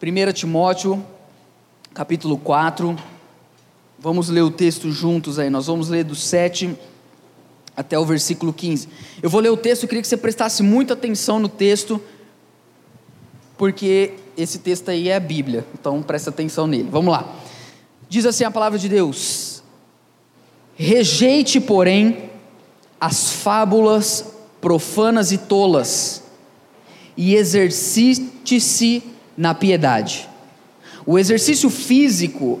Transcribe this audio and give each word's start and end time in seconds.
1 0.00 0.32
Timóteo, 0.32 1.04
capítulo 1.92 2.38
4. 2.38 2.96
Vamos 3.98 4.28
ler 4.28 4.42
o 4.42 4.50
texto 4.50 4.92
juntos 4.92 5.40
aí. 5.40 5.50
Nós 5.50 5.66
vamos 5.66 5.88
ler 5.88 6.04
do 6.04 6.14
7 6.14 6.78
até 7.76 7.98
o 7.98 8.04
versículo 8.04 8.52
15. 8.52 8.88
Eu 9.20 9.28
vou 9.28 9.40
ler 9.40 9.50
o 9.50 9.56
texto, 9.56 9.82
eu 9.82 9.88
queria 9.88 10.00
que 10.00 10.06
você 10.06 10.16
prestasse 10.16 10.62
muita 10.62 10.94
atenção 10.94 11.40
no 11.40 11.48
texto, 11.48 12.00
porque 13.56 14.14
esse 14.36 14.60
texto 14.60 14.88
aí 14.88 15.08
é 15.08 15.16
a 15.16 15.20
Bíblia. 15.20 15.66
Então 15.74 16.00
presta 16.00 16.30
atenção 16.30 16.68
nele. 16.68 16.88
Vamos 16.88 17.12
lá. 17.12 17.34
Diz 18.08 18.24
assim 18.24 18.44
a 18.44 18.52
palavra 18.52 18.78
de 18.78 18.88
Deus: 18.88 19.64
Rejeite, 20.76 21.60
porém, 21.60 22.30
as 23.00 23.32
fábulas 23.32 24.26
profanas 24.60 25.32
e 25.32 25.38
tolas, 25.38 26.22
e 27.16 27.34
exercite-se 27.34 29.17
na 29.38 29.54
piedade. 29.54 30.28
O 31.06 31.16
exercício 31.16 31.70
físico 31.70 32.60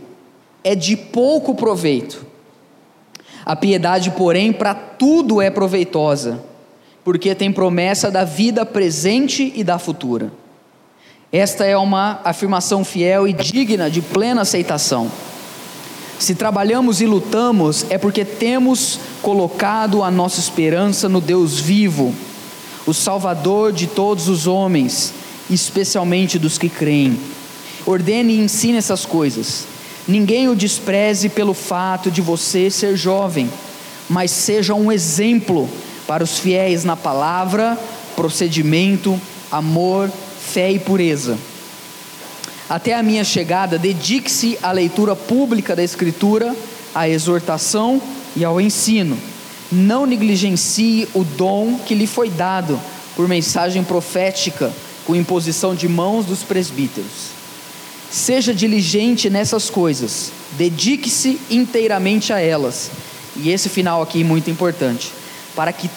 é 0.62 0.76
de 0.76 0.96
pouco 0.96 1.56
proveito. 1.56 2.24
A 3.44 3.56
piedade, 3.56 4.12
porém, 4.12 4.52
para 4.52 4.74
tudo 4.74 5.42
é 5.42 5.50
proveitosa, 5.50 6.40
porque 7.04 7.34
tem 7.34 7.52
promessa 7.52 8.10
da 8.10 8.22
vida 8.24 8.64
presente 8.64 9.52
e 9.56 9.64
da 9.64 9.78
futura. 9.78 10.32
Esta 11.32 11.66
é 11.66 11.76
uma 11.76 12.20
afirmação 12.24 12.84
fiel 12.84 13.26
e 13.26 13.32
digna 13.32 13.90
de 13.90 14.00
plena 14.00 14.42
aceitação. 14.42 15.10
Se 16.18 16.34
trabalhamos 16.34 17.00
e 17.00 17.06
lutamos, 17.06 17.86
é 17.90 17.98
porque 17.98 18.24
temos 18.24 19.00
colocado 19.20 20.02
a 20.02 20.10
nossa 20.10 20.40
esperança 20.40 21.08
no 21.08 21.20
Deus 21.20 21.58
vivo, 21.58 22.14
o 22.86 22.94
Salvador 22.94 23.72
de 23.72 23.86
todos 23.86 24.28
os 24.28 24.46
homens 24.46 25.12
especialmente 25.50 26.38
dos 26.38 26.58
que 26.58 26.68
creem. 26.68 27.18
Ordene 27.86 28.34
e 28.34 28.40
ensine 28.40 28.78
essas 28.78 29.06
coisas. 29.06 29.64
Ninguém 30.06 30.48
o 30.48 30.56
despreze 30.56 31.28
pelo 31.28 31.54
fato 31.54 32.10
de 32.10 32.20
você 32.20 32.70
ser 32.70 32.96
jovem, 32.96 33.50
mas 34.08 34.30
seja 34.30 34.74
um 34.74 34.90
exemplo 34.90 35.68
para 36.06 36.24
os 36.24 36.38
fiéis 36.38 36.84
na 36.84 36.96
palavra, 36.96 37.78
procedimento, 38.16 39.20
amor, 39.50 40.10
fé 40.40 40.72
e 40.72 40.78
pureza. 40.78 41.36
Até 42.68 42.94
a 42.94 43.02
minha 43.02 43.24
chegada, 43.24 43.78
dedique-se 43.78 44.58
à 44.62 44.72
leitura 44.72 45.14
pública 45.16 45.74
da 45.74 45.82
Escritura, 45.82 46.54
à 46.94 47.08
exortação 47.08 48.00
e 48.36 48.44
ao 48.44 48.60
ensino. 48.60 49.16
Não 49.70 50.06
negligencie 50.06 51.08
o 51.14 51.24
dom 51.24 51.78
que 51.86 51.94
lhe 51.94 52.06
foi 52.06 52.30
dado 52.30 52.80
por 53.14 53.28
mensagem 53.28 53.84
profética 53.84 54.72
com 55.08 55.16
imposição 55.16 55.74
de 55.74 55.88
mãos 55.88 56.26
dos 56.26 56.42
presbíteros. 56.42 57.30
Seja 58.10 58.52
diligente 58.52 59.30
nessas 59.30 59.70
coisas, 59.70 60.30
dedique-se 60.52 61.40
inteiramente 61.50 62.30
a 62.30 62.38
elas. 62.38 62.90
E 63.34 63.48
esse 63.50 63.70
final 63.70 64.02
aqui 64.02 64.20
é 64.20 64.24
muito 64.24 64.50
importante, 64.50 65.10
para 65.56 65.72
que 65.72 65.88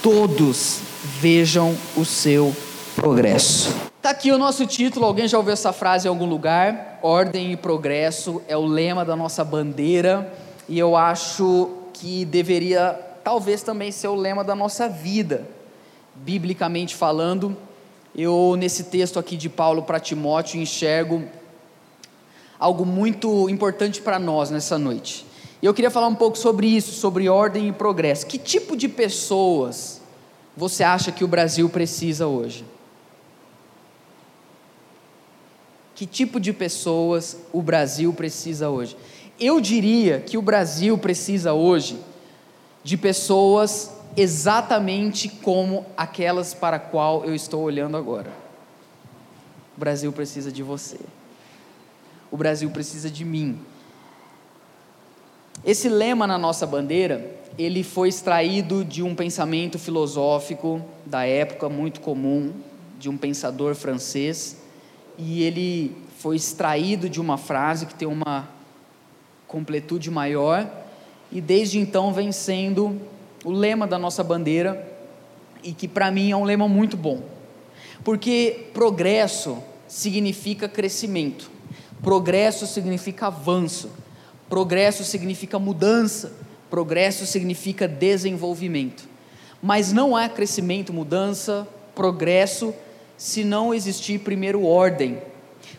todos 0.00 0.78
vejam 1.20 1.76
o 1.96 2.04
seu 2.04 2.54
progresso. 2.94 3.74
Está 3.96 4.10
aqui 4.10 4.30
o 4.30 4.38
nosso 4.38 4.64
título, 4.66 5.04
alguém 5.04 5.26
já 5.26 5.36
ouviu 5.36 5.52
essa 5.52 5.72
frase 5.72 6.06
em 6.06 6.08
algum 6.08 6.26
lugar? 6.26 7.00
Ordem 7.02 7.50
e 7.50 7.56
progresso 7.56 8.40
é 8.46 8.56
o 8.56 8.64
lema 8.64 9.04
da 9.04 9.16
nossa 9.16 9.42
bandeira, 9.42 10.32
e 10.68 10.78
eu 10.78 10.94
acho 10.94 11.70
que 11.92 12.24
deveria 12.24 12.92
talvez 13.24 13.64
também 13.64 13.90
ser 13.90 14.06
o 14.06 14.14
lema 14.14 14.44
da 14.44 14.54
nossa 14.54 14.88
vida, 14.88 15.44
biblicamente 16.14 16.94
falando 16.94 17.56
eu, 18.14 18.56
nesse 18.58 18.84
texto 18.84 19.18
aqui 19.18 19.36
de 19.36 19.48
Paulo 19.48 19.82
para 19.82 20.00
Timóteo, 20.00 20.60
enxergo 20.60 21.24
algo 22.58 22.84
muito 22.84 23.48
importante 23.48 24.02
para 24.02 24.18
nós 24.18 24.50
nessa 24.50 24.78
noite. 24.78 25.24
E 25.62 25.66
eu 25.66 25.72
queria 25.72 25.90
falar 25.90 26.08
um 26.08 26.14
pouco 26.14 26.36
sobre 26.36 26.66
isso, 26.66 26.92
sobre 26.92 27.28
ordem 27.28 27.68
e 27.68 27.72
progresso. 27.72 28.26
Que 28.26 28.38
tipo 28.38 28.76
de 28.76 28.88
pessoas 28.88 30.00
você 30.56 30.82
acha 30.82 31.12
que 31.12 31.24
o 31.24 31.28
Brasil 31.28 31.68
precisa 31.68 32.26
hoje? 32.26 32.64
Que 35.94 36.06
tipo 36.06 36.40
de 36.40 36.52
pessoas 36.52 37.36
o 37.52 37.62
Brasil 37.62 38.12
precisa 38.12 38.68
hoje? 38.68 38.96
Eu 39.38 39.60
diria 39.60 40.20
que 40.20 40.36
o 40.36 40.42
Brasil 40.42 40.96
precisa 40.98 41.52
hoje 41.52 41.98
de 42.82 42.96
pessoas 42.96 43.90
exatamente 44.16 45.28
como 45.28 45.86
aquelas 45.96 46.54
para 46.54 46.78
qual 46.78 47.24
eu 47.24 47.34
estou 47.34 47.62
olhando 47.62 47.96
agora. 47.96 48.30
O 49.76 49.80
Brasil 49.80 50.12
precisa 50.12 50.50
de 50.50 50.62
você. 50.62 50.98
O 52.30 52.36
Brasil 52.36 52.70
precisa 52.70 53.10
de 53.10 53.24
mim. 53.24 53.58
Esse 55.64 55.88
lema 55.88 56.26
na 56.26 56.38
nossa 56.38 56.66
bandeira, 56.66 57.38
ele 57.58 57.82
foi 57.82 58.08
extraído 58.08 58.84
de 58.84 59.02
um 59.02 59.14
pensamento 59.14 59.78
filosófico 59.78 60.80
da 61.04 61.24
época 61.26 61.68
muito 61.68 62.00
comum, 62.00 62.52
de 62.98 63.08
um 63.08 63.16
pensador 63.16 63.74
francês, 63.74 64.56
e 65.18 65.42
ele 65.42 65.96
foi 66.18 66.36
extraído 66.36 67.08
de 67.08 67.20
uma 67.20 67.36
frase 67.36 67.86
que 67.86 67.94
tem 67.94 68.08
uma 68.08 68.48
completude 69.46 70.10
maior, 70.10 70.70
e 71.30 71.40
desde 71.40 71.78
então 71.78 72.12
vem 72.12 72.32
sendo 72.32 73.00
o 73.44 73.50
lema 73.50 73.86
da 73.86 73.98
nossa 73.98 74.22
bandeira 74.22 74.86
e 75.62 75.72
que 75.72 75.88
para 75.88 76.10
mim 76.10 76.30
é 76.30 76.36
um 76.36 76.44
lema 76.44 76.68
muito 76.68 76.96
bom. 76.96 77.22
Porque 78.04 78.68
progresso 78.72 79.58
significa 79.86 80.68
crescimento, 80.68 81.50
progresso 82.02 82.66
significa 82.66 83.26
avanço, 83.26 83.90
progresso 84.48 85.04
significa 85.04 85.58
mudança, 85.58 86.32
progresso 86.70 87.26
significa 87.26 87.86
desenvolvimento. 87.86 89.08
Mas 89.62 89.92
não 89.92 90.16
há 90.16 90.28
crescimento, 90.28 90.92
mudança, 90.92 91.68
progresso 91.94 92.74
se 93.18 93.44
não 93.44 93.74
existir 93.74 94.20
primeiro 94.20 94.64
ordem. 94.64 95.18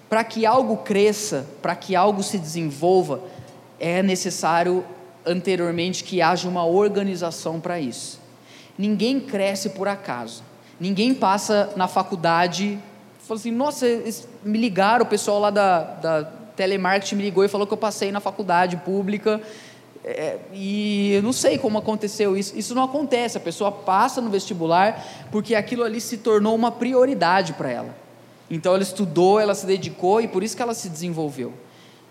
Para 0.07 0.23
que 0.23 0.45
algo 0.45 0.77
cresça, 0.77 1.47
para 1.61 1.75
que 1.75 1.95
algo 1.95 2.21
se 2.21 2.37
desenvolva, 2.37 3.21
é 3.79 4.03
necessário 4.03 4.85
anteriormente 5.25 6.03
que 6.03 6.21
haja 6.21 6.47
uma 6.47 6.65
organização 6.65 7.59
para 7.59 7.79
isso. 7.79 8.19
Ninguém 8.77 9.19
cresce 9.19 9.69
por 9.69 9.87
acaso. 9.87 10.43
Ninguém 10.79 11.13
passa 11.13 11.71
na 11.75 11.87
faculdade, 11.87 12.79
fala 13.19 13.39
assim, 13.39 13.51
nossa, 13.51 13.85
me 14.43 14.57
ligaram, 14.57 15.05
o 15.05 15.07
pessoal 15.07 15.39
lá 15.39 15.49
da, 15.51 15.83
da 15.83 16.23
telemarketing 16.55 17.15
me 17.15 17.23
ligou 17.23 17.45
e 17.45 17.47
falou 17.47 17.67
que 17.67 17.73
eu 17.73 17.77
passei 17.77 18.11
na 18.11 18.19
faculdade 18.19 18.77
pública. 18.77 19.41
É, 20.03 20.37
e 20.51 21.13
eu 21.13 21.21
não 21.21 21.31
sei 21.31 21.57
como 21.57 21.77
aconteceu 21.77 22.35
isso. 22.35 22.57
Isso 22.57 22.73
não 22.73 22.83
acontece. 22.83 23.37
A 23.37 23.41
pessoa 23.41 23.71
passa 23.71 24.19
no 24.19 24.29
vestibular 24.29 25.05
porque 25.31 25.53
aquilo 25.53 25.83
ali 25.83 26.01
se 26.01 26.17
tornou 26.17 26.55
uma 26.55 26.71
prioridade 26.71 27.53
para 27.53 27.69
ela. 27.69 27.95
Então 28.49 28.73
ela 28.73 28.83
estudou, 28.83 29.39
ela 29.39 29.55
se 29.55 29.65
dedicou 29.65 30.19
e 30.19 30.27
por 30.27 30.43
isso 30.43 30.55
que 30.55 30.61
ela 30.61 30.73
se 30.73 30.89
desenvolveu. 30.89 31.53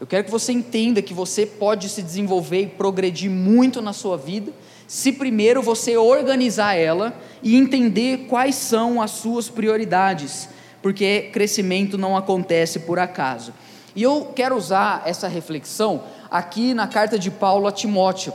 Eu 0.00 0.06
quero 0.06 0.24
que 0.24 0.30
você 0.30 0.50
entenda 0.50 1.02
que 1.02 1.12
você 1.12 1.44
pode 1.44 1.86
se 1.90 2.00
desenvolver 2.00 2.62
e 2.62 2.66
progredir 2.66 3.30
muito 3.30 3.82
na 3.82 3.92
sua 3.92 4.16
vida, 4.16 4.50
se 4.88 5.12
primeiro 5.12 5.60
você 5.60 5.94
organizar 5.94 6.74
ela 6.74 7.14
e 7.42 7.54
entender 7.54 8.26
quais 8.26 8.54
são 8.54 9.02
as 9.02 9.10
suas 9.10 9.50
prioridades, 9.50 10.48
porque 10.80 11.28
crescimento 11.34 11.98
não 11.98 12.16
acontece 12.16 12.78
por 12.78 12.98
acaso. 12.98 13.52
E 13.94 14.02
eu 14.02 14.32
quero 14.34 14.56
usar 14.56 15.02
essa 15.04 15.28
reflexão 15.28 16.02
aqui 16.30 16.72
na 16.72 16.86
carta 16.86 17.18
de 17.18 17.30
Paulo 17.30 17.66
a 17.66 17.72
Timóteo. 17.72 18.32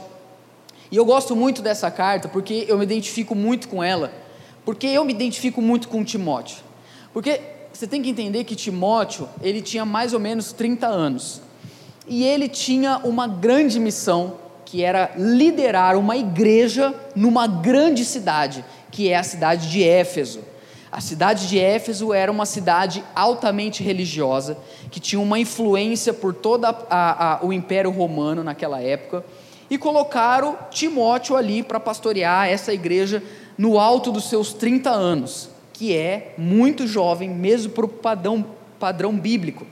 E 0.92 0.96
eu 0.96 1.04
gosto 1.04 1.36
muito 1.36 1.64
dessa 1.64 1.90
carta 1.90 2.28
porque 2.28 2.66
eu 2.68 2.78
me 2.78 2.84
identifico 2.84 3.34
muito 3.34 3.68
com 3.68 3.84
ela, 3.84 4.14
porque 4.64 4.86
eu 4.86 5.04
me 5.04 5.14
identifico 5.14 5.64
muito 5.64 5.88
com 5.88 6.04
Timóteo. 6.04 6.58
Porque 7.12 7.42
você 7.74 7.88
tem 7.88 8.04
que 8.04 8.10
entender 8.12 8.44
que 8.44 8.56
Timóteo, 8.56 9.28
ele 9.42 9.64
tinha 9.64 9.84
mais 9.84 10.14
ou 10.14 10.20
menos 10.20 10.54
30 10.54 10.86
anos 10.86 11.42
e 12.08 12.24
ele 12.24 12.48
tinha 12.48 13.00
uma 13.04 13.28
grande 13.28 13.80
missão, 13.80 14.36
que 14.64 14.84
era 14.84 15.12
liderar 15.18 15.98
uma 15.98 16.18
igreja 16.18 16.94
numa 17.16 17.48
grande 17.48 18.04
cidade, 18.04 18.66
que 18.92 19.10
é 19.10 19.16
a 19.16 19.24
cidade 19.24 19.70
de 19.70 19.84
Éfeso. 19.84 20.40
A 20.92 21.02
cidade 21.02 21.48
de 21.48 21.60
Éfeso 21.60 22.14
era 22.14 22.32
uma 22.32 22.46
cidade 22.46 23.04
altamente 23.14 23.84
religiosa, 23.84 24.58
que 24.90 25.00
tinha 25.00 25.22
uma 25.22 25.38
influência 25.38 26.14
por 26.14 26.34
todo 26.34 26.66
o 27.42 27.52
Império 27.52 27.92
Romano 27.92 28.44
naquela 28.44 28.82
época, 28.82 29.24
e 29.70 29.78
colocaram 29.78 30.58
Timóteo 30.70 31.36
ali 31.36 31.64
para 31.64 31.80
pastorear 31.80 32.48
essa 32.48 32.74
igreja 32.74 33.22
no 33.58 33.80
alto 33.80 34.12
dos 34.12 34.30
seus 34.30 34.54
30 34.54 34.90
anos, 34.90 35.50
que 35.74 35.96
é 35.96 36.34
muito 36.38 36.88
jovem, 36.88 37.30
mesmo 37.30 37.72
para 37.74 37.86
o 37.86 37.90
padrão, 37.90 38.46
padrão 38.80 39.18
bíblico. 39.18 39.66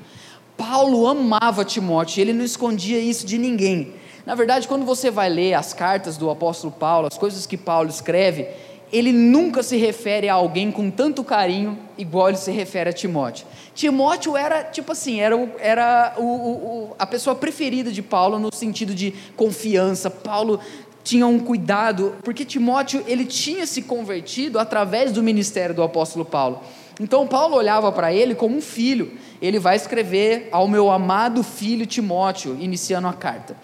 Paulo 0.66 1.06
amava 1.08 1.66
Timóteo, 1.66 2.22
ele 2.22 2.32
não 2.32 2.46
escondia 2.46 2.98
isso 2.98 3.26
de 3.26 3.38
ninguém. 3.38 3.96
Na 4.26 4.34
verdade, 4.34 4.66
quando 4.66 4.86
você 4.86 5.12
vai 5.12 5.28
ler 5.28 5.56
as 5.56 5.74
cartas 5.74 6.16
do 6.16 6.30
apóstolo 6.30 6.72
Paulo, 6.72 7.08
as 7.12 7.18
coisas 7.18 7.46
que 7.46 7.58
Paulo 7.58 7.90
escreve, 7.90 8.48
ele 8.90 9.12
nunca 9.12 9.62
se 9.62 9.76
refere 9.76 10.30
a 10.30 10.36
alguém 10.36 10.72
com 10.72 10.90
tanto 10.90 11.22
carinho 11.22 11.78
igual 11.98 12.30
ele 12.30 12.38
se 12.38 12.50
refere 12.50 12.90
a 12.90 12.94
Timóteo. 12.94 13.46
Timóteo 13.76 14.38
era, 14.38 14.64
tipo 14.64 14.94
assim, 14.94 15.20
era, 15.20 15.36
o, 15.36 15.50
era 15.60 16.14
o, 16.18 16.24
o, 16.24 16.96
a 16.98 17.06
pessoa 17.06 17.36
preferida 17.36 17.92
de 17.92 18.02
Paulo 18.02 18.40
no 18.40 18.54
sentido 18.54 18.96
de 18.96 19.14
confiança. 19.36 20.10
Paulo 20.10 20.62
tinha 21.04 21.28
um 21.28 21.40
cuidado, 21.40 22.16
porque 22.24 22.46
Timóteo 22.46 23.04
ele 23.06 23.26
tinha 23.26 23.68
se 23.68 23.82
convertido 23.82 24.58
através 24.58 25.12
do 25.12 25.22
ministério 25.22 25.76
do 25.76 25.84
apóstolo 25.84 26.24
Paulo. 26.24 26.62
Então 27.00 27.28
Paulo 27.28 27.56
olhava 27.56 27.92
para 27.92 28.14
ele 28.14 28.36
como 28.36 28.58
um 28.58 28.62
filho. 28.62 29.14
Ele 29.42 29.60
vai 29.60 29.76
escrever 29.76 30.50
ao 30.52 30.68
meu 30.68 30.92
amado 30.92 31.44
filho 31.44 31.86
Timóteo, 31.86 32.58
iniciando 32.60 33.08
a 33.08 33.14
carta. 33.14 33.58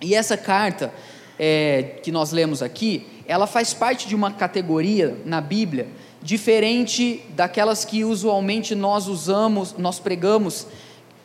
E 0.00 0.14
essa 0.14 0.36
carta 0.36 0.92
é, 1.38 1.96
que 2.02 2.12
nós 2.12 2.32
lemos 2.32 2.62
aqui, 2.62 3.06
ela 3.26 3.46
faz 3.46 3.74
parte 3.74 4.06
de 4.06 4.14
uma 4.14 4.32
categoria 4.32 5.16
na 5.24 5.40
Bíblia 5.40 5.88
diferente 6.22 7.22
daquelas 7.30 7.84
que 7.84 8.04
usualmente 8.04 8.74
nós 8.74 9.06
usamos, 9.06 9.74
nós 9.78 10.00
pregamos, 10.00 10.66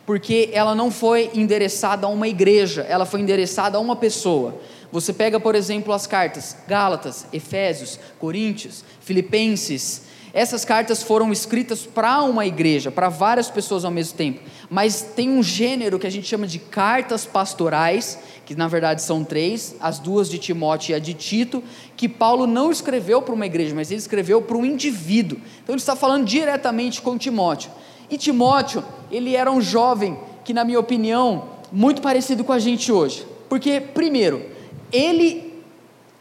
porque 0.06 0.50
ela 0.52 0.74
não 0.74 0.90
foi 0.90 1.30
endereçada 1.34 2.06
a 2.06 2.10
uma 2.10 2.28
igreja, 2.28 2.82
ela 2.88 3.04
foi 3.04 3.20
endereçada 3.20 3.76
a 3.76 3.80
uma 3.80 3.96
pessoa. 3.96 4.60
Você 4.92 5.12
pega, 5.12 5.40
por 5.40 5.54
exemplo, 5.54 5.92
as 5.92 6.06
cartas 6.06 6.56
Gálatas, 6.68 7.26
Efésios, 7.32 7.98
Coríntios, 8.20 8.84
Filipenses, 9.00 10.02
essas 10.34 10.64
cartas 10.64 11.00
foram 11.00 11.30
escritas 11.30 11.86
para 11.86 12.20
uma 12.24 12.44
igreja, 12.44 12.90
para 12.90 13.08
várias 13.08 13.48
pessoas 13.48 13.84
ao 13.84 13.90
mesmo 13.92 14.18
tempo, 14.18 14.40
mas 14.68 15.00
tem 15.00 15.30
um 15.30 15.44
gênero 15.44 15.96
que 15.96 16.08
a 16.08 16.10
gente 16.10 16.26
chama 16.26 16.44
de 16.44 16.58
cartas 16.58 17.24
pastorais, 17.24 18.18
que 18.44 18.56
na 18.56 18.66
verdade 18.66 19.00
são 19.00 19.22
três, 19.22 19.76
as 19.80 20.00
duas 20.00 20.28
de 20.28 20.38
Timóteo 20.38 20.90
e 20.90 20.94
a 20.94 20.98
de 20.98 21.14
Tito, 21.14 21.62
que 21.96 22.08
Paulo 22.08 22.48
não 22.48 22.72
escreveu 22.72 23.22
para 23.22 23.32
uma 23.32 23.46
igreja, 23.46 23.76
mas 23.76 23.92
ele 23.92 24.00
escreveu 24.00 24.42
para 24.42 24.56
um 24.56 24.64
indivíduo. 24.64 25.38
Então 25.62 25.72
ele 25.72 25.80
está 25.80 25.94
falando 25.94 26.26
diretamente 26.26 27.00
com 27.00 27.16
Timóteo. 27.16 27.70
E 28.10 28.18
Timóteo, 28.18 28.84
ele 29.12 29.36
era 29.36 29.50
um 29.50 29.60
jovem 29.60 30.18
que, 30.44 30.52
na 30.52 30.64
minha 30.64 30.80
opinião, 30.80 31.44
muito 31.70 32.02
parecido 32.02 32.42
com 32.42 32.52
a 32.52 32.58
gente 32.58 32.90
hoje. 32.90 33.24
Porque, 33.48 33.80
primeiro, 33.80 34.44
ele 34.92 35.43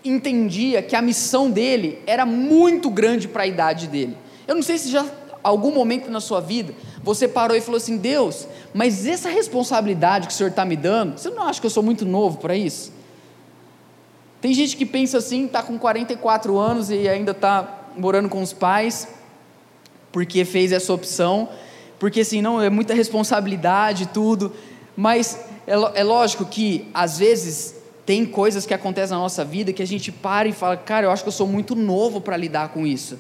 entendia 0.04 0.82
que 0.82 0.96
a 0.96 1.02
missão 1.02 1.50
dele 1.50 2.00
era 2.06 2.26
muito 2.26 2.90
grande 2.90 3.28
para 3.28 3.44
a 3.44 3.48
idade 3.48 3.88
dele. 3.88 4.18
Eu 4.48 4.56
não 4.56 4.62
sei 4.62 4.78
se 4.78 4.90
já 4.90 5.06
algum 5.42 5.72
momento 5.72 6.10
na 6.10 6.22
sua 6.22 6.40
vida 6.40 6.74
você 7.04 7.28
parou 7.28 7.56
e 7.56 7.62
falou 7.62 7.78
assim: 7.78 7.98
Deus, 7.98 8.48
mas 8.74 9.06
essa 9.06 9.30
responsabilidade 9.30 10.28
que 10.28 10.34
o 10.34 10.36
Senhor 10.36 10.50
está 10.50 10.64
me 10.66 10.76
dando, 10.76 11.18
você 11.18 11.30
não 11.30 11.44
acha 11.44 11.60
que 11.60 11.66
eu 11.66 11.72
sou 11.72 11.84
muito 11.84 12.06
novo 12.06 12.38
para 12.38 12.56
isso? 12.56 12.92
Tem 14.42 14.54
gente 14.54 14.76
que 14.76 14.86
pensa 14.86 15.18
assim, 15.18 15.46
está 15.46 15.62
com 15.62 15.78
44 15.78 16.58
anos 16.58 16.90
e 16.90 17.08
ainda 17.08 17.32
está 17.32 17.88
morando 17.96 18.28
com 18.28 18.42
os 18.42 18.52
pais, 18.52 19.08
porque 20.12 20.44
fez 20.44 20.72
essa 20.72 20.92
opção, 20.92 21.48
porque 22.00 22.22
assim, 22.22 22.42
não, 22.42 22.62
é 22.62 22.70
muita 22.70 22.94
responsabilidade 22.94 24.08
tudo, 24.08 24.52
mas 24.98 25.40
é, 25.66 26.02
é 26.02 26.04
lógico 26.04 26.46
que 26.46 26.90
às 26.94 27.20
vezes 27.20 27.76
tem 28.06 28.26
coisas 28.26 28.66
que 28.66 28.74
acontecem 28.74 29.16
na 29.16 29.22
nossa 29.22 29.46
vida 29.46 29.72
que 29.72 29.82
a 29.82 29.88
gente 29.88 30.12
para 30.12 30.48
e 30.48 30.52
fala, 30.52 30.76
cara, 30.76 31.06
eu 31.08 31.12
acho 31.12 31.24
que 31.24 31.30
eu 31.30 31.34
sou 31.34 31.48
muito 31.48 31.76
novo 31.76 32.20
para 32.20 32.36
lidar 32.36 32.70
com 32.70 32.86
isso. 32.86 33.18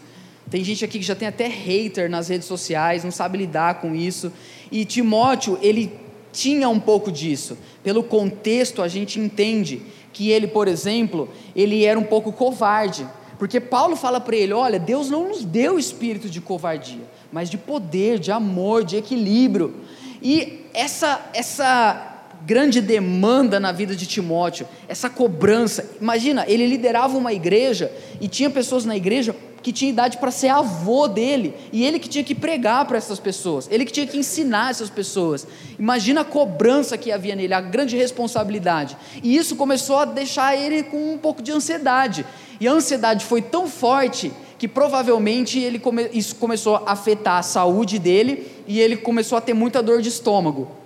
Tem 0.49 0.63
gente 0.63 0.83
aqui 0.83 0.99
que 0.99 1.05
já 1.05 1.15
tem 1.15 1.27
até 1.27 1.47
hater 1.47 2.09
nas 2.09 2.27
redes 2.27 2.47
sociais, 2.47 3.03
não 3.03 3.11
sabe 3.11 3.37
lidar 3.37 3.75
com 3.75 3.95
isso. 3.95 4.31
E 4.71 4.83
Timóteo, 4.83 5.57
ele 5.61 5.91
tinha 6.33 6.67
um 6.67 6.79
pouco 6.79 7.11
disso. 7.11 7.57
Pelo 7.81 8.03
contexto, 8.03 8.81
a 8.81 8.87
gente 8.87 9.19
entende 9.19 9.81
que 10.11 10.29
ele, 10.29 10.47
por 10.47 10.67
exemplo, 10.67 11.29
ele 11.55 11.85
era 11.85 11.97
um 11.97 12.03
pouco 12.03 12.31
covarde. 12.31 13.07
Porque 13.39 13.59
Paulo 13.59 13.95
fala 13.95 14.19
para 14.19 14.35
ele: 14.35 14.53
olha, 14.53 14.79
Deus 14.79 15.09
não 15.09 15.29
nos 15.29 15.45
deu 15.45 15.79
espírito 15.79 16.29
de 16.29 16.41
covardia, 16.41 17.03
mas 17.31 17.49
de 17.49 17.57
poder, 17.57 18.19
de 18.19 18.31
amor, 18.31 18.83
de 18.83 18.97
equilíbrio. 18.97 19.73
E 20.21 20.65
essa, 20.73 21.29
essa 21.33 22.12
grande 22.45 22.81
demanda 22.81 23.59
na 23.59 23.71
vida 23.71 23.95
de 23.95 24.05
Timóteo, 24.05 24.67
essa 24.87 25.09
cobrança. 25.09 25.89
Imagina, 25.99 26.45
ele 26.47 26.67
liderava 26.67 27.17
uma 27.17 27.33
igreja 27.33 27.91
e 28.19 28.27
tinha 28.27 28.49
pessoas 28.49 28.85
na 28.85 28.95
igreja 28.95 29.35
que 29.63 29.71
tinha 29.71 29.89
idade 29.89 30.17
para 30.17 30.29
ser 30.29 30.49
avô 30.49 31.07
dele, 31.07 31.53
e 31.71 31.85
ele 31.85 31.97
que 31.97 32.09
tinha 32.09 32.23
que 32.23 32.35
pregar 32.35 32.85
para 32.85 32.97
essas 32.97 33.17
pessoas, 33.17 33.69
ele 33.71 33.85
que 33.85 33.93
tinha 33.93 34.05
que 34.05 34.17
ensinar 34.17 34.71
essas 34.71 34.89
pessoas. 34.89 35.47
Imagina 35.79 36.19
a 36.19 36.25
cobrança 36.25 36.97
que 36.97 37.11
havia 37.13 37.33
nele, 37.33 37.53
a 37.53 37.61
grande 37.61 37.95
responsabilidade. 37.95 38.97
E 39.23 39.37
isso 39.37 39.55
começou 39.55 39.99
a 39.99 40.05
deixar 40.05 40.53
ele 40.57 40.83
com 40.83 41.13
um 41.13 41.17
pouco 41.17 41.41
de 41.41 41.53
ansiedade. 41.53 42.25
E 42.59 42.67
a 42.67 42.73
ansiedade 42.73 43.23
foi 43.23 43.41
tão 43.41 43.67
forte 43.69 44.33
que 44.59 44.67
provavelmente 44.67 45.59
ele 45.59 45.79
come, 45.79 46.09
isso 46.13 46.35
começou 46.35 46.75
a 46.75 46.91
afetar 46.91 47.37
a 47.37 47.43
saúde 47.43 47.97
dele 47.99 48.47
e 48.67 48.79
ele 48.79 48.97
começou 48.97 49.37
a 49.37 49.41
ter 49.41 49.53
muita 49.53 49.81
dor 49.81 50.01
de 50.01 50.09
estômago. 50.09 50.82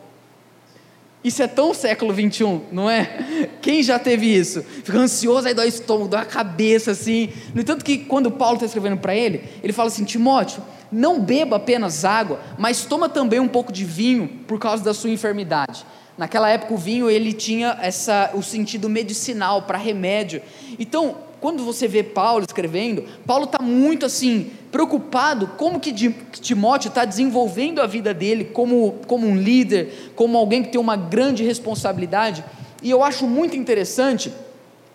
Isso 1.27 1.43
é 1.43 1.47
tão 1.47 1.73
século 1.73 2.13
21, 2.13 2.61
não 2.71 2.89
é? 2.89 3.49
Quem 3.61 3.83
já 3.83 3.99
teve 3.99 4.33
isso? 4.33 4.63
Fica 4.63 4.97
ansioso, 4.97 5.45
aí 5.45 5.53
dói 5.53 5.65
o 5.65 5.67
estômago, 5.67 6.07
dói 6.07 6.21
a 6.21 6.25
cabeça, 6.25 6.91
assim. 6.91 7.27
No 7.53 7.59
entanto 7.59 7.83
que 7.83 7.97
quando 7.97 8.31
Paulo 8.31 8.53
está 8.53 8.65
escrevendo 8.65 8.95
para 8.95 9.13
ele, 9.13 9.43
ele 9.61 9.73
fala 9.73 9.89
assim: 9.89 10.05
Timóteo, 10.05 10.63
não 10.89 11.19
beba 11.19 11.57
apenas 11.57 12.05
água, 12.05 12.39
mas 12.57 12.85
toma 12.85 13.09
também 13.09 13.41
um 13.41 13.47
pouco 13.49 13.73
de 13.73 13.83
vinho 13.83 14.25
por 14.47 14.57
causa 14.57 14.81
da 14.81 14.93
sua 14.93 15.09
enfermidade. 15.09 15.85
Naquela 16.17 16.49
época 16.49 16.73
o 16.73 16.77
vinho 16.77 17.09
ele 17.09 17.33
tinha 17.33 17.77
essa, 17.81 18.31
o 18.33 18.41
sentido 18.41 18.87
medicinal 18.87 19.63
para 19.63 19.77
remédio. 19.77 20.41
Então 20.79 21.26
quando 21.39 21.63
você 21.63 21.87
vê 21.87 22.03
Paulo 22.03 22.45
escrevendo, 22.47 23.05
Paulo 23.25 23.45
está 23.45 23.59
muito 23.61 24.05
assim, 24.05 24.51
preocupado 24.71 25.47
como 25.57 25.79
que 25.79 25.93
Timóteo 26.41 26.89
está 26.89 27.05
desenvolvendo 27.05 27.81
a 27.81 27.87
vida 27.87 28.13
dele 28.13 28.45
como, 28.45 28.95
como 29.07 29.27
um 29.27 29.35
líder, 29.35 30.11
como 30.15 30.37
alguém 30.37 30.63
que 30.63 30.69
tem 30.69 30.81
uma 30.81 30.95
grande 30.95 31.43
responsabilidade. 31.43 32.43
E 32.81 32.89
eu 32.89 33.03
acho 33.03 33.27
muito 33.27 33.55
interessante 33.55 34.31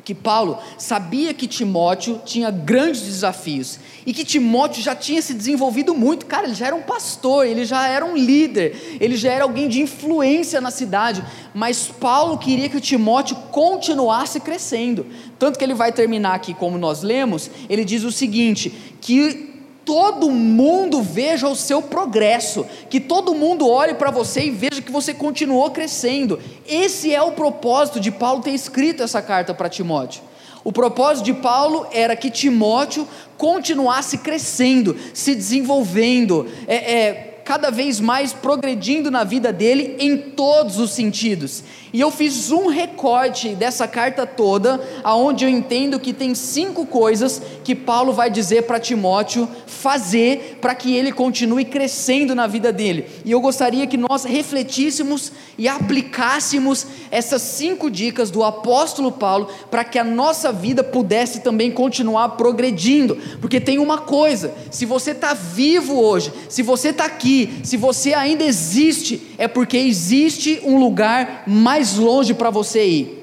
que 0.05 0.15
Paulo 0.15 0.59
sabia 0.77 1.33
que 1.33 1.47
Timóteo 1.47 2.21
tinha 2.25 2.51
grandes 2.51 3.03
desafios 3.03 3.79
e 4.05 4.13
que 4.13 4.25
Timóteo 4.25 4.83
já 4.83 4.95
tinha 4.97 5.23
se 5.23 5.33
desenvolvido 5.33 5.95
muito. 5.95 6.27
Cara, 6.27 6.47
ele 6.47 6.55
já 6.55 6.67
era 6.67 6.77
um 6.77 6.83
pastor, 6.83 7.47
ele 7.47 7.65
já 7.65 7.87
era 7.87 8.05
um 8.05 8.17
líder, 8.17 8.99
ele 9.01 9.17
já 9.17 9.31
era 9.33 9.45
alguém 9.45 9.69
de 9.69 9.81
influência 9.81 10.61
na 10.61 10.71
cidade, 10.71 11.25
mas 11.55 11.87
Paulo 11.87 12.37
queria 12.39 12.69
que 12.69 12.81
Timóteo 12.81 13.37
continuasse 13.51 14.41
crescendo. 14.41 15.07
Tanto 15.39 15.59
que 15.59 15.65
ele 15.65 15.75
vai 15.75 15.93
terminar 15.93 16.35
aqui, 16.35 16.53
como 16.53 16.79
nós 16.79 17.03
lemos, 17.03 17.51
ele 17.69 17.85
diz 17.85 18.03
o 18.03 18.11
seguinte: 18.11 18.71
que 19.01 19.52
todo 19.85 20.31
mundo 20.31 21.03
veja 21.03 21.49
o 21.49 21.57
seu 21.57 21.83
progresso, 21.83 22.67
que 22.89 23.01
todo 23.01 23.35
mundo 23.35 23.69
olhe 23.69 23.95
para 23.95 24.11
você 24.11 24.45
e 24.45 24.51
veja 24.51 24.83
que 24.83 24.93
você 24.93 25.13
continuou 25.13 25.71
crescendo. 25.71 26.39
Esse 26.67 27.15
é 27.15 27.21
o 27.21 27.33
propósito 27.33 28.01
de 28.01 28.11
Paulo 28.11 28.43
ter 28.43 28.53
escrito 28.53 29.03
essa 29.03 29.21
carta 29.21 29.53
para 29.53 29.69
Timóteo. 29.69 30.23
O 30.65 30.73
propósito 30.73 31.25
de 31.25 31.35
Paulo 31.35 31.87
era 31.93 32.15
que 32.15 32.31
Timóteo 32.31 33.07
continuasse 33.37 34.19
crescendo, 34.19 34.97
se 35.13 35.35
desenvolvendo, 35.35 36.47
é, 36.69 36.77
é, 36.77 37.33
cada 37.45 37.71
vez 37.71 37.99
mais 37.99 38.33
progredindo 38.33 39.11
na 39.11 39.25
vida 39.25 39.53
dele 39.53 39.97
em 39.99 40.17
todos 40.17 40.79
os 40.79 40.93
sentidos. 40.93 41.65
E 41.93 42.01
eu 42.01 42.11
fiz 42.11 42.51
um 42.51 42.69
recorte 42.69 43.55
dessa 43.55 43.87
carta 43.87 44.27
toda, 44.27 44.81
aonde 45.05 45.45
eu 45.45 45.49
entendo 45.49 46.01
que 46.01 46.15
tem 46.15 46.35
cinco 46.35 46.87
coisas 46.87 47.43
que 47.63 47.75
Paulo 47.75 48.15
vai 48.15 48.31
dizer 48.31 48.63
para 48.63 48.81
Timóteo 48.81 49.47
fazer 49.67 50.59
para 50.61 50.75
que 50.75 50.95
ele 50.95 51.13
continue 51.13 51.65
crescendo 51.65 52.35
na 52.35 52.47
vida 52.47 52.73
dele. 52.73 53.07
E 53.25 53.31
eu 53.31 53.41
gostaria 53.41 53.87
que 53.87 53.97
nós 53.97 54.25
refletíssemos 54.25 55.33
e 55.59 55.69
aplicássemos 55.69 56.87
essas 57.11 57.43
cinco 57.43 57.91
dicas 57.91 58.31
do 58.31 58.43
apóstolo 58.43 59.13
Paulo 59.13 59.49
para 59.71 59.85
que 59.85 59.99
a 59.99 60.05
nossa 60.05 60.53
vida 60.53 60.83
pudesse 60.83 61.41
também 61.41 61.71
continuar 61.71 62.31
progredindo. 62.31 63.17
Porque 63.41 63.61
tem 63.61 63.79
uma 63.79 63.99
coisa: 63.99 64.55
se 64.71 64.87
você 64.87 65.11
está 65.11 65.35
vivo 65.35 66.01
hoje, 66.01 66.33
se 66.49 66.63
você 66.63 66.89
está 66.89 67.05
aqui, 67.05 67.61
se 67.65 67.77
você 67.77 68.15
ainda 68.15 68.45
existe, 68.45 69.35
é 69.37 69.49
porque 69.49 69.77
existe 69.77 70.61
um 70.65 70.79
lugar 70.79 71.43
mais 71.47 71.82
mais 71.83 71.97
longe 71.97 72.33
para 72.33 72.49
você 72.49 72.85
ir. 72.85 73.19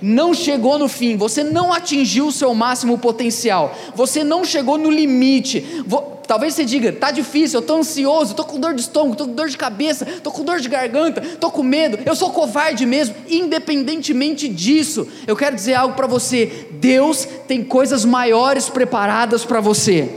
Não 0.00 0.32
chegou 0.32 0.78
no 0.78 0.88
fim, 0.88 1.16
você 1.16 1.42
não 1.42 1.72
atingiu 1.72 2.28
o 2.28 2.32
seu 2.32 2.54
máximo 2.54 2.96
potencial, 2.96 3.74
você 3.94 4.24
não 4.24 4.44
chegou 4.44 4.78
no 4.78 4.90
limite. 4.90 5.84
Talvez 6.26 6.54
você 6.54 6.64
diga, 6.64 6.92
tá 6.92 7.10
difícil, 7.10 7.58
eu 7.58 7.60
estou 7.60 7.78
ansioso, 7.78 8.30
estou 8.30 8.44
com 8.44 8.60
dor 8.60 8.74
de 8.74 8.82
estômago, 8.82 9.12
estou 9.12 9.26
com 9.26 9.34
dor 9.34 9.48
de 9.48 9.56
cabeça, 9.56 10.08
estou 10.08 10.32
com 10.32 10.44
dor 10.44 10.60
de 10.60 10.68
garganta, 10.68 11.20
estou 11.20 11.50
com 11.50 11.62
medo, 11.62 11.98
eu 12.06 12.14
sou 12.14 12.30
covarde 12.30 12.86
mesmo. 12.86 13.14
Independentemente 13.28 14.48
disso, 14.48 15.08
eu 15.26 15.34
quero 15.34 15.56
dizer 15.56 15.74
algo 15.74 15.94
para 15.94 16.06
você: 16.06 16.68
Deus 16.72 17.26
tem 17.46 17.64
coisas 17.64 18.04
maiores 18.04 18.68
preparadas 18.68 19.44
para 19.44 19.60
você. 19.60 20.14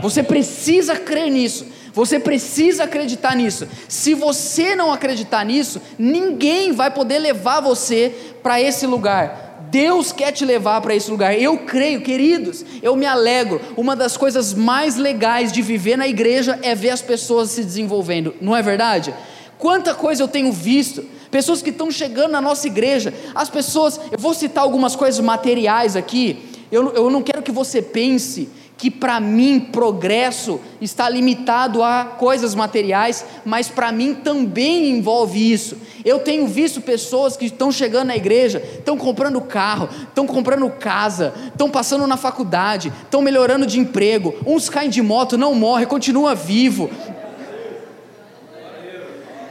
Você 0.00 0.22
precisa 0.22 0.96
crer 0.96 1.30
nisso. 1.30 1.66
Você 1.92 2.18
precisa 2.18 2.84
acreditar 2.84 3.34
nisso. 3.34 3.66
Se 3.88 4.14
você 4.14 4.74
não 4.74 4.92
acreditar 4.92 5.44
nisso, 5.44 5.80
ninguém 5.98 6.72
vai 6.72 6.90
poder 6.90 7.18
levar 7.18 7.60
você 7.60 8.14
para 8.42 8.60
esse 8.60 8.86
lugar. 8.86 9.48
Deus 9.70 10.12
quer 10.12 10.32
te 10.32 10.44
levar 10.44 10.80
para 10.80 10.94
esse 10.94 11.10
lugar. 11.10 11.38
Eu 11.38 11.58
creio, 11.58 12.00
queridos, 12.00 12.64
eu 12.82 12.96
me 12.96 13.06
alegro. 13.06 13.60
Uma 13.76 13.94
das 13.94 14.16
coisas 14.16 14.54
mais 14.54 14.96
legais 14.96 15.52
de 15.52 15.62
viver 15.62 15.96
na 15.96 16.08
igreja 16.08 16.58
é 16.62 16.74
ver 16.74 16.90
as 16.90 17.02
pessoas 17.02 17.50
se 17.50 17.64
desenvolvendo, 17.64 18.34
não 18.40 18.56
é 18.56 18.62
verdade? 18.62 19.14
Quanta 19.58 19.94
coisa 19.94 20.22
eu 20.22 20.28
tenho 20.28 20.52
visto, 20.52 21.04
pessoas 21.30 21.60
que 21.60 21.70
estão 21.70 21.90
chegando 21.90 22.30
na 22.30 22.40
nossa 22.40 22.66
igreja, 22.66 23.12
as 23.34 23.50
pessoas, 23.50 24.00
eu 24.10 24.18
vou 24.18 24.32
citar 24.32 24.62
algumas 24.62 24.94
coisas 24.94 25.20
materiais 25.20 25.96
aqui, 25.96 26.48
eu, 26.70 26.94
eu 26.94 27.10
não 27.10 27.22
quero 27.22 27.42
que 27.42 27.50
você 27.50 27.82
pense 27.82 28.48
que 28.78 28.92
para 28.92 29.18
mim 29.18 29.58
progresso 29.58 30.60
está 30.80 31.10
limitado 31.10 31.82
a 31.82 32.04
coisas 32.04 32.54
materiais, 32.54 33.26
mas 33.44 33.68
para 33.68 33.90
mim 33.90 34.14
também 34.14 34.90
envolve 34.90 35.52
isso. 35.52 35.76
Eu 36.04 36.20
tenho 36.20 36.46
visto 36.46 36.80
pessoas 36.80 37.36
que 37.36 37.46
estão 37.46 37.72
chegando 37.72 38.06
na 38.06 38.16
igreja, 38.16 38.62
estão 38.78 38.96
comprando 38.96 39.40
carro, 39.40 39.88
estão 40.04 40.24
comprando 40.26 40.70
casa, 40.70 41.34
estão 41.48 41.68
passando 41.68 42.06
na 42.06 42.16
faculdade, 42.16 42.92
estão 43.02 43.20
melhorando 43.20 43.66
de 43.66 43.80
emprego, 43.80 44.32
uns 44.46 44.70
caem 44.70 44.88
de 44.88 45.02
moto, 45.02 45.36
não 45.36 45.56
morre, 45.56 45.84
continua 45.84 46.36
vivo, 46.36 46.88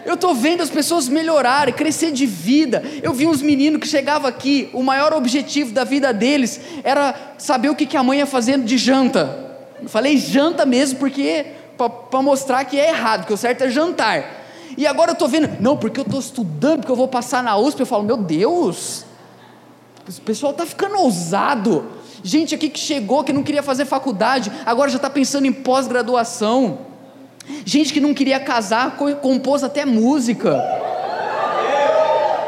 eu 0.08 0.14
estou 0.14 0.34
vendo 0.34 0.64
as 0.64 0.70
pessoas 0.70 1.10
melhorarem, 1.10 1.74
crescer 1.74 2.14
de 2.14 2.26
vida. 2.26 2.82
Eu 3.04 3.14
vi 3.14 3.28
uns 3.28 3.42
meninos 3.42 3.82
que 3.82 3.88
chegavam 3.88 4.30
aqui, 4.30 4.70
o 4.72 4.82
maior 4.82 5.12
objetivo 5.12 5.74
da 5.74 5.84
vida 5.84 6.14
deles 6.14 6.62
era 6.82 7.34
saber 7.38 7.70
o 7.70 7.76
que, 7.76 7.86
que 7.86 7.98
a 7.98 8.02
mãe 8.02 8.20
ia 8.20 8.26
fazendo 8.26 8.64
de 8.64 8.78
janta. 8.78 9.38
Eu 9.84 9.90
falei 9.90 10.18
janta 10.18 10.66
mesmo, 10.66 10.98
porque 10.98 11.48
para 11.78 12.22
mostrar 12.22 12.64
que 12.64 12.80
é 12.80 12.88
errado, 12.88 13.28
que 13.28 13.34
o 13.34 13.38
certo 13.38 13.66
é 13.66 13.70
jantar. 13.70 14.46
E 14.78 14.88
agora 14.88 15.12
eu 15.12 15.14
estou 15.14 15.28
vendo, 15.28 15.62
não, 15.62 15.76
porque 15.76 16.00
eu 16.00 16.06
estou 16.06 16.22
estudando, 16.22 16.80
porque 16.80 16.92
eu 16.92 16.96
vou 16.96 17.10
passar 17.10 17.44
na 17.44 17.58
USP. 17.58 17.82
Eu 17.82 17.86
falo, 17.86 18.04
meu 18.04 18.16
Deus, 18.16 19.04
o 20.08 20.22
pessoal 20.22 20.54
está 20.54 20.66
ficando 20.66 20.98
ousado. 21.00 21.86
Gente 22.24 22.56
aqui 22.56 22.70
que 22.70 22.80
chegou, 22.80 23.26
que 23.26 23.34
não 23.34 23.44
queria 23.44 23.62
fazer 23.62 23.84
faculdade, 23.84 24.50
agora 24.66 24.90
já 24.90 24.96
está 24.96 25.10
pensando 25.10 25.48
em 25.48 25.52
pós-graduação. 25.52 26.87
Gente 27.66 27.94
que 27.94 28.00
não 28.00 28.14
queria 28.14 28.40
casar, 28.40 28.98
compôs 29.22 29.64
até 29.64 29.86
música. 29.86 30.56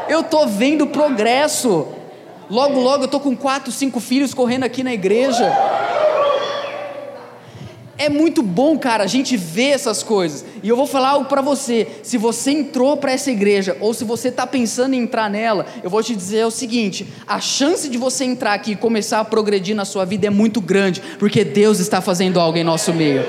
Eu 0.08 0.20
estou 0.20 0.46
vendo 0.46 0.86
progresso. 0.88 1.86
Logo, 2.50 2.80
logo 2.80 3.02
eu 3.02 3.06
estou 3.06 3.20
com 3.20 3.36
quatro, 3.36 3.70
cinco 3.70 4.00
filhos 4.00 4.34
correndo 4.34 4.64
aqui 4.64 4.82
na 4.82 4.92
igreja. 4.92 5.52
É 7.96 8.08
muito 8.08 8.42
bom, 8.42 8.78
cara, 8.78 9.04
a 9.04 9.06
gente 9.06 9.36
ver 9.36 9.72
essas 9.72 10.02
coisas. 10.02 10.42
E 10.62 10.68
eu 10.70 10.74
vou 10.74 10.86
falar 10.86 11.10
algo 11.10 11.26
para 11.26 11.42
você. 11.42 11.86
Se 12.02 12.16
você 12.16 12.50
entrou 12.50 12.96
para 12.96 13.12
essa 13.12 13.30
igreja, 13.30 13.76
ou 13.78 13.92
se 13.92 14.04
você 14.04 14.28
está 14.28 14.46
pensando 14.46 14.94
em 14.94 15.02
entrar 15.02 15.28
nela, 15.28 15.66
eu 15.84 15.90
vou 15.90 16.02
te 16.02 16.16
dizer 16.16 16.46
o 16.46 16.50
seguinte: 16.50 17.06
a 17.28 17.38
chance 17.40 17.90
de 17.90 17.98
você 17.98 18.24
entrar 18.24 18.54
aqui 18.54 18.72
e 18.72 18.76
começar 18.76 19.20
a 19.20 19.24
progredir 19.24 19.76
na 19.76 19.84
sua 19.84 20.06
vida 20.06 20.26
é 20.26 20.30
muito 20.30 20.62
grande, 20.62 21.02
porque 21.18 21.44
Deus 21.44 21.78
está 21.78 22.00
fazendo 22.00 22.40
algo 22.40 22.56
em 22.56 22.64
nosso 22.64 22.90
meio. 22.94 23.22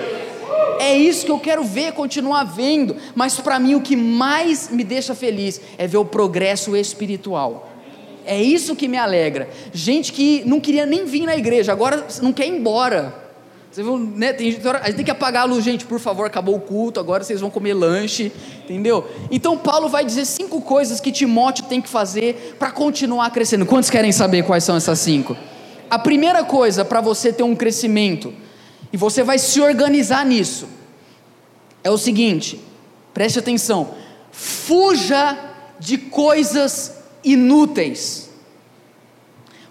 É 0.81 0.97
isso 0.97 1.27
que 1.27 1.31
eu 1.31 1.37
quero 1.37 1.63
ver, 1.63 1.91
continuar 1.91 2.43
vendo. 2.43 2.95
Mas 3.13 3.39
para 3.39 3.59
mim 3.59 3.75
o 3.75 3.81
que 3.81 3.95
mais 3.95 4.67
me 4.71 4.83
deixa 4.83 5.13
feliz 5.13 5.61
é 5.77 5.85
ver 5.85 5.97
o 5.97 6.05
progresso 6.05 6.75
espiritual. 6.75 7.69
É 8.25 8.41
isso 8.41 8.75
que 8.75 8.87
me 8.87 8.97
alegra. 8.97 9.47
Gente 9.71 10.11
que 10.11 10.41
não 10.43 10.59
queria 10.59 10.87
nem 10.87 11.05
vir 11.05 11.27
na 11.27 11.37
igreja, 11.37 11.71
agora 11.71 12.07
não 12.23 12.33
quer 12.33 12.47
ir 12.47 12.57
embora. 12.57 13.13
Você 13.71 13.83
viu, 13.83 13.95
né? 13.95 14.33
Tem, 14.33 14.47
a 14.49 14.87
gente 14.87 14.95
tem 14.95 15.05
que 15.05 15.11
apagar 15.11 15.43
a 15.43 15.45
luz, 15.45 15.63
gente, 15.63 15.85
por 15.85 15.99
favor, 15.99 16.25
acabou 16.25 16.55
o 16.55 16.59
culto, 16.59 16.99
agora 16.99 17.23
vocês 17.23 17.39
vão 17.39 17.51
comer 17.51 17.75
lanche, 17.75 18.31
entendeu? 18.63 19.07
Então 19.29 19.59
Paulo 19.59 19.87
vai 19.87 20.03
dizer 20.03 20.25
cinco 20.25 20.61
coisas 20.61 20.99
que 20.99 21.11
Timóteo 21.11 21.65
tem 21.65 21.79
que 21.79 21.89
fazer 21.89 22.55
para 22.57 22.71
continuar 22.71 23.29
crescendo. 23.29 23.67
Quantos 23.67 23.91
querem 23.91 24.11
saber 24.11 24.43
quais 24.43 24.63
são 24.63 24.75
essas 24.75 24.97
cinco? 24.97 25.37
A 25.91 25.99
primeira 25.99 26.43
coisa 26.43 26.83
para 26.83 27.01
você 27.01 27.31
ter 27.31 27.43
um 27.43 27.55
crescimento 27.55 28.33
e 28.91 28.97
você 28.97 29.23
vai 29.23 29.39
se 29.39 29.61
organizar 29.61 30.25
nisso. 30.25 30.67
É 31.83 31.89
o 31.89 31.97
seguinte, 31.97 32.59
preste 33.13 33.39
atenção: 33.39 33.91
fuja 34.31 35.37
de 35.79 35.97
coisas 35.97 36.93
inúteis. 37.23 38.29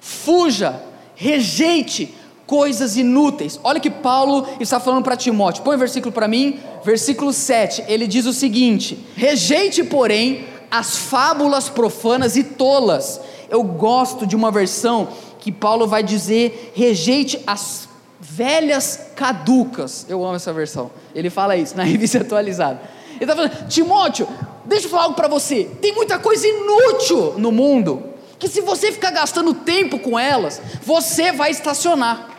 Fuja, 0.01 0.83
rejeite 1.15 2.15
coisas 2.47 2.97
inúteis. 2.97 3.61
Olha 3.63 3.79
que 3.79 3.91
Paulo 3.91 4.47
está 4.59 4.81
falando 4.81 5.05
para 5.05 5.17
Timóteo. 5.17 5.63
Põe 5.63 5.77
o 5.77 5.79
versículo 5.79 6.13
para 6.13 6.27
mim, 6.27 6.59
versículo 6.85 7.33
7. 7.33 7.85
Ele 7.87 8.07
diz 8.07 8.27
o 8.27 8.33
seguinte: 8.33 8.99
Rejeite, 9.15 9.85
porém, 9.85 10.47
as 10.71 10.97
fábulas 10.97 11.69
profanas 11.69 12.37
e 12.37 12.45
tolas. 12.45 13.21
Eu 13.49 13.63
gosto 13.63 14.27
de 14.27 14.37
uma 14.37 14.51
versão 14.51 15.09
que 15.39 15.51
Paulo 15.53 15.87
vai 15.87 16.03
dizer: 16.03 16.73
rejeite 16.75 17.41
as 17.47 17.89
velhas 18.21 19.09
caducas. 19.17 20.05
Eu 20.09 20.25
amo 20.25 20.37
essa 20.37 20.53
versão. 20.53 20.91
Ele 21.15 21.31
fala 21.31 21.57
isso 21.57 21.77
na 21.77 21.83
revista 21.85 22.19
atualizada. 22.21 22.81
Ele 23.15 23.25
está 23.25 23.35
falando, 23.35 23.69
Timóteo, 23.69 24.29
deixa 24.65 24.87
eu 24.87 24.91
falar 24.91 25.05
algo 25.05 25.17
para 25.17 25.29
você. 25.29 25.65
Tem 25.81 25.95
muita 25.95 26.19
coisa 26.19 26.47
inútil 26.47 27.35
no 27.39 27.51
mundo 27.51 28.11
que 28.39 28.49
se 28.49 28.63
você 28.63 28.91
ficar 28.91 29.11
gastando 29.11 29.53
tempo 29.53 29.99
com 29.99 30.19
elas, 30.19 30.61
você 30.83 31.31
vai 31.31 31.51
estacionar. 31.51 32.31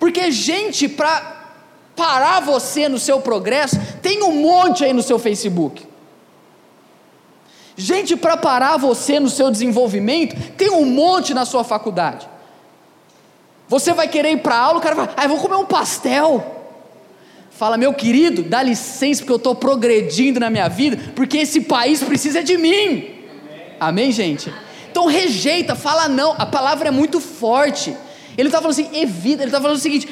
Porque 0.00 0.30
gente 0.30 0.88
para 0.88 1.34
parar 1.94 2.40
você 2.40 2.88
no 2.88 2.98
seu 2.98 3.20
progresso, 3.20 3.76
tem 4.02 4.22
um 4.22 4.32
monte 4.32 4.84
aí 4.84 4.92
no 4.92 5.02
seu 5.02 5.18
Facebook. 5.18 5.86
Gente 7.76 8.16
para 8.16 8.36
parar 8.36 8.76
você 8.78 9.20
no 9.20 9.28
seu 9.28 9.50
desenvolvimento, 9.50 10.34
tem 10.52 10.70
um 10.70 10.84
monte 10.84 11.32
na 11.32 11.44
sua 11.44 11.62
faculdade. 11.62 12.28
Você 13.68 13.92
vai 13.92 14.08
querer 14.08 14.32
ir 14.32 14.42
para 14.42 14.56
aula, 14.56 14.78
o 14.78 14.82
cara 14.82 14.94
vai, 14.94 15.08
ah, 15.16 15.24
eu 15.24 15.28
vou 15.28 15.38
comer 15.38 15.56
um 15.56 15.66
pastel. 15.66 16.54
Fala, 17.50 17.76
meu 17.76 17.94
querido, 17.94 18.42
dá 18.42 18.62
licença 18.62 19.20
porque 19.20 19.32
eu 19.32 19.36
estou 19.36 19.54
progredindo 19.54 20.38
na 20.38 20.50
minha 20.50 20.68
vida, 20.68 21.12
porque 21.14 21.38
esse 21.38 21.62
país 21.62 22.02
precisa 22.02 22.42
de 22.42 22.58
mim. 22.58 23.14
Amém, 23.40 23.76
Amém 23.80 24.12
gente? 24.12 24.52
Então 24.90 25.06
rejeita, 25.06 25.74
fala 25.74 26.08
não, 26.08 26.34
a 26.38 26.46
palavra 26.46 26.88
é 26.88 26.90
muito 26.90 27.20
forte. 27.20 27.96
Ele 28.36 28.48
está 28.48 28.58
falando 28.58 28.72
assim, 28.72 28.90
evita, 28.92 29.42
ele 29.42 29.46
está 29.46 29.60
falando 29.60 29.76
o 29.76 29.80
seguinte: 29.80 30.08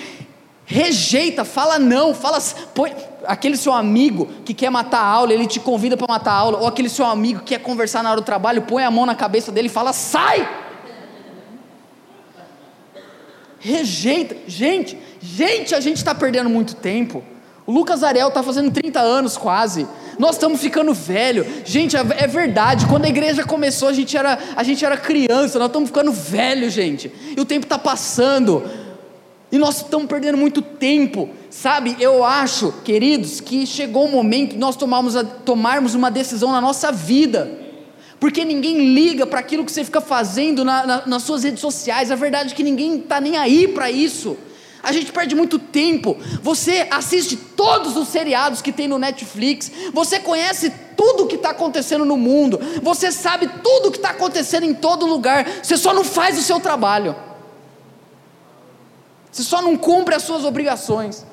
rejeita, 0.65 1.45
fala 1.45 1.79
não, 1.79 2.15
fala, 2.15 2.41
põe, 2.75 2.93
aquele 3.27 3.57
seu 3.57 3.73
amigo 3.73 4.29
que 4.45 4.55
quer 4.55 4.71
matar 4.71 5.01
a 5.01 5.07
aula, 5.07 5.33
ele 5.33 5.47
te 5.47 5.61
convida 5.61 5.97
para 5.97 6.07
matar 6.09 6.33
a 6.33 6.37
aula, 6.37 6.59
ou 6.59 6.67
aquele 6.67 6.89
seu 6.89 7.05
amigo 7.05 7.41
que 7.41 7.55
quer 7.55 7.61
conversar 7.61 8.03
na 8.03 8.11
hora 8.11 8.21
do 8.21 8.25
trabalho, 8.25 8.63
põe 8.63 8.83
a 8.83 8.91
mão 8.91 9.05
na 9.05 9.15
cabeça 9.15 9.53
dele 9.53 9.69
e 9.69 9.71
fala, 9.71 9.93
sai! 9.93 10.64
Rejeita. 13.65 14.37
Gente, 14.47 14.99
gente, 15.21 15.75
a 15.75 15.81
gente 15.81 15.97
está 15.97 16.15
perdendo 16.15 16.51
muito 16.51 16.77
tempo. 16.77 17.25
O 17.67 17.73
Lucas 17.73 18.03
Ariel 18.03 18.29
está 18.29 18.43
fazendo 18.43 18.71
30 18.71 19.01
anos 19.01 19.39
quase. 19.39 19.89
Nós 20.19 20.37
estamos 20.37 20.61
ficando 20.61 20.93
velho. 20.93 21.47
Gente, 21.65 21.97
é, 21.97 22.01
é 22.19 22.27
verdade. 22.27 22.85
Quando 22.87 23.07
a 23.07 23.09
igreja 23.09 23.43
começou, 23.43 23.89
a 23.89 23.93
gente 23.95 24.15
era, 24.17 24.39
a 24.55 24.63
gente 24.63 24.85
era 24.85 24.99
criança. 24.99 25.59
Nós 25.59 25.69
estamos 25.69 25.89
ficando 25.89 26.13
velho, 26.13 26.69
gente. 26.69 27.11
E 27.35 27.41
o 27.41 27.45
tempo 27.47 27.65
está 27.65 27.79
passando. 27.79 28.63
E 29.51 29.57
nós 29.57 29.79
estamos 29.79 30.07
perdendo 30.07 30.37
muito 30.37 30.61
tempo. 30.61 31.31
Sabe, 31.49 31.97
eu 31.99 32.23
acho, 32.23 32.71
queridos, 32.85 33.41
que 33.41 33.67
chegou 33.67 34.05
o 34.05 34.11
momento 34.11 34.51
de 34.51 34.59
nós 34.59 34.77
tomarmos, 34.77 35.15
tomarmos 35.47 35.95
uma 35.95 36.11
decisão 36.11 36.53
na 36.53 36.61
nossa 36.61 36.93
vida 36.93 37.64
porque 38.19 38.45
ninguém 38.45 38.95
liga 38.95 39.27
para 39.27 39.41
aquilo 39.41 39.65
que 39.65 39.73
você 39.73 39.85
fica 39.85 40.01
fazendo 40.01 40.65
na, 40.65 40.87
na, 40.87 41.07
nas 41.07 41.23
suas 41.23 41.45
redes 41.45 41.61
sociais. 41.61 42.11
A 42.11 42.15
verdade 42.15 42.53
é 42.53 42.57
que 42.57 42.63
ninguém 42.63 42.99
está 42.99 43.21
nem 43.21 43.37
aí 43.37 43.69
para 43.69 43.91
isso. 43.91 44.37
A 44.83 44.93
gente 44.93 45.13
perde 45.13 45.35
muito 45.35 45.59
tempo. 45.59 46.17
Você 46.43 46.87
assiste 46.91 47.37
todos 47.37 47.97
os 47.97 48.09
seriados 48.09 48.61
que 48.61 48.71
tem 48.71 48.87
no 48.87 48.99
Netflix. 48.99 49.73
Você 49.93 50.21
conhece 50.21 50.71
tudo 50.95 51.25
o 51.25 51.27
que 51.27 51.37
está 51.37 51.51
acontecendo 51.51 52.05
no 52.05 52.19
mundo. 52.19 52.61
Você 52.83 53.11
sabe 53.11 53.49
tudo 53.63 53.89
o 53.89 53.91
que 53.91 53.97
está 53.97 54.11
acontecendo 54.11 54.65
em 54.65 54.75
todo 54.75 55.07
lugar. 55.07 55.49
Você 55.63 55.79
só 55.79 55.95
não 55.95 56.05
faz 56.05 56.39
o 56.39 56.43
seu 56.43 56.61
trabalho. 56.61 57.17
Você 59.33 59.43
só 59.43 59.63
não 59.63 59.77
cumpre 59.77 60.15
as 60.15 60.23
suas 60.23 60.45
obrigações. 60.45 61.25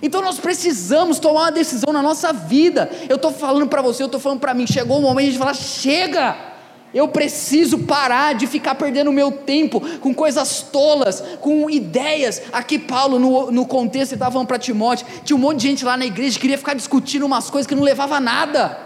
Então 0.00 0.22
nós 0.22 0.38
precisamos 0.38 1.18
tomar 1.18 1.42
uma 1.42 1.52
decisão 1.52 1.92
na 1.92 2.02
nossa 2.02 2.32
vida. 2.32 2.90
Eu 3.08 3.16
estou 3.16 3.32
falando 3.32 3.66
para 3.66 3.82
você, 3.82 4.02
eu 4.02 4.06
estou 4.06 4.20
falando 4.20 4.40
para 4.40 4.54
mim. 4.54 4.66
Chegou 4.66 4.98
o 4.98 5.02
momento 5.02 5.32
de 5.32 5.38
falar: 5.38 5.54
chega! 5.54 6.52
Eu 6.94 7.08
preciso 7.08 7.78
parar 7.78 8.34
de 8.34 8.46
ficar 8.46 8.74
perdendo 8.74 9.08
o 9.08 9.12
meu 9.14 9.32
tempo 9.32 9.80
com 9.98 10.12
coisas 10.14 10.60
tolas, 10.60 11.22
com 11.40 11.70
ideias. 11.70 12.42
Aqui, 12.52 12.78
Paulo, 12.78 13.18
no, 13.18 13.50
no 13.50 13.66
contexto, 13.66 14.12
ele 14.12 14.16
estava 14.16 14.32
falando 14.32 14.46
para 14.46 14.58
Timóteo: 14.58 15.06
tinha 15.24 15.36
um 15.36 15.40
monte 15.40 15.60
de 15.60 15.68
gente 15.68 15.84
lá 15.84 15.96
na 15.96 16.04
igreja 16.04 16.34
que 16.34 16.42
queria 16.42 16.58
ficar 16.58 16.74
discutindo 16.74 17.24
umas 17.24 17.48
coisas 17.48 17.66
que 17.66 17.74
não 17.74 17.82
levava 17.82 18.16
a 18.16 18.20
nada. 18.20 18.78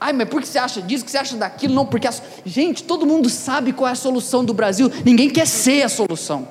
Ai, 0.00 0.12
mas 0.12 0.28
por 0.28 0.40
que 0.40 0.48
você 0.48 0.58
acha 0.58 0.80
disso? 0.80 1.04
que 1.04 1.10
você 1.10 1.18
acha 1.18 1.36
daquilo? 1.36 1.74
Não, 1.74 1.84
porque. 1.84 2.08
A... 2.08 2.14
Gente, 2.44 2.82
todo 2.84 3.06
mundo 3.06 3.28
sabe 3.28 3.72
qual 3.72 3.88
é 3.88 3.92
a 3.92 3.96
solução 3.96 4.44
do 4.44 4.54
Brasil, 4.54 4.90
ninguém 5.04 5.28
quer 5.28 5.46
ser 5.46 5.82
a 5.82 5.88
solução. 5.88 6.48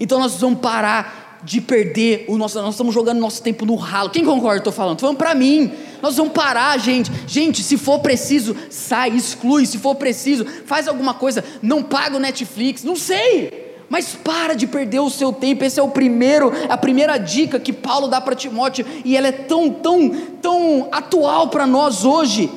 Então 0.00 0.18
nós 0.18 0.32
precisamos 0.32 0.58
parar 0.58 1.33
de 1.44 1.60
perder 1.60 2.24
o 2.28 2.38
nosso. 2.38 2.60
Nós 2.60 2.74
estamos 2.74 2.94
jogando 2.94 3.18
nosso 3.18 3.42
tempo 3.42 3.66
no 3.66 3.74
ralo. 3.74 4.10
Quem 4.10 4.24
concorda? 4.24 4.58
Estou 4.58 4.72
falando. 4.72 4.94
Estou 4.94 5.08
falando 5.08 5.18
para 5.18 5.34
mim. 5.34 5.70
Nós 6.00 6.16
vamos 6.16 6.32
parar, 6.32 6.76
gente. 6.78 7.10
Gente, 7.26 7.62
se 7.62 7.76
for 7.76 7.98
preciso, 8.00 8.56
sai, 8.70 9.10
exclui. 9.10 9.66
Se 9.66 9.78
for 9.78 9.94
preciso, 9.94 10.44
faz 10.66 10.88
alguma 10.88 11.14
coisa. 11.14 11.44
Não 11.62 11.82
paga 11.82 12.16
o 12.16 12.20
Netflix, 12.20 12.82
não 12.82 12.96
sei. 12.96 13.64
Mas 13.88 14.14
para 14.14 14.54
de 14.54 14.66
perder 14.66 15.00
o 15.00 15.10
seu 15.10 15.32
tempo. 15.32 15.64
Esse 15.64 15.78
é 15.78 15.82
o 15.82 15.90
primeiro, 15.90 16.52
a 16.68 16.76
primeira 16.76 17.18
dica 17.18 17.60
que 17.60 17.72
Paulo 17.72 18.08
dá 18.08 18.20
para 18.20 18.34
Timóteo 18.34 18.86
e 19.04 19.16
ela 19.16 19.28
é 19.28 19.32
tão, 19.32 19.70
tão, 19.70 20.10
tão 20.40 20.88
atual 20.90 21.48
para 21.48 21.66
nós 21.66 22.04
hoje. 22.04 22.50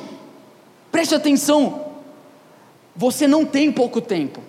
Preste 0.90 1.14
atenção. 1.14 1.86
Você 2.96 3.28
não 3.28 3.44
tem 3.44 3.70
pouco 3.70 4.00
tempo. 4.00 4.47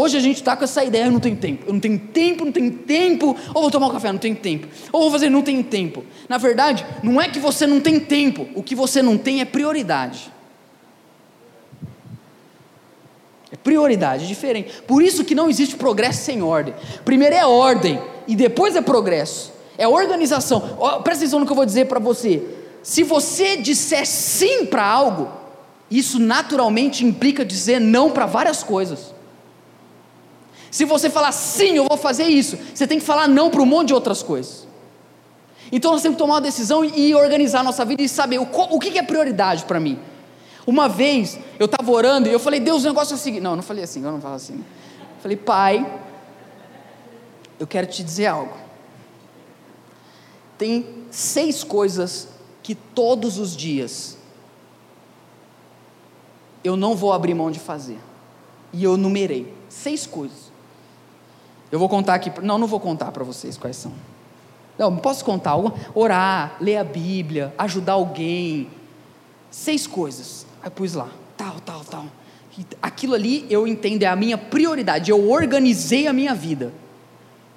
Hoje 0.00 0.16
a 0.16 0.20
gente 0.20 0.36
está 0.36 0.56
com 0.56 0.62
essa 0.62 0.84
ideia, 0.84 1.06
eu 1.06 1.10
não 1.10 1.18
tenho 1.18 1.34
tempo, 1.34 1.64
eu 1.66 1.72
não 1.72 1.80
tenho 1.80 1.98
tempo, 1.98 2.44
não 2.44 2.52
tenho 2.52 2.70
tempo, 2.70 3.36
ou 3.52 3.62
vou 3.62 3.68
tomar 3.68 3.88
um 3.88 3.90
café, 3.90 4.12
não 4.12 4.18
tenho 4.20 4.36
tempo, 4.36 4.68
ou 4.92 5.00
vou 5.00 5.10
fazer, 5.10 5.28
não 5.28 5.42
tenho 5.42 5.64
tempo. 5.64 6.04
Na 6.28 6.38
verdade, 6.38 6.86
não 7.02 7.20
é 7.20 7.28
que 7.28 7.40
você 7.40 7.66
não 7.66 7.80
tem 7.80 7.98
tempo, 7.98 8.46
o 8.54 8.62
que 8.62 8.76
você 8.76 9.02
não 9.02 9.18
tem 9.18 9.40
é 9.40 9.44
prioridade. 9.44 10.32
É 13.50 13.56
prioridade, 13.56 14.22
é 14.22 14.28
diferente. 14.28 14.82
Por 14.82 15.02
isso 15.02 15.24
que 15.24 15.34
não 15.34 15.50
existe 15.50 15.74
progresso 15.74 16.22
sem 16.22 16.44
ordem. 16.44 16.76
Primeiro 17.04 17.34
é 17.34 17.44
ordem, 17.44 18.00
e 18.28 18.36
depois 18.36 18.76
é 18.76 18.80
progresso. 18.80 19.52
É 19.76 19.88
organização. 19.88 20.60
Presta 21.02 21.24
atenção 21.24 21.40
no 21.40 21.44
que 21.44 21.50
eu 21.50 21.56
vou 21.56 21.66
dizer 21.66 21.86
para 21.86 21.98
você. 21.98 22.40
Se 22.84 23.02
você 23.02 23.56
disser 23.56 24.06
sim 24.06 24.64
para 24.64 24.86
algo, 24.86 25.28
isso 25.90 26.20
naturalmente 26.20 27.04
implica 27.04 27.44
dizer 27.44 27.80
não 27.80 28.12
para 28.12 28.26
várias 28.26 28.62
coisas. 28.62 29.17
Se 30.70 30.84
você 30.84 31.08
falar 31.08 31.32
sim, 31.32 31.76
eu 31.76 31.86
vou 31.88 31.96
fazer 31.96 32.24
isso, 32.24 32.58
você 32.74 32.86
tem 32.86 32.98
que 32.98 33.04
falar 33.04 33.26
não 33.26 33.50
para 33.50 33.62
um 33.62 33.66
monte 33.66 33.88
de 33.88 33.94
outras 33.94 34.22
coisas. 34.22 34.66
Então 35.70 35.92
nós 35.92 36.02
temos 36.02 36.16
que 36.16 36.22
tomar 36.22 36.34
uma 36.34 36.40
decisão 36.40 36.84
e 36.84 37.14
organizar 37.14 37.60
a 37.60 37.62
nossa 37.62 37.84
vida 37.84 38.02
e 38.02 38.08
saber 38.08 38.38
o, 38.38 38.48
o 38.70 38.78
que 38.78 38.98
é 38.98 39.02
prioridade 39.02 39.64
para 39.64 39.78
mim. 39.78 39.98
Uma 40.66 40.88
vez 40.88 41.38
eu 41.58 41.66
estava 41.66 41.90
orando 41.90 42.28
e 42.28 42.32
eu 42.32 42.38
falei, 42.38 42.60
Deus, 42.60 42.84
o 42.84 42.88
negócio 42.88 43.14
é 43.14 43.16
o 43.16 43.18
seguinte. 43.18 43.42
Não, 43.42 43.52
eu 43.52 43.56
não 43.56 43.62
falei 43.62 43.84
assim, 43.84 44.04
eu 44.04 44.12
não 44.12 44.20
falo 44.20 44.34
assim. 44.34 44.54
Eu 44.54 45.22
falei, 45.22 45.36
Pai, 45.36 46.00
eu 47.58 47.66
quero 47.66 47.86
te 47.86 48.02
dizer 48.02 48.26
algo. 48.26 48.54
Tem 50.56 50.86
seis 51.10 51.64
coisas 51.64 52.28
que 52.62 52.74
todos 52.74 53.38
os 53.38 53.56
dias 53.56 54.18
eu 56.62 56.76
não 56.76 56.94
vou 56.94 57.12
abrir 57.12 57.34
mão 57.34 57.50
de 57.50 57.58
fazer. 57.58 57.98
E 58.72 58.84
eu 58.84 58.96
numerei 58.96 59.54
seis 59.68 60.06
coisas. 60.06 60.47
Eu 61.70 61.78
vou 61.78 61.88
contar 61.88 62.14
aqui, 62.14 62.32
não, 62.42 62.58
não 62.58 62.66
vou 62.66 62.80
contar 62.80 63.12
para 63.12 63.24
vocês 63.24 63.56
quais 63.56 63.76
são. 63.76 63.92
Não, 64.78 64.96
posso 64.96 65.24
contar, 65.24 65.56
orar, 65.94 66.56
ler 66.60 66.76
a 66.76 66.84
Bíblia, 66.84 67.52
ajudar 67.58 67.94
alguém, 67.94 68.68
seis 69.50 69.86
coisas. 69.86 70.46
Aí 70.62 70.70
pus 70.70 70.94
lá, 70.94 71.08
tal, 71.36 71.56
tal, 71.64 71.84
tal. 71.84 72.04
Aquilo 72.80 73.14
ali 73.14 73.46
eu 73.50 73.66
entendo 73.66 74.02
é 74.02 74.06
a 74.06 74.16
minha 74.16 74.38
prioridade. 74.38 75.10
Eu 75.10 75.30
organizei 75.30 76.06
a 76.06 76.12
minha 76.12 76.34
vida. 76.34 76.72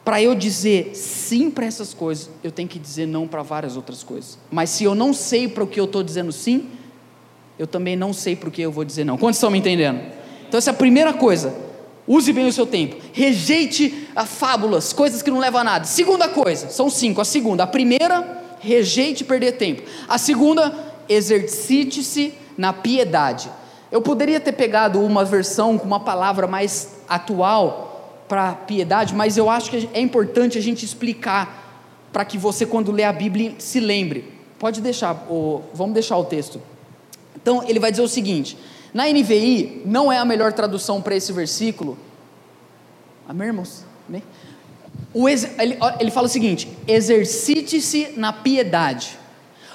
Para 0.03 0.21
eu 0.21 0.33
dizer 0.33 0.95
sim 0.95 1.51
para 1.51 1.65
essas 1.65 1.93
coisas, 1.93 2.29
eu 2.43 2.51
tenho 2.51 2.67
que 2.67 2.79
dizer 2.79 3.05
não 3.05 3.27
para 3.27 3.43
várias 3.43 3.75
outras 3.75 4.03
coisas. 4.03 4.37
Mas 4.49 4.71
se 4.71 4.83
eu 4.83 4.95
não 4.95 5.13
sei 5.13 5.47
para 5.47 5.63
o 5.63 5.67
que 5.67 5.79
eu 5.79 5.85
estou 5.85 6.01
dizendo 6.01 6.31
sim, 6.31 6.69
eu 7.57 7.67
também 7.67 7.95
não 7.95 8.11
sei 8.11 8.35
para 8.35 8.49
o 8.49 8.51
que 8.51 8.63
eu 8.63 8.71
vou 8.71 8.83
dizer 8.83 9.03
não. 9.03 9.17
Quantos 9.17 9.37
estão 9.37 9.51
me 9.51 9.59
entendendo? 9.59 10.01
Então, 10.47 10.57
essa 10.57 10.71
é 10.71 10.73
a 10.73 10.75
primeira 10.75 11.13
coisa. 11.13 11.55
Use 12.11 12.33
bem 12.33 12.45
o 12.45 12.51
seu 12.51 12.67
tempo. 12.67 12.97
Rejeite 13.13 14.05
fábulas, 14.25 14.91
coisas 14.91 15.21
que 15.21 15.31
não 15.31 15.39
levam 15.39 15.61
a 15.61 15.63
nada. 15.63 15.85
Segunda 15.85 16.27
coisa, 16.27 16.67
são 16.69 16.89
cinco. 16.89 17.21
A 17.21 17.25
segunda, 17.25 17.63
a 17.63 17.67
primeira, 17.67 18.43
rejeite 18.59 19.23
perder 19.23 19.53
tempo. 19.53 19.83
A 20.09 20.17
segunda, 20.17 20.77
exercite-se 21.07 22.33
na 22.57 22.73
piedade. 22.73 23.49
Eu 23.89 24.01
poderia 24.01 24.41
ter 24.41 24.51
pegado 24.51 24.99
uma 24.99 25.23
versão 25.23 25.77
com 25.77 25.87
uma 25.87 26.01
palavra 26.01 26.47
mais 26.47 26.97
atual 27.07 28.23
para 28.27 28.55
piedade, 28.55 29.15
mas 29.15 29.37
eu 29.37 29.49
acho 29.49 29.71
que 29.71 29.89
é 29.93 30.01
importante 30.01 30.57
a 30.57 30.61
gente 30.61 30.83
explicar 30.83 31.87
para 32.11 32.25
que 32.25 32.37
você, 32.37 32.65
quando 32.65 32.91
lê 32.91 33.05
a 33.05 33.13
Bíblia, 33.13 33.55
se 33.57 33.79
lembre. 33.79 34.33
Pode 34.59 34.81
deixar, 34.81 35.15
o, 35.29 35.61
vamos 35.73 35.93
deixar 35.93 36.17
o 36.17 36.25
texto. 36.25 36.61
Então, 37.41 37.63
ele 37.65 37.79
vai 37.79 37.89
dizer 37.89 38.03
o 38.03 38.07
seguinte: 38.09 38.57
na 38.93 39.07
NVI, 39.07 39.83
não 39.85 40.11
é 40.11 40.17
a 40.17 40.25
melhor 40.25 40.53
tradução 40.53 41.01
para 41.01 41.15
esse 41.15 41.31
versículo. 41.31 41.97
Amém, 43.27 43.47
irmãos? 43.47 43.85
Amém? 44.07 44.23
Ele, 45.59 45.77
ele 45.99 46.11
fala 46.11 46.27
o 46.27 46.29
seguinte: 46.29 46.67
exercite-se 46.87 48.13
na 48.17 48.33
piedade. 48.33 49.17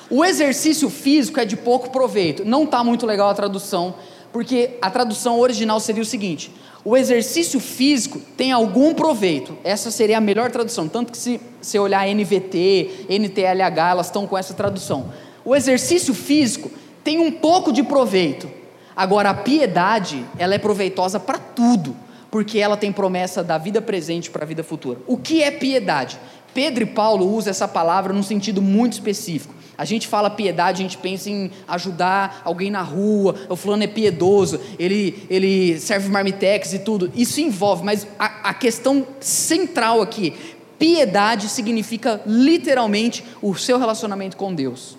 O 0.09 0.25
exercício 0.25 0.89
físico 0.89 1.41
é 1.41 1.45
de 1.45 1.57
pouco 1.57 1.91
proveito. 1.91 2.45
Não 2.45 2.65
está 2.65 2.85
muito 2.85 3.07
legal 3.07 3.29
a 3.29 3.35
tradução, 3.35 3.95
porque 4.33 4.77
a 4.81 4.91
tradução 4.91 5.41
original 5.41 5.81
seria 5.81 6.03
o 6.03 6.07
seguinte: 6.07 6.53
o 6.85 6.97
exercício 6.97 7.59
físico 7.59 8.21
tem 8.37 8.53
algum 8.53 8.95
proveito. 8.95 9.57
Essa 9.65 9.91
seria 9.91 10.19
a 10.19 10.21
melhor 10.21 10.51
tradução. 10.51 10.89
Tanto 10.89 11.11
que 11.11 11.19
se 11.19 11.41
você 11.61 11.79
olhar 11.79 12.07
NVT, 12.07 13.07
NTLH, 13.09 13.91
elas 13.91 14.07
estão 14.07 14.27
com 14.27 14.39
essa 14.39 14.55
tradução. 14.55 15.13
O 15.45 15.55
exercício 15.55 16.15
físico 16.15 16.71
tem 17.03 17.19
um 17.19 17.33
pouco 17.33 17.73
de 17.73 17.83
proveito. 17.83 18.49
Agora, 18.97 19.31
a 19.31 19.35
piedade, 19.35 20.25
ela 20.39 20.55
é 20.55 20.59
proveitosa 20.59 21.21
para 21.21 21.39
tudo, 21.39 21.95
porque 22.31 22.59
ela 22.59 22.77
tem 22.77 22.91
promessa 22.91 23.45
da 23.45 23.59
vida 23.59 23.83
presente 23.83 24.31
para 24.31 24.43
a 24.43 24.47
vida 24.47 24.65
futura. 24.65 24.99
O 25.07 25.19
que 25.19 25.43
é 25.43 25.51
piedade? 25.51 26.19
Pedro 26.55 26.85
e 26.85 26.87
Paulo 26.87 27.31
usam 27.31 27.51
essa 27.51 27.69
palavra 27.69 28.15
num 28.15 28.23
sentido 28.23 28.63
muito 28.63 28.95
específico. 28.95 29.55
A 29.77 29.85
gente 29.85 30.09
fala 30.09 30.31
piedade, 30.31 30.81
a 30.81 30.83
gente 30.83 30.97
pensa 30.97 31.29
em 31.29 31.51
ajudar 31.69 32.41
alguém 32.43 32.71
na 32.71 32.81
rua, 32.81 33.35
o 33.51 33.57
fulano 33.57 33.83
é 33.83 33.87
piedoso, 33.87 34.59
ele, 34.79 35.27
ele 35.29 35.79
serve 35.79 36.09
marmitex 36.09 36.73
e 36.73 36.79
tudo. 36.79 37.13
Isso 37.15 37.43
envolve, 37.43 37.85
mas 37.85 38.07
a, 38.19 38.49
a 38.49 38.55
questão 38.55 39.07
central 39.21 40.01
aqui, 40.01 40.33
piedade 40.79 41.51
significa 41.51 42.23
literalmente 42.25 43.23
o 43.43 43.55
seu 43.55 43.79
relacionamento 43.79 44.39
com 44.39 44.55
Deus. 44.55 44.97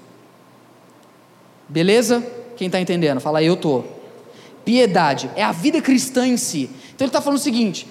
Beleza? 1.67 2.23
Quem 2.58 2.65
está 2.67 2.82
entendendo? 2.82 3.22
Fala, 3.22 3.41
eu 3.41 3.54
estou. 3.54 3.86
Piedade 4.65 5.30
é 5.36 5.43
a 5.43 5.54
vida 5.54 5.82
cristã 5.82 6.28
em 6.28 6.36
si. 6.36 6.70
Então 6.93 7.06
ele 7.06 7.10
está 7.10 7.22
falando 7.22 7.39
o 7.39 7.41
seguinte: 7.41 7.88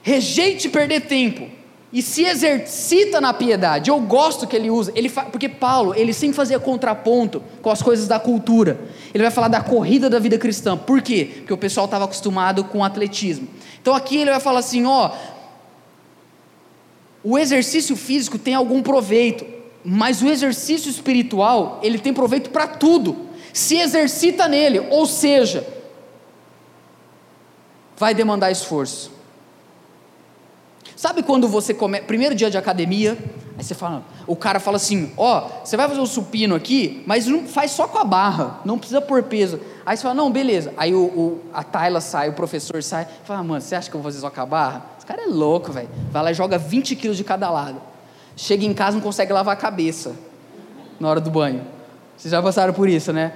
rejeite 0.00 0.68
perder 0.70 1.02
tempo 1.02 1.50
e 1.92 2.00
se 2.00 2.24
exercita 2.24 3.20
na 3.20 3.34
piedade. 3.34 3.90
Eu 3.90 4.00
gosto 4.00 4.46
que 4.46 4.56
ele 4.56 4.70
usa, 4.70 4.90
ele 4.94 5.10
porque 5.10 5.48
Paulo 5.48 5.94
ele 5.94 6.14
sempre 6.14 6.34
fazia 6.34 6.58
contraponto 6.58 7.42
com 7.60 7.68
as 7.68 7.82
coisas 7.82 8.08
da 8.08 8.18
cultura. 8.18 8.80
Ele 9.12 9.22
vai 9.22 9.30
falar 9.30 9.48
da 9.48 9.60
corrida 9.60 10.08
da 10.08 10.18
vida 10.18 10.38
cristã. 10.38 10.76
Por 10.78 11.02
quê? 11.02 11.28
Porque 11.38 11.52
o 11.52 11.58
pessoal 11.58 11.84
estava 11.84 12.06
acostumado 12.06 12.64
com 12.64 12.82
atletismo. 12.82 13.46
Então 13.82 13.94
aqui 13.94 14.16
ele 14.16 14.30
vai 14.30 14.40
falar 14.40 14.60
assim, 14.60 14.86
ó, 14.86 15.10
o 17.22 17.38
exercício 17.38 17.94
físico 17.96 18.38
tem 18.38 18.54
algum 18.54 18.80
proveito, 18.80 19.44
mas 19.84 20.22
o 20.22 20.28
exercício 20.28 20.88
espiritual 20.88 21.80
ele 21.82 21.98
tem 21.98 22.14
proveito 22.14 22.48
para 22.48 22.66
tudo 22.66 23.31
se 23.52 23.76
exercita 23.76 24.48
nele, 24.48 24.80
ou 24.90 25.06
seja, 25.06 25.66
vai 27.96 28.14
demandar 28.14 28.50
esforço. 28.50 29.12
Sabe 30.96 31.22
quando 31.22 31.48
você 31.48 31.74
começa, 31.74 32.04
primeiro 32.04 32.34
dia 32.34 32.48
de 32.48 32.56
academia, 32.56 33.18
aí 33.58 33.64
você 33.64 33.74
fala, 33.74 34.04
o 34.24 34.36
cara 34.36 34.60
fala 34.60 34.76
assim, 34.76 35.12
ó, 35.16 35.38
oh, 35.38 35.64
você 35.64 35.76
vai 35.76 35.88
fazer 35.88 36.00
o 36.00 36.06
supino 36.06 36.54
aqui, 36.54 37.02
mas 37.06 37.26
não 37.26 37.44
faz 37.44 37.72
só 37.72 37.88
com 37.88 37.98
a 37.98 38.04
barra, 38.04 38.60
não 38.64 38.78
precisa 38.78 39.00
pôr 39.00 39.24
peso. 39.24 39.58
Aí 39.84 39.96
você 39.96 40.02
fala, 40.04 40.14
não, 40.14 40.30
beleza. 40.30 40.72
Aí 40.76 40.94
o, 40.94 41.00
o 41.00 41.42
a 41.52 41.64
Tayla 41.64 42.00
sai, 42.00 42.28
o 42.28 42.34
professor 42.34 42.80
sai, 42.84 43.08
fala, 43.24 43.40
ah, 43.40 43.42
mano, 43.42 43.60
você 43.60 43.74
acha 43.74 43.90
que 43.90 43.96
eu 43.96 44.00
vou 44.00 44.10
fazer 44.10 44.20
só 44.20 44.30
com 44.30 44.40
a 44.40 44.46
barra? 44.46 44.86
Esse 44.96 45.04
cara 45.04 45.22
é 45.22 45.26
louco, 45.26 45.72
velho. 45.72 45.88
Vai 46.12 46.22
lá 46.22 46.30
e 46.30 46.34
joga 46.34 46.56
20 46.56 46.94
quilos 46.94 47.16
de 47.16 47.24
cada 47.24 47.50
lado. 47.50 47.82
Chega 48.36 48.64
em 48.64 48.72
casa 48.72 48.96
não 48.96 49.02
consegue 49.02 49.32
lavar 49.32 49.54
a 49.54 49.58
cabeça 49.58 50.14
na 51.00 51.08
hora 51.08 51.20
do 51.20 51.32
banho. 51.32 51.66
Vocês 52.16 52.30
já 52.30 52.40
passaram 52.40 52.72
por 52.72 52.88
isso, 52.88 53.12
né? 53.12 53.32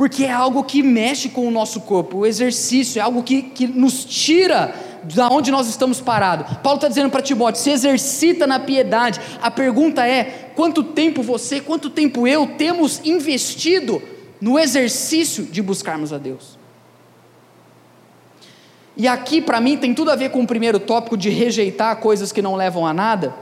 Porque 0.00 0.24
é 0.24 0.32
algo 0.32 0.64
que 0.64 0.82
mexe 0.82 1.28
com 1.28 1.46
o 1.46 1.50
nosso 1.50 1.82
corpo. 1.82 2.20
O 2.20 2.26
exercício 2.26 2.98
é 2.98 3.02
algo 3.02 3.22
que, 3.22 3.42
que 3.42 3.66
nos 3.66 4.02
tira 4.02 4.74
da 5.04 5.28
onde 5.28 5.50
nós 5.50 5.68
estamos 5.68 6.00
parados. 6.00 6.56
Paulo 6.62 6.78
está 6.78 6.88
dizendo 6.88 7.10
para 7.10 7.20
Timóteo: 7.20 7.60
se 7.60 7.68
exercita 7.68 8.46
na 8.46 8.58
piedade. 8.58 9.20
A 9.42 9.50
pergunta 9.50 10.08
é: 10.08 10.52
quanto 10.56 10.82
tempo 10.82 11.22
você, 11.22 11.60
quanto 11.60 11.90
tempo 11.90 12.26
eu 12.26 12.46
temos 12.56 13.02
investido 13.04 14.00
no 14.40 14.58
exercício 14.58 15.44
de 15.44 15.60
buscarmos 15.60 16.14
a 16.14 16.16
Deus? 16.16 16.58
E 18.96 19.06
aqui, 19.06 19.42
para 19.42 19.60
mim, 19.60 19.76
tem 19.76 19.92
tudo 19.92 20.10
a 20.12 20.16
ver 20.16 20.30
com 20.30 20.40
o 20.40 20.46
primeiro 20.46 20.80
tópico 20.80 21.14
de 21.14 21.28
rejeitar 21.28 21.94
coisas 21.96 22.32
que 22.32 22.40
não 22.40 22.56
levam 22.56 22.86
a 22.86 22.94
nada, 22.94 23.34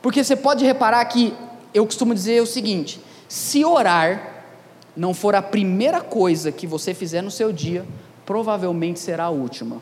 porque 0.00 0.24
você 0.24 0.34
pode 0.34 0.64
reparar 0.64 1.04
que 1.04 1.34
eu 1.74 1.84
costumo 1.84 2.14
dizer 2.14 2.40
o 2.40 2.46
seguinte: 2.46 2.98
se 3.28 3.62
orar 3.62 4.37
não 4.98 5.14
for 5.14 5.36
a 5.36 5.40
primeira 5.40 6.00
coisa 6.00 6.50
que 6.50 6.66
você 6.66 6.92
fizer 6.92 7.22
no 7.22 7.30
seu 7.30 7.52
dia, 7.52 7.86
provavelmente 8.26 8.98
será 8.98 9.26
a 9.26 9.30
última. 9.30 9.80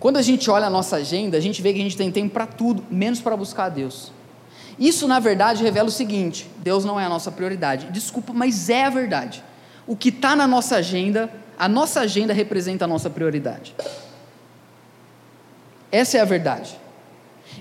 Quando 0.00 0.16
a 0.16 0.22
gente 0.22 0.50
olha 0.50 0.66
a 0.66 0.70
nossa 0.70 0.96
agenda, 0.96 1.38
a 1.38 1.40
gente 1.40 1.62
vê 1.62 1.72
que 1.72 1.78
a 1.78 1.82
gente 1.82 1.96
tem 1.96 2.10
tempo 2.10 2.34
para 2.34 2.46
tudo, 2.46 2.84
menos 2.90 3.20
para 3.20 3.36
buscar 3.36 3.66
a 3.66 3.68
Deus. 3.68 4.10
Isso, 4.76 5.06
na 5.06 5.20
verdade, 5.20 5.62
revela 5.62 5.88
o 5.88 5.92
seguinte: 5.92 6.50
Deus 6.58 6.84
não 6.84 6.98
é 6.98 7.04
a 7.04 7.08
nossa 7.08 7.30
prioridade. 7.30 7.92
Desculpa, 7.92 8.32
mas 8.32 8.68
é 8.68 8.84
a 8.84 8.90
verdade. 8.90 9.42
O 9.86 9.96
que 9.96 10.08
está 10.08 10.34
na 10.34 10.48
nossa 10.48 10.74
agenda, 10.74 11.32
a 11.56 11.68
nossa 11.68 12.00
agenda 12.00 12.34
representa 12.34 12.84
a 12.84 12.88
nossa 12.88 13.08
prioridade. 13.08 13.72
Essa 15.92 16.18
é 16.18 16.20
a 16.20 16.24
verdade. 16.24 16.76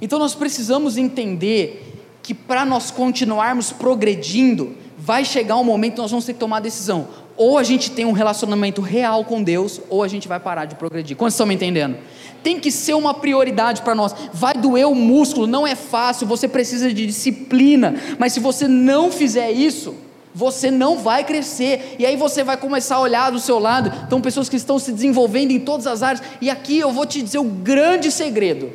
Então 0.01 0.17
nós 0.17 0.33
precisamos 0.33 0.97
entender 0.97 1.84
que 2.25 2.33
para 2.33 2.65
nós 2.65 2.89
continuarmos 2.89 3.71
progredindo, 3.71 4.75
vai 4.97 5.23
chegar 5.23 5.57
um 5.57 5.63
momento 5.63 5.93
que 5.93 6.01
nós 6.01 6.09
vamos 6.09 6.25
ter 6.25 6.33
que 6.33 6.39
tomar 6.39 6.57
a 6.57 6.61
decisão. 6.61 7.07
Ou 7.37 7.59
a 7.59 7.63
gente 7.63 7.91
tem 7.91 8.03
um 8.03 8.13
relacionamento 8.13 8.81
real 8.81 9.23
com 9.23 9.43
Deus, 9.43 9.79
ou 9.91 10.01
a 10.01 10.07
gente 10.07 10.27
vai 10.27 10.39
parar 10.39 10.65
de 10.65 10.73
progredir. 10.73 11.15
Quantos 11.15 11.35
estão 11.35 11.45
me 11.45 11.53
entendendo? 11.53 11.97
Tem 12.41 12.59
que 12.59 12.71
ser 12.71 12.95
uma 12.95 13.13
prioridade 13.13 13.83
para 13.83 13.93
nós. 13.93 14.15
Vai 14.33 14.55
doer 14.55 14.87
o 14.87 14.95
músculo, 14.95 15.45
não 15.45 15.67
é 15.67 15.75
fácil, 15.75 16.25
você 16.25 16.47
precisa 16.47 16.91
de 16.91 17.05
disciplina. 17.05 17.93
Mas 18.17 18.33
se 18.33 18.39
você 18.39 18.67
não 18.67 19.11
fizer 19.11 19.51
isso, 19.51 19.93
você 20.33 20.71
não 20.71 20.97
vai 20.97 21.23
crescer, 21.23 21.95
e 21.99 22.07
aí 22.07 22.17
você 22.17 22.43
vai 22.43 22.57
começar 22.57 22.95
a 22.95 23.01
olhar 23.01 23.31
do 23.31 23.39
seu 23.39 23.59
lado, 23.59 23.91
então 24.07 24.19
pessoas 24.19 24.49
que 24.49 24.55
estão 24.55 24.79
se 24.79 24.91
desenvolvendo 24.91 25.51
em 25.51 25.59
todas 25.59 25.85
as 25.85 26.01
áreas, 26.01 26.23
e 26.41 26.49
aqui 26.49 26.79
eu 26.79 26.91
vou 26.91 27.05
te 27.05 27.21
dizer 27.21 27.37
o 27.37 27.43
grande 27.43 28.11
segredo: 28.11 28.71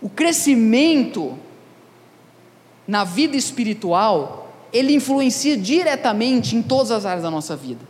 o 0.00 0.08
crescimento 0.08 1.36
na 2.88 3.04
vida 3.04 3.36
espiritual, 3.36 4.50
ele 4.72 4.94
influencia 4.94 5.58
diretamente 5.58 6.56
em 6.56 6.62
todas 6.62 6.90
as 6.90 7.04
áreas 7.04 7.22
da 7.22 7.30
nossa 7.30 7.54
vida. 7.54 7.86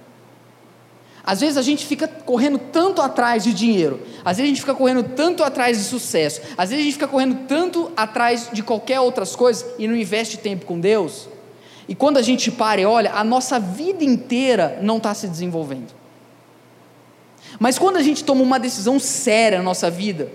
Às 1.23 1.41
vezes 1.41 1.57
a 1.57 1.63
gente 1.63 1.87
fica 1.87 2.09
correndo 2.09 2.59
tanto 2.59 3.01
atrás 3.01 3.45
de 3.45 3.53
dinheiro, 3.53 4.01
às 4.25 4.39
vezes 4.39 4.51
a 4.51 4.55
gente 4.55 4.61
fica 4.61 4.75
correndo 4.75 5.05
tanto 5.15 5.45
atrás 5.45 5.79
de 5.79 5.85
sucesso, 5.85 6.41
às 6.57 6.71
vezes 6.71 6.83
a 6.83 6.85
gente 6.85 6.95
fica 6.95 7.07
correndo 7.07 7.47
tanto 7.47 7.93
atrás 7.97 8.49
de 8.53 8.63
qualquer 8.63 8.99
outras 8.99 9.37
coisas 9.37 9.65
e 9.79 9.87
não 9.87 9.95
investe 9.95 10.39
tempo 10.39 10.67
com 10.67 10.81
Deus. 10.81 11.29
E 11.87 11.95
quando 11.95 12.17
a 12.17 12.23
gente 12.23 12.51
para 12.51 12.81
e 12.81 12.87
olha, 12.87 13.13
a 13.13 13.23
nossa 13.23 13.61
vida 13.61 14.03
inteira 14.03 14.79
não 14.83 14.97
está 14.97 15.15
se 15.15 15.29
desenvolvendo. 15.29 15.95
Mas 17.61 17.79
quando 17.79 17.99
a 17.99 18.03
gente 18.03 18.25
toma 18.25 18.43
uma 18.43 18.59
decisão 18.59 18.99
séria 18.99 19.59
na 19.59 19.65
nossa 19.65 19.91
vida, 19.91 20.31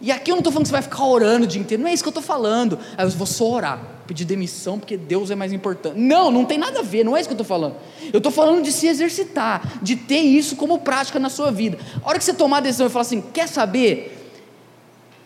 e 0.00 0.10
aqui 0.10 0.30
eu 0.30 0.34
não 0.34 0.40
estou 0.40 0.52
falando 0.52 0.64
que 0.64 0.68
você 0.68 0.72
vai 0.72 0.82
ficar 0.82 1.04
orando 1.04 1.44
o 1.44 1.46
dia 1.46 1.60
inteiro, 1.60 1.82
não 1.82 1.90
é 1.90 1.92
isso 1.92 2.02
que 2.02 2.08
eu 2.08 2.12
estou 2.12 2.22
falando. 2.22 2.78
Aí 2.96 3.04
eu 3.04 3.10
vou 3.10 3.26
só 3.26 3.50
orar, 3.50 3.82
pedir 4.06 4.24
demissão, 4.24 4.78
porque 4.78 4.96
Deus 4.96 5.30
é 5.30 5.34
mais 5.34 5.52
importante. 5.52 5.98
Não, 5.98 6.30
não 6.30 6.46
tem 6.46 6.56
nada 6.56 6.80
a 6.80 6.82
ver, 6.82 7.04
não 7.04 7.14
é 7.16 7.20
isso 7.20 7.28
que 7.28 7.34
eu 7.34 7.40
estou 7.40 7.46
falando. 7.46 7.76
Eu 8.12 8.16
estou 8.18 8.32
falando 8.32 8.62
de 8.62 8.72
se 8.72 8.86
exercitar, 8.86 9.78
de 9.82 9.96
ter 9.96 10.20
isso 10.20 10.56
como 10.56 10.78
prática 10.78 11.18
na 11.18 11.28
sua 11.28 11.50
vida. 11.50 11.78
A 12.02 12.08
hora 12.08 12.18
que 12.18 12.24
você 12.24 12.32
tomar 12.32 12.58
a 12.58 12.60
decisão 12.60 12.86
e 12.86 12.90
falar 12.90 13.02
assim: 13.02 13.20
quer 13.20 13.46
saber? 13.46 14.16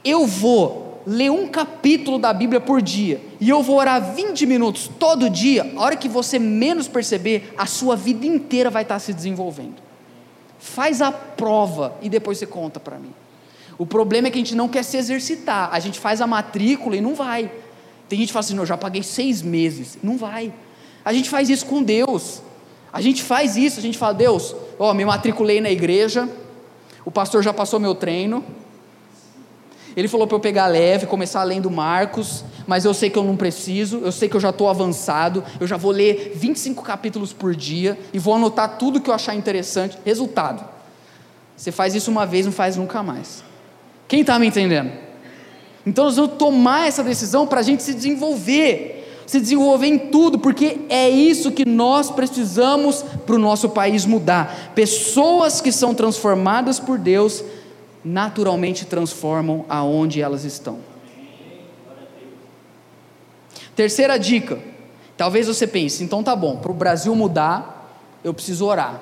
Eu 0.05 0.27
vou 0.27 1.03
ler 1.07 1.31
um 1.31 1.47
capítulo 1.47 2.19
da 2.19 2.33
Bíblia 2.33 2.61
por 2.61 2.83
dia, 2.83 3.21
e 3.41 3.49
eu 3.49 3.63
vou 3.63 3.77
orar 3.77 4.15
20 4.15 4.45
minutos 4.47 4.91
todo 4.99 5.31
dia, 5.31 5.73
a 5.77 5.81
hora 5.81 5.97
que 5.97 6.09
você 6.09 6.39
menos 6.39 6.89
perceber, 6.89 7.55
a 7.57 7.67
sua 7.67 7.95
vida 7.95 8.27
inteira 8.27 8.71
vai 8.71 8.83
estar 8.83 8.99
se 8.99 9.13
desenvolvendo. 9.13 9.77
Faz 10.59 11.01
a 11.01 11.13
prova 11.13 11.95
e 12.01 12.09
depois 12.09 12.39
você 12.39 12.47
conta 12.47 12.81
para 12.81 12.99
mim. 12.99 13.13
O 13.77 13.85
problema 13.85 14.29
é 14.29 14.31
que 14.31 14.37
a 14.37 14.41
gente 14.41 14.55
não 14.55 14.69
quer 14.69 14.83
se 14.85 14.97
exercitar. 14.97 15.69
A 15.73 15.81
gente 15.81 15.99
faz 15.99 16.21
a 16.21 16.27
matrícula 16.27 16.97
e 16.97 17.01
não 17.01 17.15
vai. 17.15 17.51
Tem 18.09 18.19
gente 18.19 18.29
que 18.29 18.33
fala 18.33 18.45
assim: 18.45 18.57
eu 18.57 18.67
já 18.67 18.77
paguei 18.77 19.03
seis 19.03 19.43
meses. 19.43 19.99
Não 20.03 20.17
vai. 20.17 20.53
A 21.05 21.13
gente 21.13 21.29
faz 21.29 21.51
isso 21.51 21.67
com 21.67 21.83
Deus. 21.83 22.43
A 22.93 23.01
gente 23.01 23.23
faz 23.23 23.57
isso. 23.57 23.79
A 23.79 23.83
gente 23.83 23.99
fala: 23.99 24.15
Deus, 24.15 24.55
ó, 24.79 24.95
me 24.95 25.05
matriculei 25.05 25.61
na 25.61 25.71
igreja. 25.71 26.29
O 27.05 27.11
pastor 27.11 27.43
já 27.43 27.53
passou 27.53 27.81
meu 27.81 27.95
treino. 27.95 28.45
Ele 29.97 30.09
falou 30.09 30.27
para 30.27 30.37
eu 30.37 30.41
pegar 30.41 30.67
leve, 30.67 31.07
começar 31.07 31.43
lendo 31.45 31.71
Marcos, 31.71 32.45
mas 32.67 32.85
eu 32.85 32.93
sei 32.93 33.09
que 33.09 33.17
eu 33.17 33.23
não 33.23 33.37
preciso, 33.37 33.99
eu 33.99 34.11
sei 34.11 34.29
que 34.29 34.35
eu 34.35 34.41
já 34.41 34.51
estou 34.51 34.69
avançado, 34.69 35.45
eu 35.61 35.69
já 35.69 35.77
vou 35.77 35.93
ler 35.93 36.33
25 36.35 36.83
capítulos 36.83 37.33
por 37.33 37.55
dia 37.55 37.97
e 38.13 38.19
vou 38.19 38.35
anotar 38.35 38.77
tudo 38.77 39.01
que 39.01 39.09
eu 39.09 39.15
achar 39.15 39.37
interessante. 39.37 39.97
Resultado: 40.05 40.65
você 41.57 41.71
faz 41.71 41.95
isso 41.95 42.11
uma 42.11 42.27
vez, 42.27 42.45
não 42.47 42.53
faz 42.53 42.77
nunca 42.77 43.03
mais. 43.03 43.45
Quem 44.09 44.21
está 44.21 44.38
me 44.38 44.47
entendendo? 44.47 44.93
Então 45.87 46.05
nós 46.05 46.17
vamos 46.17 46.37
tomar 46.37 46.87
essa 46.87 47.03
decisão 47.03 47.47
para 47.47 47.61
a 47.61 47.62
gente 47.62 47.83
se 47.83 47.95
desenvolver, 47.95 49.23
se 49.27 49.40
desenvolver 49.40 49.87
em 49.87 49.99
tudo, 49.99 50.38
porque 50.38 50.81
é 50.88 51.09
isso 51.09 51.53
que 51.53 51.67
nós 51.67 52.11
precisamos 52.11 53.03
para 53.03 53.35
o 53.35 53.38
nosso 53.38 53.69
país 53.71 54.07
mudar. 54.07 54.73
Pessoas 54.75 55.61
que 55.61 55.71
são 55.71 55.95
transformadas 55.95 56.81
por 56.81 56.99
Deus 56.99 57.45
naturalmente 58.05 58.85
transformam 58.85 59.64
aonde 59.69 60.21
elas 60.21 60.45
estão. 60.45 60.79
Terceira 63.75 64.19
dica. 64.19 64.59
Talvez 65.17 65.47
você 65.47 65.67
pense, 65.67 66.03
então 66.03 66.23
tá 66.23 66.35
bom, 66.35 66.57
para 66.57 66.73
o 66.73 66.75
Brasil 66.75 67.14
mudar, 67.14 67.99
eu 68.23 68.35
preciso 68.35 68.67
orar. 68.67 69.01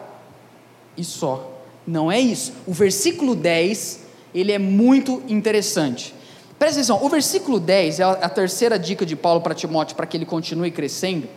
E 0.96 1.02
só. 1.02 1.50
Não 1.86 2.12
é 2.12 2.20
isso. 2.20 2.52
O 2.66 2.72
versículo 2.72 3.34
10 3.34 4.01
ele 4.34 4.52
é 4.52 4.58
muito 4.58 5.22
interessante. 5.28 6.14
Presta 6.58 6.80
atenção, 6.80 7.04
o 7.04 7.08
versículo 7.08 7.58
10 7.58 8.00
é 8.00 8.04
a 8.04 8.28
terceira 8.28 8.78
dica 8.78 9.04
de 9.04 9.16
Paulo 9.16 9.40
para 9.40 9.54
Timóteo 9.54 9.96
para 9.96 10.06
que 10.06 10.16
ele 10.16 10.24
continue 10.24 10.70
crescendo. 10.70 11.28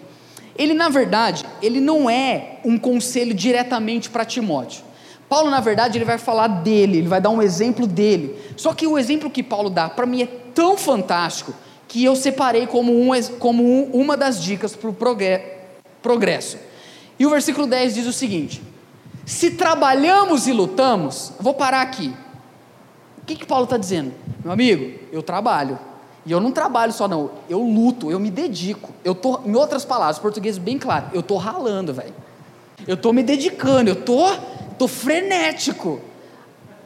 Ele, 0.57 0.73
na 0.73 0.87
verdade, 0.87 1.45
ele 1.61 1.81
não 1.81 2.09
é 2.09 2.59
um 2.63 2.77
conselho 2.77 3.33
diretamente 3.33 4.09
para 4.09 4.23
Timóteo. 4.23 4.83
Paulo, 5.27 5.49
na 5.49 5.59
verdade, 5.59 5.97
ele 5.97 6.05
vai 6.05 6.17
falar 6.17 6.47
dele, 6.47 6.99
ele 6.99 7.07
vai 7.07 7.19
dar 7.19 7.29
um 7.29 7.41
exemplo 7.41 7.87
dele. 7.87 8.35
Só 8.55 8.73
que 8.73 8.85
o 8.85 8.97
exemplo 8.97 9.29
que 9.29 9.43
Paulo 9.43 9.69
dá, 9.69 9.89
para 9.89 10.05
mim, 10.05 10.21
é 10.21 10.27
tão 10.53 10.77
fantástico 10.77 11.53
que 11.87 12.03
eu 12.03 12.15
separei 12.15 12.67
como, 12.67 12.93
um, 12.93 13.09
como 13.39 13.63
um, 13.63 13.89
uma 13.91 14.15
das 14.15 14.41
dicas 14.41 14.75
para 14.75 14.89
o 14.89 14.95
progresso. 16.01 16.57
E 17.17 17.25
o 17.25 17.29
versículo 17.29 17.65
10 17.67 17.95
diz 17.95 18.05
o 18.05 18.13
seguinte: 18.13 18.61
Se 19.25 19.51
trabalhamos 19.51 20.47
e 20.47 20.53
lutamos, 20.53 21.33
vou 21.39 21.53
parar 21.53 21.81
aqui. 21.81 22.13
O 23.25 23.27
que, 23.27 23.35
que 23.35 23.45
Paulo 23.47 23.63
está 23.63 23.75
dizendo? 23.75 24.13
Meu 24.43 24.53
amigo, 24.53 24.99
eu 25.11 25.23
trabalho. 25.23 25.79
E 26.27 26.31
eu 26.31 26.39
não 26.39 26.51
trabalho 26.51 26.93
só, 26.93 27.07
não. 27.07 27.31
Eu 27.49 27.59
luto, 27.59 28.11
eu 28.11 28.19
me 28.19 28.29
dedico. 28.29 28.91
Eu 29.03 29.15
tô, 29.15 29.39
em 29.43 29.55
outras 29.55 29.83
palavras, 29.83 30.19
português 30.19 30.59
bem 30.59 30.77
claro, 30.77 31.07
eu 31.11 31.23
tô 31.23 31.35
ralando, 31.35 31.91
velho. 31.91 32.13
Eu 32.87 32.95
tô 32.95 33.11
me 33.11 33.23
dedicando, 33.23 33.89
eu 33.89 33.95
tô, 33.95 34.27
tô 34.77 34.87
frenético. 34.87 35.99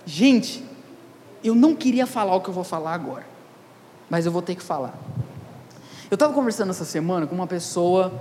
Gente, 0.06 0.64
eu 1.44 1.54
não 1.54 1.76
queria 1.76 2.08
falar 2.08 2.38
o 2.38 2.40
que 2.40 2.48
eu 2.48 2.54
vou 2.54 2.64
falar 2.64 2.94
agora, 2.94 3.28
mas 4.10 4.26
eu 4.26 4.32
vou 4.32 4.42
ter 4.42 4.56
que 4.56 4.64
falar. 4.64 4.98
Eu 6.10 6.16
estava 6.16 6.32
conversando 6.32 6.70
essa 6.70 6.86
semana 6.86 7.28
com 7.28 7.36
uma 7.36 7.48
pessoa 7.48 8.14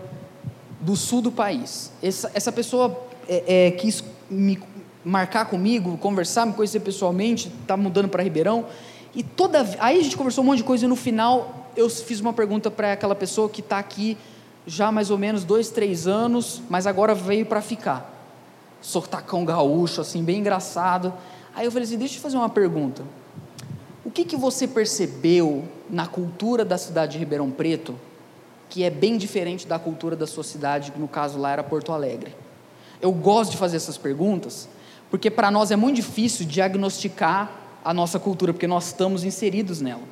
do 0.81 0.97
sul 0.97 1.23
do 1.23 1.31
país. 1.31 1.93
Essa, 2.03 2.33
essa 2.35 2.51
pessoa 2.51 3.01
é, 3.29 3.69
é, 3.69 3.71
quis 3.71 4.03
me 4.29 4.59
marcar 5.05 5.47
comigo, 5.47 5.97
conversar, 5.99 6.47
me 6.47 6.53
conhecer 6.53 6.81
pessoalmente, 6.81 7.53
tá 7.67 7.77
mudando 7.77 8.09
para 8.09 8.23
Ribeirão. 8.23 8.67
E 9.15 9.23
toda 9.23 9.67
aí 9.79 9.99
a 9.99 10.03
gente 10.03 10.17
conversou 10.17 10.45
um 10.45 10.47
monte 10.47 10.59
de 10.59 10.65
coisa 10.65 10.85
e 10.85 10.89
no 10.89 10.97
final 10.97 11.71
eu 11.77 11.89
fiz 11.89 12.21
uma 12.21 12.33
pergunta 12.33 12.71
para 12.71 12.93
aquela 12.93 13.15
pessoa 13.15 13.49
que 13.49 13.61
está 13.61 13.79
aqui 13.79 14.17
já 14.67 14.93
mais 14.93 15.11
ou 15.11 15.17
menos 15.17 15.45
dois, 15.45 15.71
três 15.71 16.07
anos, 16.07 16.61
mas 16.69 16.87
agora 16.87 17.15
veio 17.15 17.47
para 17.47 17.63
ficar. 17.63 18.15
Sortacão 18.81 19.45
gaúcho, 19.45 20.01
assim, 20.01 20.23
bem 20.23 20.41
engraçado. 20.41 21.13
Aí 21.55 21.65
eu 21.65 21.73
falei 21.73 21.85
assim: 21.87 21.97
deixa 21.97 22.17
eu 22.19 22.21
fazer 22.21 22.37
uma 22.37 22.49
pergunta. 22.49 23.03
O 24.05 24.11
que, 24.11 24.25
que 24.25 24.37
você 24.37 24.67
percebeu 24.67 25.65
na 25.89 26.07
cultura 26.07 26.65
da 26.65 26.79
cidade 26.79 27.13
de 27.13 27.19
Ribeirão 27.19 27.51
Preto 27.51 27.95
que 28.71 28.85
é 28.85 28.91
bem 28.91 29.17
diferente 29.17 29.67
da 29.67 29.79
cultura 29.79 30.15
da 30.15 30.27
sua 30.27 30.45
cidade, 30.45 30.93
que 30.93 30.99
no 30.99 31.09
caso 31.09 31.39
lá 31.39 31.53
era 31.53 31.65
Porto 31.65 31.91
Alegre? 31.91 32.35
Eu 33.01 33.13
gosto 33.13 33.53
de 33.53 33.57
fazer 33.57 33.77
essas 33.77 33.97
perguntas 33.97 34.69
porque 35.11 35.31
para 35.31 35.51
nós 35.51 35.71
é 35.71 35.77
muito 35.77 35.97
difícil 35.97 36.47
diagnosticar 36.47 37.51
a 37.85 37.95
nossa 37.95 38.19
cultura, 38.19 38.53
porque 38.53 38.67
nós 38.67 38.87
estamos 38.87 39.25
inseridos 39.25 39.81
nela. 39.81 40.03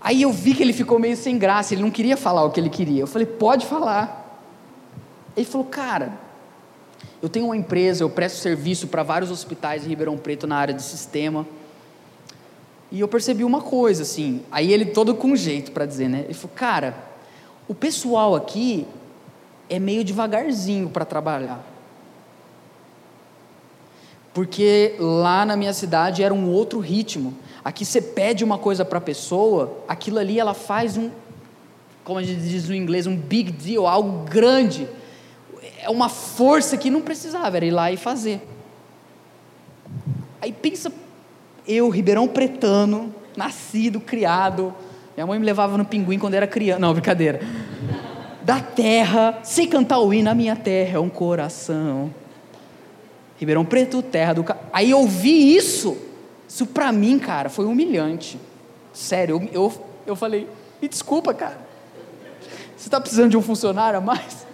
Aí 0.00 0.22
eu 0.22 0.32
vi 0.32 0.54
que 0.54 0.62
ele 0.62 0.72
ficou 0.72 0.98
meio 0.98 1.16
sem 1.16 1.38
graça, 1.38 1.74
ele 1.74 1.82
não 1.82 1.90
queria 1.90 2.16
falar 2.16 2.42
o 2.44 2.50
que 2.50 2.58
ele 2.58 2.70
queria. 2.70 3.02
Eu 3.02 3.06
falei, 3.06 3.26
pode 3.26 3.66
falar. 3.66 4.40
Ele 5.36 5.46
falou, 5.46 5.66
cara, 5.66 6.12
eu 7.22 7.28
tenho 7.28 7.46
uma 7.46 7.56
empresa, 7.56 8.02
eu 8.02 8.10
presto 8.10 8.38
serviço 8.38 8.88
para 8.88 9.04
vários 9.04 9.30
hospitais 9.30 9.84
em 9.86 9.88
Ribeirão 9.88 10.18
Preto 10.18 10.44
na 10.46 10.56
área 10.56 10.74
de 10.74 10.82
sistema. 10.82 11.46
E 12.90 12.98
eu 12.98 13.06
percebi 13.06 13.44
uma 13.44 13.60
coisa, 13.60 14.02
assim, 14.02 14.42
aí 14.50 14.72
ele 14.72 14.86
todo 14.86 15.14
com 15.14 15.36
jeito 15.36 15.70
para 15.70 15.86
dizer, 15.86 16.08
né? 16.08 16.22
Ele 16.24 16.34
falou, 16.34 16.56
cara, 16.56 16.96
o 17.68 17.74
pessoal 17.74 18.34
aqui 18.34 18.86
é 19.70 19.78
meio 19.78 20.04
devagarzinho 20.04 20.90
para 20.90 21.04
trabalhar. 21.04 21.71
Porque 24.34 24.94
lá 24.98 25.44
na 25.44 25.56
minha 25.56 25.72
cidade 25.72 26.22
era 26.22 26.32
um 26.32 26.50
outro 26.50 26.78
ritmo. 26.80 27.34
Aqui 27.64 27.84
você 27.84 28.00
pede 28.00 28.42
uma 28.42 28.58
coisa 28.58 28.84
para 28.84 28.98
a 28.98 29.00
pessoa, 29.00 29.78
aquilo 29.86 30.18
ali 30.18 30.40
ela 30.40 30.54
faz 30.54 30.96
um, 30.96 31.10
como 32.02 32.18
a 32.18 32.22
gente 32.22 32.40
diz 32.40 32.68
no 32.68 32.74
inglês, 32.74 33.06
um 33.06 33.16
big 33.16 33.52
deal, 33.52 33.86
algo 33.86 34.24
grande. 34.24 34.88
É 35.80 35.88
uma 35.90 36.08
força 36.08 36.76
que 36.76 36.90
não 36.90 37.00
precisava, 37.00 37.56
era 37.56 37.66
ir 37.66 37.70
lá 37.70 37.92
e 37.92 37.96
fazer. 37.96 38.40
Aí 40.40 40.52
pensa, 40.52 40.92
eu, 41.66 41.88
Ribeirão 41.88 42.26
Pretano, 42.26 43.14
nascido, 43.36 44.00
criado, 44.00 44.74
Minha 45.16 45.26
mãe 45.26 45.38
me 45.38 45.44
levava 45.44 45.76
no 45.76 45.84
pinguim 45.84 46.18
quando 46.18 46.34
era 46.34 46.46
criança. 46.46 46.80
Não, 46.80 46.92
brincadeira. 46.92 47.40
Da 48.42 48.60
terra, 48.60 49.38
sei 49.44 49.66
cantar 49.66 49.98
o 49.98 50.12
hino, 50.12 50.30
a 50.30 50.34
minha 50.34 50.56
terra 50.56 50.96
é 50.96 50.98
um 50.98 51.08
coração. 51.08 52.10
Ribeirão 53.42 53.64
Preto, 53.64 54.00
terra 54.02 54.34
do. 54.34 54.44
Aí 54.72 54.92
eu 54.92 55.00
ouvi 55.00 55.56
isso. 55.56 55.98
Isso 56.48 56.64
pra 56.64 56.92
mim, 56.92 57.18
cara, 57.18 57.50
foi 57.50 57.64
humilhante. 57.64 58.38
Sério, 58.92 59.48
eu, 59.52 59.62
eu, 59.64 59.84
eu 60.06 60.14
falei, 60.14 60.48
me 60.80 60.86
desculpa, 60.86 61.34
cara. 61.34 61.58
Você 62.76 62.86
está 62.86 63.00
precisando 63.00 63.30
de 63.30 63.36
um 63.36 63.42
funcionário 63.42 63.98
a 63.98 64.00
mais? 64.00 64.46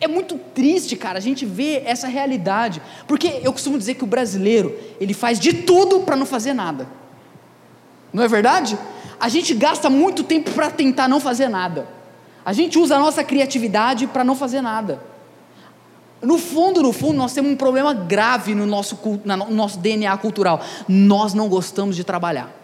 É 0.00 0.06
muito 0.06 0.38
triste, 0.38 0.94
cara, 0.94 1.18
a 1.18 1.20
gente 1.20 1.44
ver 1.44 1.82
essa 1.84 2.06
realidade. 2.06 2.80
Porque 3.08 3.40
eu 3.42 3.52
costumo 3.52 3.76
dizer 3.76 3.94
que 3.94 4.04
o 4.04 4.06
brasileiro, 4.06 4.78
ele 5.00 5.12
faz 5.12 5.40
de 5.40 5.52
tudo 5.52 6.02
para 6.02 6.14
não 6.14 6.26
fazer 6.26 6.54
nada. 6.54 6.86
Não 8.12 8.22
é 8.22 8.28
verdade? 8.28 8.78
A 9.18 9.28
gente 9.28 9.52
gasta 9.52 9.90
muito 9.90 10.22
tempo 10.22 10.52
para 10.52 10.70
tentar 10.70 11.08
não 11.08 11.18
fazer 11.18 11.48
nada. 11.48 11.88
A 12.44 12.52
gente 12.52 12.78
usa 12.78 12.94
a 12.94 13.00
nossa 13.00 13.24
criatividade 13.24 14.06
para 14.06 14.22
não 14.22 14.36
fazer 14.36 14.60
nada. 14.60 15.13
No 16.24 16.38
fundo, 16.38 16.82
no 16.82 16.92
fundo, 16.92 17.14
nós 17.14 17.32
temos 17.32 17.52
um 17.52 17.56
problema 17.56 17.92
grave 17.92 18.54
no 18.54 18.66
nosso, 18.66 18.98
no 19.24 19.50
nosso 19.50 19.78
DNA 19.78 20.16
cultural. 20.18 20.60
Nós 20.88 21.34
não 21.34 21.48
gostamos 21.48 21.96
de 21.96 22.04
trabalhar. 22.04 22.54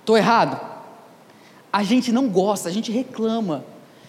Estou 0.00 0.16
errado? 0.16 0.60
A 1.72 1.82
gente 1.82 2.10
não 2.10 2.28
gosta, 2.28 2.68
a 2.68 2.72
gente 2.72 2.90
reclama. 2.90 3.64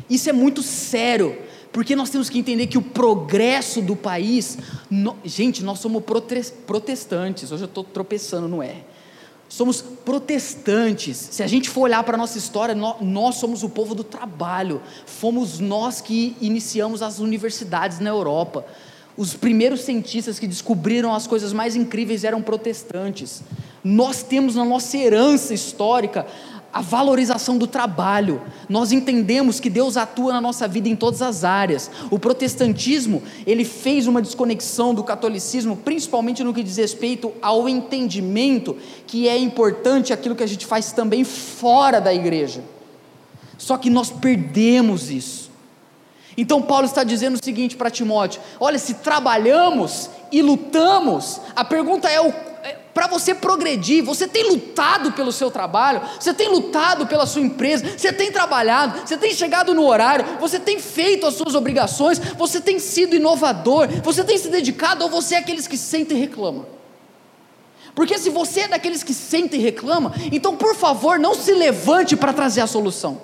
Isso 0.09 0.29
é 0.29 0.33
muito 0.33 0.61
sério, 0.63 1.37
porque 1.71 1.95
nós 1.95 2.09
temos 2.09 2.29
que 2.29 2.39
entender 2.39 2.67
que 2.67 2.77
o 2.77 2.81
progresso 2.81 3.81
do 3.81 3.95
país. 3.95 4.57
No, 4.89 5.15
gente, 5.23 5.63
nós 5.63 5.79
somos 5.79 6.03
protestantes, 6.03 7.51
hoje 7.51 7.63
eu 7.63 7.67
estou 7.67 7.83
tropeçando 7.83 8.47
no 8.47 8.61
R. 8.63 8.83
Somos 9.51 9.81
protestantes. 9.81 11.17
Se 11.29 11.43
a 11.43 11.47
gente 11.47 11.69
for 11.69 11.81
olhar 11.81 12.01
para 12.05 12.15
a 12.15 12.17
nossa 12.17 12.37
história, 12.37 12.73
nós, 12.73 13.35
somos 13.35 13.63
o 13.63 13.69
povo 13.69 13.93
do 13.93 14.01
trabalho. 14.01 14.81
Fomos 15.05 15.59
nós 15.59 15.99
que 15.99 16.37
iniciamos 16.39 17.01
as 17.01 17.19
universidades 17.19 17.99
na 17.99 18.09
Europa. 18.09 18.65
Os 19.17 19.33
primeiros 19.33 19.81
cientistas 19.81 20.39
que 20.39 20.47
descobriram 20.47 21.13
as 21.13 21.27
coisas 21.27 21.51
mais 21.51 21.75
incríveis 21.75 22.23
eram 22.23 22.41
protestantes. 22.41 23.43
Nós 23.83 24.23
temos 24.23 24.55
na 24.55 24.63
nossa 24.63 24.97
herança 24.97 25.53
histórica 25.53 26.25
a 26.73 26.81
valorização 26.81 27.57
do 27.57 27.67
trabalho. 27.67 28.41
Nós 28.69 28.91
entendemos 28.91 29.59
que 29.59 29.69
Deus 29.69 29.97
atua 29.97 30.33
na 30.33 30.41
nossa 30.41 30.67
vida 30.67 30.87
em 30.87 30.95
todas 30.95 31.21
as 31.21 31.43
áreas. 31.43 31.91
O 32.09 32.17
protestantismo, 32.17 33.21
ele 33.45 33.65
fez 33.65 34.07
uma 34.07 34.21
desconexão 34.21 34.93
do 34.93 35.03
catolicismo, 35.03 35.75
principalmente 35.77 36.43
no 36.43 36.53
que 36.53 36.63
diz 36.63 36.77
respeito 36.77 37.33
ao 37.41 37.67
entendimento 37.67 38.77
que 39.05 39.27
é 39.27 39.37
importante 39.37 40.13
aquilo 40.13 40.35
que 40.35 40.43
a 40.43 40.47
gente 40.47 40.65
faz 40.65 40.91
também 40.91 41.23
fora 41.23 41.99
da 41.99 42.13
igreja. 42.13 42.63
Só 43.57 43.77
que 43.77 43.89
nós 43.89 44.09
perdemos 44.09 45.11
isso. 45.11 45.51
Então 46.37 46.61
Paulo 46.61 46.85
está 46.85 47.03
dizendo 47.03 47.35
o 47.35 47.43
seguinte 47.43 47.75
para 47.75 47.91
Timóteo: 47.91 48.41
olha, 48.59 48.79
se 48.79 48.95
trabalhamos 48.95 50.09
e 50.31 50.41
lutamos, 50.41 51.41
a 51.55 51.63
pergunta 51.63 52.09
é 52.09 52.21
o 52.21 52.50
para 52.93 53.07
você 53.07 53.33
progredir, 53.33 54.03
você 54.03 54.27
tem 54.27 54.49
lutado 54.49 55.11
pelo 55.13 55.31
seu 55.31 55.49
trabalho, 55.49 56.01
você 56.19 56.33
tem 56.33 56.49
lutado 56.49 57.07
pela 57.07 57.25
sua 57.25 57.41
empresa, 57.41 57.85
você 57.97 58.11
tem 58.11 58.31
trabalhado, 58.31 59.07
você 59.07 59.17
tem 59.17 59.33
chegado 59.33 59.73
no 59.73 59.85
horário, 59.85 60.25
você 60.39 60.59
tem 60.59 60.79
feito 60.79 61.25
as 61.25 61.35
suas 61.35 61.55
obrigações, 61.55 62.19
você 62.19 62.59
tem 62.59 62.79
sido 62.79 63.15
inovador, 63.15 63.87
você 64.03 64.23
tem 64.23 64.37
se 64.37 64.49
dedicado 64.49 65.03
ou 65.03 65.09
você 65.09 65.35
é 65.35 65.37
aqueles 65.37 65.67
que 65.67 65.77
sentem 65.77 66.17
e 66.17 66.21
reclamam? 66.21 66.65
Porque 67.95 68.17
se 68.17 68.29
você 68.29 68.61
é 68.61 68.67
daqueles 68.67 69.03
que 69.03 69.13
sentem 69.13 69.59
e 69.59 69.63
reclamam, 69.63 70.13
então 70.31 70.55
por 70.55 70.75
favor 70.75 71.19
não 71.19 71.33
se 71.33 71.53
levante 71.53 72.15
para 72.15 72.33
trazer 72.33 72.61
a 72.61 72.67
solução. 72.67 73.21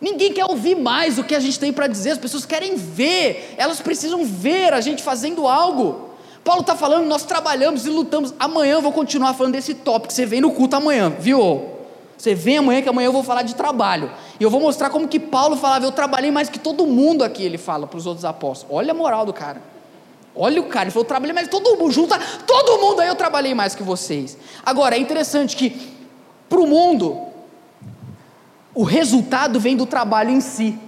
Ninguém 0.00 0.32
quer 0.32 0.46
ouvir 0.46 0.74
mais 0.74 1.18
o 1.18 1.24
que 1.24 1.34
a 1.34 1.40
gente 1.40 1.60
tem 1.60 1.72
para 1.72 1.86
dizer, 1.86 2.12
as 2.12 2.18
pessoas 2.18 2.46
querem 2.46 2.74
ver, 2.76 3.54
elas 3.58 3.80
precisam 3.80 4.24
ver 4.24 4.72
a 4.72 4.80
gente 4.80 5.02
fazendo 5.02 5.46
algo. 5.46 6.09
Paulo 6.44 6.62
está 6.62 6.74
falando, 6.74 7.06
nós 7.06 7.24
trabalhamos 7.24 7.86
e 7.86 7.90
lutamos. 7.90 8.34
Amanhã 8.38 8.74
eu 8.74 8.82
vou 8.82 8.92
continuar 8.92 9.34
falando 9.34 9.52
desse 9.52 9.74
tópico. 9.74 10.12
Você 10.12 10.24
vem 10.24 10.40
no 10.40 10.52
culto 10.52 10.76
amanhã, 10.76 11.10
viu? 11.10 11.68
Você 12.16 12.34
vem 12.34 12.58
amanhã, 12.58 12.82
que 12.82 12.88
amanhã 12.88 13.06
eu 13.06 13.12
vou 13.12 13.22
falar 13.22 13.42
de 13.42 13.54
trabalho. 13.54 14.10
E 14.38 14.42
eu 14.42 14.50
vou 14.50 14.60
mostrar 14.60 14.90
como 14.90 15.08
que 15.08 15.18
Paulo 15.18 15.56
falava, 15.56 15.86
eu 15.86 15.92
trabalhei 15.92 16.30
mais 16.30 16.48
que 16.50 16.58
todo 16.58 16.86
mundo 16.86 17.24
aqui, 17.24 17.42
ele 17.42 17.56
fala 17.56 17.86
para 17.86 17.96
os 17.96 18.06
outros 18.06 18.24
apóstolos. 18.24 18.76
Olha 18.76 18.90
a 18.90 18.94
moral 18.94 19.24
do 19.24 19.32
cara. 19.32 19.62
Olha 20.34 20.60
o 20.60 20.64
cara, 20.64 20.84
ele 20.84 20.90
falou, 20.90 21.04
eu 21.04 21.08
trabalhei 21.08 21.34
mais 21.34 21.48
que 21.48 21.52
todo 21.52 21.76
mundo, 21.76 21.90
junta 21.90 22.18
todo 22.46 22.80
mundo 22.80 23.00
aí, 23.00 23.08
eu 23.08 23.16
trabalhei 23.16 23.54
mais 23.54 23.74
que 23.74 23.82
vocês. 23.82 24.36
Agora, 24.64 24.96
é 24.96 24.98
interessante 24.98 25.56
que, 25.56 25.70
para 26.48 26.60
o 26.60 26.66
mundo, 26.66 27.26
o 28.74 28.84
resultado 28.84 29.58
vem 29.58 29.76
do 29.76 29.86
trabalho 29.86 30.30
em 30.30 30.40
si. 30.40 30.78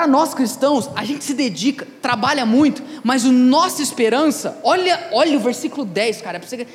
Para 0.00 0.08
nós 0.08 0.32
cristãos, 0.32 0.88
a 0.96 1.04
gente 1.04 1.22
se 1.22 1.34
dedica, 1.34 1.86
trabalha 2.00 2.46
muito, 2.46 2.82
mas 3.04 3.26
a 3.26 3.28
nossa 3.30 3.82
esperança, 3.82 4.58
olha, 4.64 4.98
olha 5.12 5.36
o 5.36 5.40
versículo 5.40 5.84
10, 5.84 6.22
cara, 6.22 6.40
você, 6.40 6.66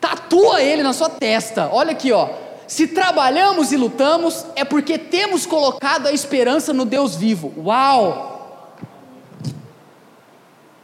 tatua 0.00 0.62
ele 0.62 0.84
na 0.84 0.92
sua 0.92 1.10
testa. 1.10 1.68
Olha 1.72 1.90
aqui, 1.90 2.12
ó. 2.12 2.28
Se 2.68 2.86
trabalhamos 2.86 3.72
e 3.72 3.76
lutamos, 3.76 4.46
é 4.54 4.64
porque 4.64 4.96
temos 4.96 5.44
colocado 5.44 6.06
a 6.06 6.12
esperança 6.12 6.72
no 6.72 6.84
Deus 6.84 7.16
vivo. 7.16 7.52
Uau! 7.56 8.76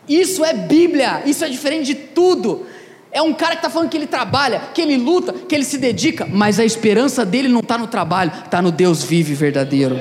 Isso 0.09 0.45
é 0.45 0.53
Bíblia, 0.53 1.23
isso 1.27 1.45
é 1.45 1.49
diferente 1.49 1.87
de 1.87 1.95
tudo. 1.95 2.67
É 3.13 3.23
um 3.23 3.33
cara 3.33 3.53
que 3.53 3.59
está 3.59 3.71
falando 3.71 3.89
que 3.89 3.97
ele 3.97 4.09
trabalha, 4.09 4.63
que 4.75 4.83
ele 4.83 4.97
luta, 4.97 5.33
que 5.33 5.55
ele 5.55 5.65
se 5.65 5.79
dedica, 5.79 6.27
mas 6.27 6.59
a 6.59 6.65
esperança 6.65 7.25
dele 7.25 7.47
não 7.47 7.61
está 7.61 7.79
no 7.79 7.87
trabalho, 7.87 8.33
está 8.45 8.61
no 8.61 8.73
Deus 8.73 9.05
vivo 9.05 9.31
e 9.31 9.35
verdadeiro. 9.37 9.97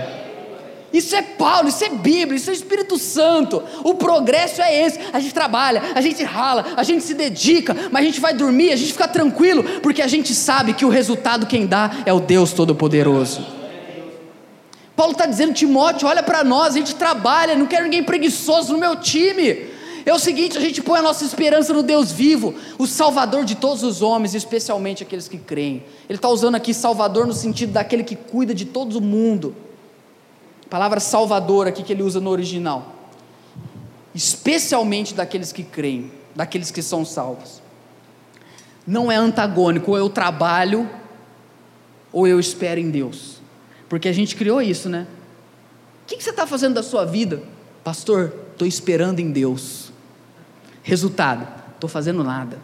Isso 0.92 1.16
é 1.16 1.22
Paulo, 1.22 1.70
isso 1.70 1.84
é 1.84 1.90
Bíblia, 1.90 2.36
isso 2.36 2.50
é 2.50 2.54
Espírito 2.54 2.98
Santo. 2.98 3.62
O 3.84 3.94
progresso 3.94 4.62
é 4.62 4.86
esse. 4.86 5.00
A 5.14 5.20
gente 5.20 5.34
trabalha, 5.34 5.82
a 5.94 6.02
gente 6.02 6.24
rala, 6.24 6.66
a 6.76 6.84
gente 6.84 7.04
se 7.04 7.14
dedica, 7.14 7.76
mas 7.92 8.02
a 8.02 8.06
gente 8.06 8.20
vai 8.20 8.34
dormir, 8.34 8.72
a 8.72 8.76
gente 8.76 8.92
fica 8.92 9.08
tranquilo, 9.08 9.64
porque 9.82 10.02
a 10.02 10.08
gente 10.08 10.34
sabe 10.34 10.74
que 10.74 10.86
o 10.86 10.90
resultado 10.90 11.46
quem 11.46 11.68
dá 11.68 11.92
é 12.06 12.14
o 12.14 12.20
Deus 12.20 12.54
Todo-Poderoso. 12.54 13.46
Paulo 14.96 15.14
está 15.14 15.26
dizendo, 15.26 15.54
Timóteo, 15.54 16.08
olha 16.08 16.24
para 16.24 16.44
nós, 16.44 16.74
a 16.74 16.78
gente 16.78 16.96
trabalha, 16.96 17.56
não 17.56 17.68
quero 17.68 17.84
ninguém 17.84 18.04
preguiçoso 18.04 18.74
no 18.74 18.80
meu 18.80 18.96
time. 18.98 19.70
É 20.06 20.14
o 20.14 20.20
seguinte, 20.20 20.58
a 20.58 20.62
gente 20.62 20.82
põe 20.82 21.00
a 21.00 21.04
nossa 21.04 21.24
esperança 21.24 21.72
no 21.72 21.84
Deus 21.84 22.12
vivo, 22.12 22.56
o 22.78 22.88
Salvador 22.88 23.46
de 23.46 23.56
todos 23.56 23.84
os 23.84 24.02
homens, 24.02 24.34
especialmente 24.34 25.04
aqueles 25.04 25.28
que 25.28 25.38
creem. 25.38 25.84
Ele 26.10 26.18
está 26.18 26.28
usando 26.28 26.56
aqui 26.56 26.74
Salvador 26.74 27.28
no 27.28 27.34
sentido 27.34 27.74
daquele 27.74 28.04
que 28.04 28.16
cuida 28.16 28.54
de 28.56 28.66
todo 28.66 28.98
o 28.98 29.02
mundo 29.02 29.56
palavra 30.70 31.00
salvador 31.00 31.68
aqui 31.68 31.84
que 31.84 31.94
ele 31.94 32.04
usa 32.04 32.20
no 32.20 32.30
original. 32.30 32.96
Especialmente 34.14 35.14
daqueles 35.14 35.52
que 35.52 35.64
creem, 35.64 36.12
daqueles 36.36 36.72
que 36.72 36.82
são 36.82 37.04
salvos. 37.04 37.62
Não 38.86 39.12
é 39.12 39.16
antagônico, 39.16 39.92
ou 39.92 39.98
eu 39.98 40.10
trabalho, 40.10 40.90
ou 42.12 42.28
eu 42.28 42.40
espero 42.40 42.80
em 42.80 42.90
Deus. 42.90 43.40
Porque 43.88 44.08
a 44.08 44.14
gente 44.14 44.36
criou 44.36 44.62
isso, 44.62 44.90
né? 44.90 45.08
O 46.04 46.08
que, 46.08 46.22
você 46.24 46.32
está 46.32 46.46
fazendo 46.48 46.76
da 46.76 46.84
sua 46.84 47.06
vida? 47.06 47.42
Pastor, 47.84 48.34
estou 48.52 48.68
esperando 48.68 49.20
em 49.20 49.32
Deus. 49.32 49.92
Resultado, 50.82 51.48
estou 51.74 51.90
fazendo 51.90 52.24
nada. 52.24 52.58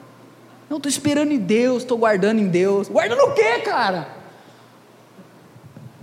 Não, 0.69 0.77
estou 0.77 0.89
esperando 0.89 1.31
em 1.31 1.37
Deus, 1.37 1.83
estou 1.83 1.97
guardando 1.97 2.39
em 2.39 2.47
Deus. 2.47 2.87
Guardando 2.87 3.21
o 3.21 3.33
quê, 3.33 3.59
cara? 3.59 4.07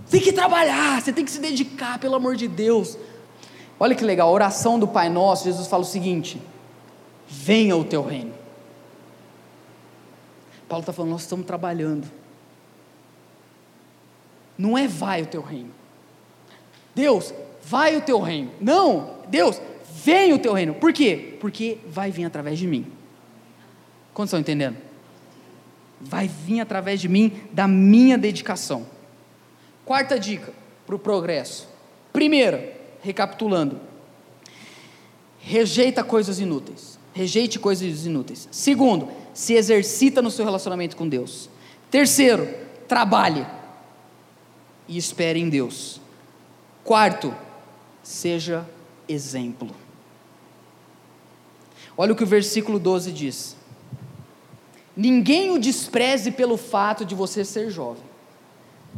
Tem 0.09 0.21
que 0.21 0.31
trabalhar, 0.31 1.01
você 1.01 1.11
tem 1.11 1.25
que 1.25 1.31
se 1.31 1.39
dedicar, 1.39 1.99
pelo 1.99 2.15
amor 2.15 2.35
de 2.35 2.47
Deus. 2.47 2.97
Olha 3.79 3.95
que 3.95 4.03
legal, 4.03 4.29
a 4.29 4.31
oração 4.31 4.79
do 4.79 4.87
Pai 4.87 5.09
Nosso, 5.09 5.45
Jesus 5.45 5.67
fala 5.67 5.83
o 5.83 5.85
seguinte: 5.85 6.41
venha 7.27 7.75
o 7.75 7.83
teu 7.83 8.03
reino. 8.03 8.33
Paulo 10.67 10.81
está 10.81 10.93
falando, 10.93 11.11
nós 11.11 11.21
estamos 11.21 11.45
trabalhando. 11.45 12.09
Não 14.57 14.77
é 14.77 14.87
vai 14.87 15.21
o 15.21 15.25
teu 15.25 15.41
reino. 15.41 15.71
Deus, 16.95 17.33
vai 17.63 17.95
o 17.97 18.01
teu 18.01 18.19
reino. 18.19 18.51
Não, 18.61 19.17
Deus, 19.27 19.59
vem 20.03 20.33
o 20.33 20.39
teu 20.39 20.53
reino. 20.53 20.73
Por 20.75 20.93
quê? 20.93 21.37
Porque 21.39 21.79
vai 21.87 22.11
vir 22.11 22.25
através 22.25 22.59
de 22.59 22.67
mim. 22.67 22.87
Quantos 24.13 24.29
estão 24.29 24.39
entendendo? 24.39 24.77
Vai 25.99 26.27
vir 26.27 26.59
através 26.59 27.01
de 27.01 27.07
mim, 27.07 27.31
da 27.51 27.67
minha 27.67 28.17
dedicação. 28.17 28.85
Quarta 29.85 30.19
dica 30.19 30.53
para 30.85 30.95
o 30.95 30.99
progresso. 30.99 31.67
Primeira, 32.11 32.75
recapitulando: 33.01 33.79
rejeita 35.39 36.03
coisas 36.03 36.39
inúteis. 36.39 36.99
Rejeite 37.13 37.59
coisas 37.59 38.05
inúteis. 38.05 38.47
Segundo, 38.51 39.09
se 39.33 39.53
exercita 39.53 40.21
no 40.21 40.31
seu 40.31 40.43
relacionamento 40.43 40.95
com 40.95 41.07
Deus. 41.07 41.49
Terceiro, 41.91 42.51
trabalhe 42.87 43.45
e 44.87 44.97
espere 44.97 45.39
em 45.39 45.47
Deus. 45.47 46.01
Quarto, 46.83 47.33
seja 48.01 48.67
exemplo. 49.07 49.69
Olha 51.95 52.13
o 52.13 52.15
que 52.15 52.23
o 52.23 52.27
versículo 52.27 52.79
12 52.79 53.11
diz. 53.11 53.55
Ninguém 54.95 55.51
o 55.51 55.59
despreze 55.59 56.31
pelo 56.31 56.57
fato 56.57 57.05
de 57.05 57.13
você 57.13 57.45
ser 57.45 57.69
jovem. 57.69 58.03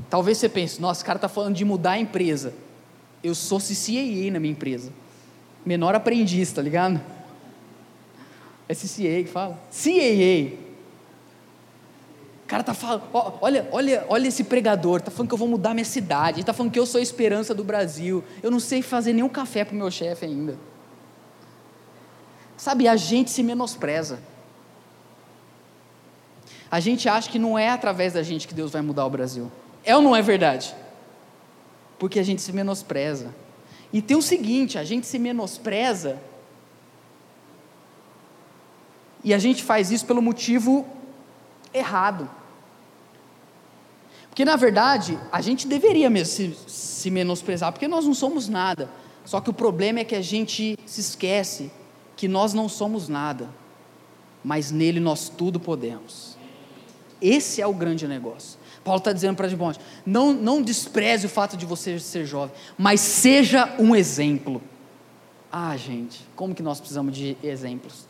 Talvez 0.10 0.38
você 0.38 0.50
pense, 0.50 0.82
nossa, 0.82 1.00
esse 1.00 1.06
cara 1.06 1.18
está 1.18 1.30
falando 1.30 1.56
de 1.56 1.66
mudar 1.66 1.92
a 1.92 2.00
empresa. 2.00 2.54
Eu 3.24 3.34
sou 3.34 3.60
CCAA 3.60 4.32
na 4.32 4.40
minha 4.40 4.52
empresa. 4.52 4.92
Menor 5.66 5.96
aprendiz, 5.96 6.52
tá 6.52 6.62
ligado? 6.62 7.02
É 8.68 8.74
CCA 8.74 9.24
que 9.24 9.28
fala. 9.28 9.60
CAA. 9.72 10.66
O 12.44 12.48
cara 12.48 12.64
tá 12.64 12.76
falando, 12.76 13.04
olha, 13.42 13.68
olha, 13.72 14.06
olha 14.08 14.28
esse 14.28 14.44
pregador, 14.44 15.02
tá 15.02 15.10
falando 15.10 15.30
que 15.30 15.34
eu 15.34 15.38
vou 15.38 15.48
mudar 15.48 15.74
minha 15.74 15.84
cidade, 15.84 16.44
tá 16.44 16.54
falando 16.54 16.72
que 16.72 16.78
eu 16.78 16.86
sou 16.86 17.00
a 17.00 17.02
esperança 17.02 17.56
do 17.56 17.64
Brasil. 17.64 18.24
Eu 18.44 18.52
não 18.52 18.60
sei 18.60 18.84
fazer 18.84 19.14
nenhum 19.14 19.30
café 19.30 19.66
pro 19.66 19.76
meu 19.76 19.90
chefe 19.90 20.26
ainda. 20.26 20.56
Sabe, 22.56 22.88
a 22.88 22.96
gente 22.96 23.32
se 23.32 23.42
menospreza. 23.42 24.20
A 26.70 26.80
gente 26.80 27.10
acha 27.10 27.30
que 27.30 27.40
não 27.40 27.58
é 27.58 27.70
através 27.70 28.14
da 28.14 28.22
gente 28.22 28.48
que 28.48 28.54
Deus 28.54 28.72
vai 28.72 28.82
mudar 28.84 29.06
o 29.06 29.10
Brasil. 29.10 29.52
É 29.86 29.96
ou 29.96 30.02
não 30.02 30.16
é 30.16 30.22
verdade? 30.22 30.76
Porque 32.00 32.20
a 32.20 32.24
gente 32.24 32.42
se 32.42 32.52
menospreza. 32.52 33.34
E 33.94 34.02
tem 34.02 34.18
o 34.18 34.22
seguinte: 34.22 34.78
a 34.78 34.84
gente 34.84 35.06
se 35.06 35.20
menospreza 35.20 36.20
e 39.24 39.34
a 39.34 39.40
gente 39.40 39.64
faz 39.64 39.92
isso 39.92 40.06
pelo 40.06 40.22
motivo 40.22 40.86
errado. 41.74 42.30
Porque 44.30 44.46
na 44.46 44.56
verdade, 44.56 45.18
a 45.32 45.42
gente 45.42 45.68
deveria 45.68 46.10
mesmo 46.10 46.34
se, 46.34 46.58
se, 46.68 47.10
menosprezar, 47.10 47.72
porque 47.72 47.88
nós 47.88 48.06
não 48.06 48.14
somos 48.14 48.48
nada. 48.48 48.90
Só 49.26 49.42
que 49.42 49.50
o 49.50 49.54
problema 49.54 50.02
é 50.02 50.04
que 50.04 50.16
a 50.16 50.22
gente 50.22 50.78
se 50.86 51.02
esquece 51.02 51.72
que 52.16 52.28
nós 52.28 52.54
não 52.54 52.70
somos 52.70 53.08
nada, 53.08 53.50
mas 54.44 54.72
nele 54.72 55.00
nós 55.00 55.30
tudo 55.30 55.60
podemos. 55.60 56.38
Esse 57.20 57.62
é 57.62 57.66
o 57.66 57.74
grande 57.74 58.08
negócio. 58.08 58.60
Paulo 58.86 59.00
está 59.00 59.12
dizendo 59.12 59.36
para 59.36 59.50
Timóteo: 59.50 59.82
não, 60.06 60.32
não 60.32 60.62
despreze 60.62 61.26
o 61.26 61.30
fato 61.30 61.58
de 61.58 61.66
você 61.66 62.00
ser 62.00 62.24
jovem, 62.24 62.56
mas 62.78 63.02
seja 63.02 63.74
um 63.80 63.96
exemplo. 63.96 64.62
Ah, 65.52 65.76
gente, 65.76 66.26
como 66.36 66.54
que 66.54 66.62
nós 66.62 66.80
precisamos 66.80 67.18
de 67.18 67.36
exemplos? 67.44 68.06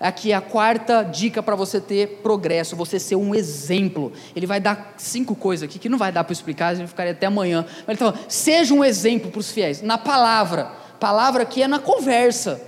Aqui 0.00 0.32
é 0.32 0.34
a 0.34 0.40
quarta 0.40 1.02
dica 1.02 1.42
para 1.42 1.56
você 1.56 1.80
ter 1.80 2.20
progresso, 2.22 2.76
você 2.76 2.98
ser 2.98 3.16
um 3.16 3.34
exemplo. 3.34 4.12
Ele 4.34 4.46
vai 4.46 4.60
dar 4.60 4.94
cinco 4.96 5.34
coisas 5.34 5.68
aqui 5.68 5.78
que 5.78 5.88
não 5.88 5.98
vai 5.98 6.10
dar 6.10 6.24
para 6.24 6.32
explicar, 6.32 6.68
a 6.68 6.74
gente 6.74 6.88
ficaria 6.88 7.12
até 7.12 7.26
amanhã. 7.26 7.64
Mas 7.86 7.88
ele 7.88 7.96
fala: 7.96 8.18
seja 8.28 8.74
um 8.74 8.84
exemplo 8.84 9.30
para 9.30 9.40
os 9.40 9.52
fiéis, 9.52 9.82
na 9.82 9.96
palavra. 9.96 10.72
Palavra 10.98 11.44
aqui 11.44 11.62
é 11.62 11.68
na 11.68 11.78
conversa, 11.78 12.60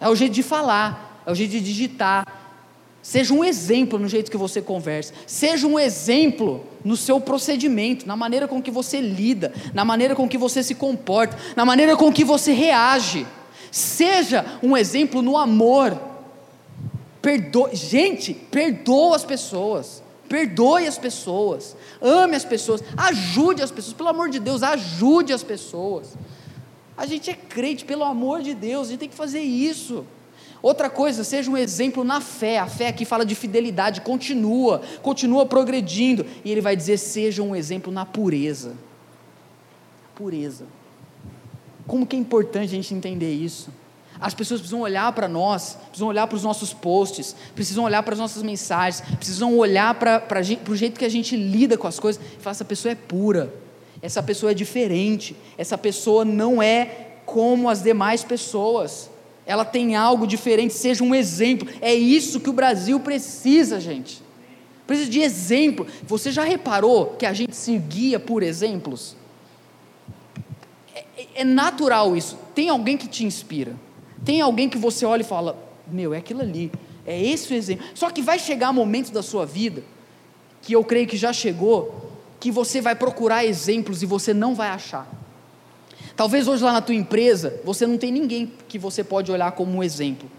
é 0.00 0.08
o 0.08 0.14
jeito 0.14 0.32
de 0.32 0.42
falar, 0.42 1.22
é 1.26 1.30
o 1.30 1.34
jeito 1.34 1.50
de 1.50 1.60
digitar. 1.60 2.39
Seja 3.02 3.32
um 3.32 3.42
exemplo 3.42 3.98
no 3.98 4.06
jeito 4.06 4.30
que 4.30 4.36
você 4.36 4.60
conversa. 4.60 5.14
Seja 5.26 5.66
um 5.66 5.78
exemplo 5.78 6.64
no 6.84 6.96
seu 6.96 7.18
procedimento, 7.20 8.06
na 8.06 8.14
maneira 8.14 8.46
com 8.46 8.60
que 8.60 8.70
você 8.70 9.00
lida, 9.00 9.52
na 9.72 9.84
maneira 9.84 10.14
com 10.14 10.28
que 10.28 10.36
você 10.36 10.62
se 10.62 10.74
comporta, 10.74 11.36
na 11.56 11.64
maneira 11.64 11.96
com 11.96 12.12
que 12.12 12.24
você 12.24 12.52
reage. 12.52 13.26
Seja 13.70 14.44
um 14.62 14.76
exemplo 14.76 15.22
no 15.22 15.36
amor. 15.36 15.98
Perdoe, 17.22 17.74
gente, 17.74 18.34
perdoa 18.34 19.16
as 19.16 19.24
pessoas. 19.24 20.02
Perdoe 20.28 20.86
as 20.86 20.98
pessoas. 20.98 21.76
Ame 22.00 22.36
as 22.36 22.44
pessoas. 22.44 22.82
Ajude 22.96 23.62
as 23.62 23.70
pessoas. 23.70 23.94
Pelo 23.94 24.10
amor 24.10 24.28
de 24.28 24.38
Deus, 24.38 24.62
ajude 24.62 25.32
as 25.32 25.42
pessoas. 25.42 26.16
A 26.96 27.06
gente 27.06 27.30
é 27.30 27.34
crente, 27.34 27.84
pelo 27.84 28.04
amor 28.04 28.42
de 28.42 28.52
Deus, 28.52 28.88
a 28.88 28.90
gente 28.90 29.00
tem 29.00 29.08
que 29.08 29.14
fazer 29.14 29.40
isso. 29.40 30.04
Outra 30.62 30.90
coisa, 30.90 31.24
seja 31.24 31.50
um 31.50 31.56
exemplo 31.56 32.04
na 32.04 32.20
fé. 32.20 32.58
A 32.58 32.66
fé 32.66 32.88
aqui 32.88 33.04
fala 33.04 33.24
de 33.24 33.34
fidelidade, 33.34 34.02
continua, 34.02 34.82
continua 35.02 35.46
progredindo. 35.46 36.26
E 36.44 36.52
ele 36.52 36.60
vai 36.60 36.76
dizer: 36.76 36.98
seja 36.98 37.42
um 37.42 37.56
exemplo 37.56 37.92
na 37.92 38.04
pureza. 38.04 38.74
Pureza. 40.14 40.66
Como 41.86 42.06
que 42.06 42.14
é 42.14 42.18
importante 42.18 42.66
a 42.66 42.76
gente 42.76 42.94
entender 42.94 43.32
isso? 43.32 43.70
As 44.20 44.34
pessoas 44.34 44.60
precisam 44.60 44.82
olhar 44.82 45.10
para 45.12 45.26
nós, 45.26 45.78
precisam 45.86 46.08
olhar 46.08 46.26
para 46.26 46.36
os 46.36 46.42
nossos 46.42 46.74
posts, 46.74 47.34
precisam 47.54 47.84
olhar 47.84 48.02
para 48.02 48.12
as 48.12 48.20
nossas 48.20 48.42
mensagens, 48.42 49.02
precisam 49.16 49.56
olhar 49.56 49.94
para, 49.94 50.22
o 50.68 50.76
jeito 50.76 50.98
que 50.98 51.06
a 51.06 51.08
gente 51.08 51.34
lida 51.34 51.78
com 51.78 51.86
as 51.86 51.98
coisas 51.98 52.20
e 52.38 52.42
falar: 52.42 52.52
essa 52.52 52.64
pessoa 52.66 52.92
é 52.92 52.94
pura, 52.94 53.52
essa 54.02 54.22
pessoa 54.22 54.52
é 54.52 54.54
diferente, 54.54 55.34
essa 55.56 55.78
pessoa 55.78 56.22
não 56.22 56.62
é 56.62 57.08
como 57.24 57.68
as 57.68 57.82
demais 57.82 58.22
pessoas 58.22 59.09
ela 59.50 59.64
tem 59.64 59.96
algo 59.96 60.28
diferente, 60.28 60.72
seja 60.72 61.02
um 61.02 61.12
exemplo. 61.12 61.68
É 61.80 61.92
isso 61.92 62.38
que 62.38 62.48
o 62.48 62.52
Brasil 62.52 63.00
precisa, 63.00 63.80
gente. 63.80 64.22
Precisa 64.86 65.10
de 65.10 65.20
exemplo. 65.20 65.88
Você 66.04 66.30
já 66.30 66.44
reparou 66.44 67.16
que 67.18 67.26
a 67.26 67.32
gente 67.32 67.56
se 67.56 67.76
guia 67.76 68.20
por 68.20 68.44
exemplos? 68.44 69.16
É, 70.94 71.04
é, 71.18 71.26
é 71.34 71.44
natural 71.44 72.16
isso. 72.16 72.38
Tem 72.54 72.68
alguém 72.68 72.96
que 72.96 73.08
te 73.08 73.24
inspira. 73.24 73.74
Tem 74.24 74.40
alguém 74.40 74.68
que 74.68 74.78
você 74.78 75.04
olha 75.04 75.22
e 75.22 75.24
fala: 75.24 75.58
Meu, 75.84 76.14
é 76.14 76.18
aquilo 76.18 76.42
ali. 76.42 76.70
É 77.04 77.20
esse 77.20 77.52
o 77.52 77.56
exemplo. 77.56 77.84
Só 77.92 78.08
que 78.08 78.22
vai 78.22 78.38
chegar 78.38 78.72
momentos 78.72 79.10
da 79.10 79.20
sua 79.20 79.44
vida, 79.44 79.82
que 80.62 80.72
eu 80.72 80.84
creio 80.84 81.08
que 81.08 81.16
já 81.16 81.32
chegou, 81.32 82.12
que 82.38 82.52
você 82.52 82.80
vai 82.80 82.94
procurar 82.94 83.44
exemplos 83.44 84.00
e 84.00 84.06
você 84.06 84.32
não 84.32 84.54
vai 84.54 84.68
achar. 84.68 85.10
Talvez 86.16 86.48
hoje 86.48 86.62
lá 86.62 86.72
na 86.72 86.80
tua 86.80 86.94
empresa 86.94 87.60
você 87.64 87.86
não 87.86 87.96
tem 87.96 88.12
ninguém 88.12 88.52
que 88.68 88.78
você 88.78 89.02
pode 89.02 89.30
olhar 89.30 89.52
como 89.52 89.78
um 89.78 89.82
exemplo. 89.82 90.30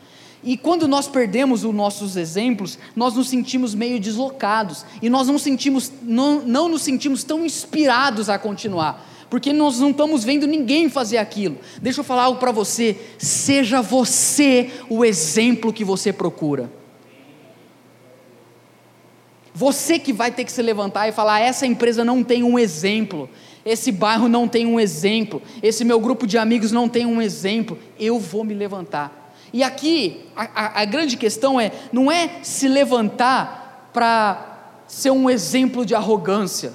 E 0.44 0.58
quando 0.58 0.88
nós 0.88 1.08
perdemos 1.08 1.64
os 1.64 1.74
nossos 1.74 2.18
exemplos, 2.18 2.78
nós 2.96 3.14
nos 3.14 3.30
sentimos 3.30 3.76
meio 3.76 4.00
deslocados 4.00 4.84
e 5.02 5.10
nós 5.10 5.28
não 5.28 5.38
sentimos, 5.38 5.92
não, 6.02 6.42
não 6.42 6.68
nos 6.68 6.82
sentimos 6.82 7.24
tão 7.24 7.46
inspirados 7.46 8.28
a 8.28 8.40
continuar, 8.40 9.08
porque 9.30 9.54
nós 9.54 9.80
não 9.80 9.92
estamos 9.92 10.24
vendo 10.24 10.48
ninguém 10.48 10.90
fazer 10.90 11.18
aquilo. 11.18 11.58
Deixa 11.80 12.00
eu 12.00 12.04
falar 12.04 12.24
algo 12.24 12.40
para 12.40 12.52
você: 12.52 12.98
seja 13.20 13.82
você 13.82 14.72
o 14.90 15.06
exemplo 15.06 15.72
que 15.72 15.84
você 15.84 16.12
procura. 16.12 16.72
Você 19.54 20.00
que 20.00 20.14
vai 20.14 20.32
ter 20.32 20.44
que 20.44 20.52
se 20.52 20.62
levantar 20.62 21.08
e 21.08 21.12
falar: 21.12 21.40
essa 21.40 21.68
empresa 21.68 22.04
não 22.04 22.24
tem 22.24 22.42
um 22.42 22.58
exemplo, 22.58 23.30
esse 23.66 23.92
bairro 23.92 24.28
não 24.28 24.48
tem 24.48 24.66
um 24.66 24.80
exemplo, 24.80 25.42
esse 25.62 25.86
meu 25.86 26.00
grupo 26.00 26.26
de 26.26 26.38
amigos 26.38 26.72
não 26.72 26.90
tem 26.90 27.06
um 27.06 27.22
exemplo, 27.22 27.78
eu 28.00 28.20
vou 28.20 28.44
me 28.44 28.54
levantar. 28.54 29.34
E 29.54 29.64
aqui 29.64 30.22
a, 30.36 30.44
a, 30.44 30.82
a 30.82 30.86
grande 30.86 31.18
questão 31.18 31.60
é: 31.60 31.72
não 31.92 32.12
é 32.12 32.40
se 32.42 32.68
levantar 32.68 33.90
para 33.94 34.80
ser 34.88 35.12
um 35.12 35.30
exemplo 35.30 35.86
de 35.86 35.94
arrogância, 35.94 36.74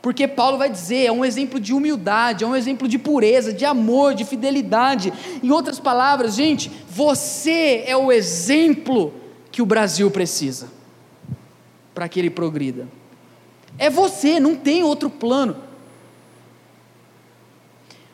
porque 0.00 0.28
Paulo 0.28 0.58
vai 0.58 0.70
dizer, 0.70 1.06
é 1.06 1.12
um 1.12 1.24
exemplo 1.24 1.58
de 1.58 1.74
humildade, 1.74 2.44
é 2.44 2.46
um 2.46 2.54
exemplo 2.54 2.86
de 2.86 2.98
pureza, 2.98 3.52
de 3.52 3.64
amor, 3.64 4.14
de 4.14 4.24
fidelidade. 4.24 5.12
Em 5.42 5.50
outras 5.50 5.80
palavras, 5.80 6.34
gente, 6.34 6.70
você 6.88 7.82
é 7.86 7.96
o 7.96 8.12
exemplo 8.12 9.12
que 9.50 9.60
o 9.60 9.66
Brasil 9.66 10.10
precisa 10.10 10.68
para 11.94 12.08
que 12.08 12.20
ele 12.20 12.30
progrida. 12.30 12.86
É 13.76 13.90
você, 13.90 14.38
não 14.38 14.54
tem 14.54 14.82
outro 14.84 15.10
plano. 15.10 15.67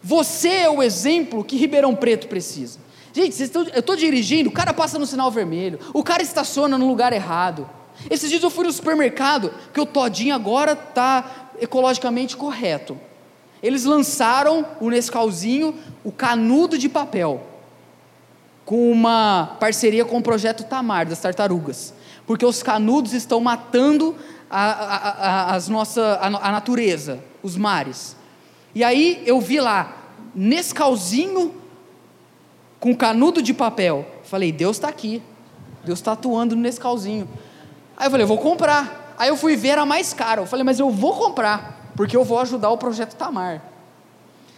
Você 0.07 0.49
é 0.51 0.71
o 0.71 0.83
exemplo 0.83 1.43
que 1.43 1.57
Ribeirão 1.57 1.95
Preto 1.97 2.29
precisa. 2.29 2.79
Gente, 3.11 3.43
estão, 3.43 3.63
eu 3.63 3.81
estou 3.81 3.97
dirigindo, 3.97 4.51
o 4.51 4.53
cara 4.53 4.75
passa 4.75 4.99
no 4.99 5.07
sinal 5.07 5.31
vermelho, 5.31 5.79
o 5.95 6.05
cara 6.05 6.23
estaciona 6.23 6.77
no 6.77 6.87
lugar 6.87 7.15
errado. 7.15 7.67
Esses 8.11 8.29
dias 8.29 8.43
eu 8.43 8.51
fui 8.51 8.67
no 8.67 8.73
supermercado, 8.73 9.51
que 9.73 9.81
o 9.81 9.87
Todinho 9.87 10.35
agora 10.35 10.73
está 10.73 11.49
ecologicamente 11.59 12.37
correto. 12.37 12.99
Eles 13.63 13.85
lançaram 13.85 14.67
o 14.79 14.91
Nescauzinho, 14.91 15.75
o 16.05 16.13
canudo 16.13 16.77
de 16.77 16.91
papel, 16.91 17.43
com 18.67 18.93
uma 18.93 19.57
parceria 19.59 20.05
com 20.05 20.19
o 20.19 20.23
projeto 20.23 20.65
Tamar, 20.65 21.07
das 21.07 21.19
tartarugas. 21.19 21.95
Porque 22.27 22.45
os 22.45 22.63
canudos 22.63 23.15
estão 23.15 23.41
matando 23.41 24.15
a, 24.51 24.65
a, 24.65 25.57
a, 25.57 25.61
nossa, 25.71 26.19
a 26.21 26.53
natureza, 26.53 27.25
os 27.43 27.57
mares. 27.57 28.17
E 28.75 28.83
aí 28.83 29.23
eu 29.25 29.41
vi 29.41 29.61
lá, 29.61 30.05
Nescauzinho 30.35 31.55
com 32.81 32.95
canudo 32.95 33.41
de 33.41 33.55
papel. 33.55 34.07
Falei, 34.25 34.53
Deus 34.53 34.77
está 34.77 34.89
aqui. 34.89 35.23
Deus 35.85 36.01
está 36.01 36.13
atuando 36.13 36.57
no 36.57 36.63
Nescauzinho. 36.63 37.29
Aí 37.97 38.07
eu 38.07 38.11
falei, 38.11 38.25
eu 38.25 38.29
vou 38.29 38.39
comprar. 38.39 39.15
Aí 39.17 39.29
eu 39.29 39.37
fui 39.37 39.57
ver, 39.57 39.69
era 39.69 39.87
mais 39.87 40.13
caro. 40.13 40.43
Eu 40.43 40.47
falei, 40.47 40.65
mas 40.65 40.81
eu 40.81 40.91
vou 40.91 41.15
comprar, 41.15 41.93
porque 41.97 42.17
eu 42.17 42.25
vou 42.25 42.39
ajudar 42.41 42.71
o 42.71 42.77
projeto 42.77 43.15
Tamar. 43.15 43.63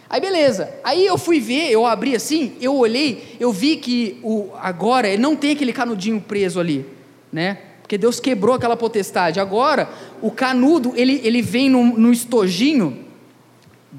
Aí 0.09 0.19
beleza. 0.19 0.73
Aí 0.83 1.05
eu 1.05 1.17
fui 1.17 1.39
ver, 1.39 1.69
eu 1.69 1.85
abri 1.85 2.15
assim, 2.15 2.55
eu 2.59 2.75
olhei, 2.75 3.37
eu 3.39 3.51
vi 3.51 3.75
que 3.77 4.19
o, 4.23 4.49
agora 4.59 5.07
ele 5.07 5.21
não 5.21 5.35
tem 5.35 5.51
aquele 5.51 5.73
canudinho 5.73 6.19
preso 6.19 6.59
ali, 6.59 6.85
né? 7.31 7.59
Porque 7.81 7.97
Deus 7.97 8.19
quebrou 8.19 8.55
aquela 8.55 8.75
potestade. 8.75 9.39
Agora, 9.39 9.89
o 10.21 10.31
canudo, 10.31 10.93
ele, 10.95 11.21
ele 11.23 11.41
vem 11.41 11.69
no 11.69 12.11
estojinho 12.11 13.06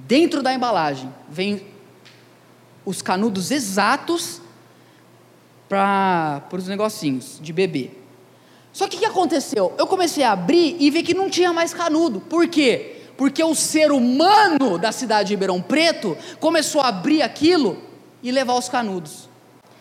Dentro 0.07 0.43
da 0.43 0.53
embalagem 0.53 1.13
vem 1.29 1.63
os 2.85 3.03
canudos 3.03 3.51
exatos 3.51 4.41
para 5.69 6.43
os 6.53 6.69
negocinhos 6.69 7.39
de 7.41 7.53
bebê. 7.53 7.91
Só 8.73 8.87
que 8.87 8.97
o 8.97 8.99
que 9.01 9.07
aconteceu? 9.07 9.75
Eu 9.77 9.87
comecei 9.87 10.23
a 10.23 10.33
abrir 10.33 10.77
e 10.79 10.91
vi 10.91 11.03
que 11.03 11.15
não 11.15 11.29
tinha 11.29 11.53
mais 11.53 11.75
canudo. 11.75 12.21
Por 12.21 12.47
quê? 12.49 13.03
Porque 13.17 13.43
o 13.43 13.55
ser 13.55 13.91
humano 13.91 14.79
da 14.79 14.93
cidade 14.93 15.29
de 15.29 15.35
Ribeirão 15.35 15.61
Preto 15.61 16.17
começou 16.39 16.81
a 16.81 16.89
abrir 16.89 17.23
aquilo 17.23 17.77
e 18.23 18.31
levar 18.31 18.55
os 18.55 18.69
canudos. 18.69 19.29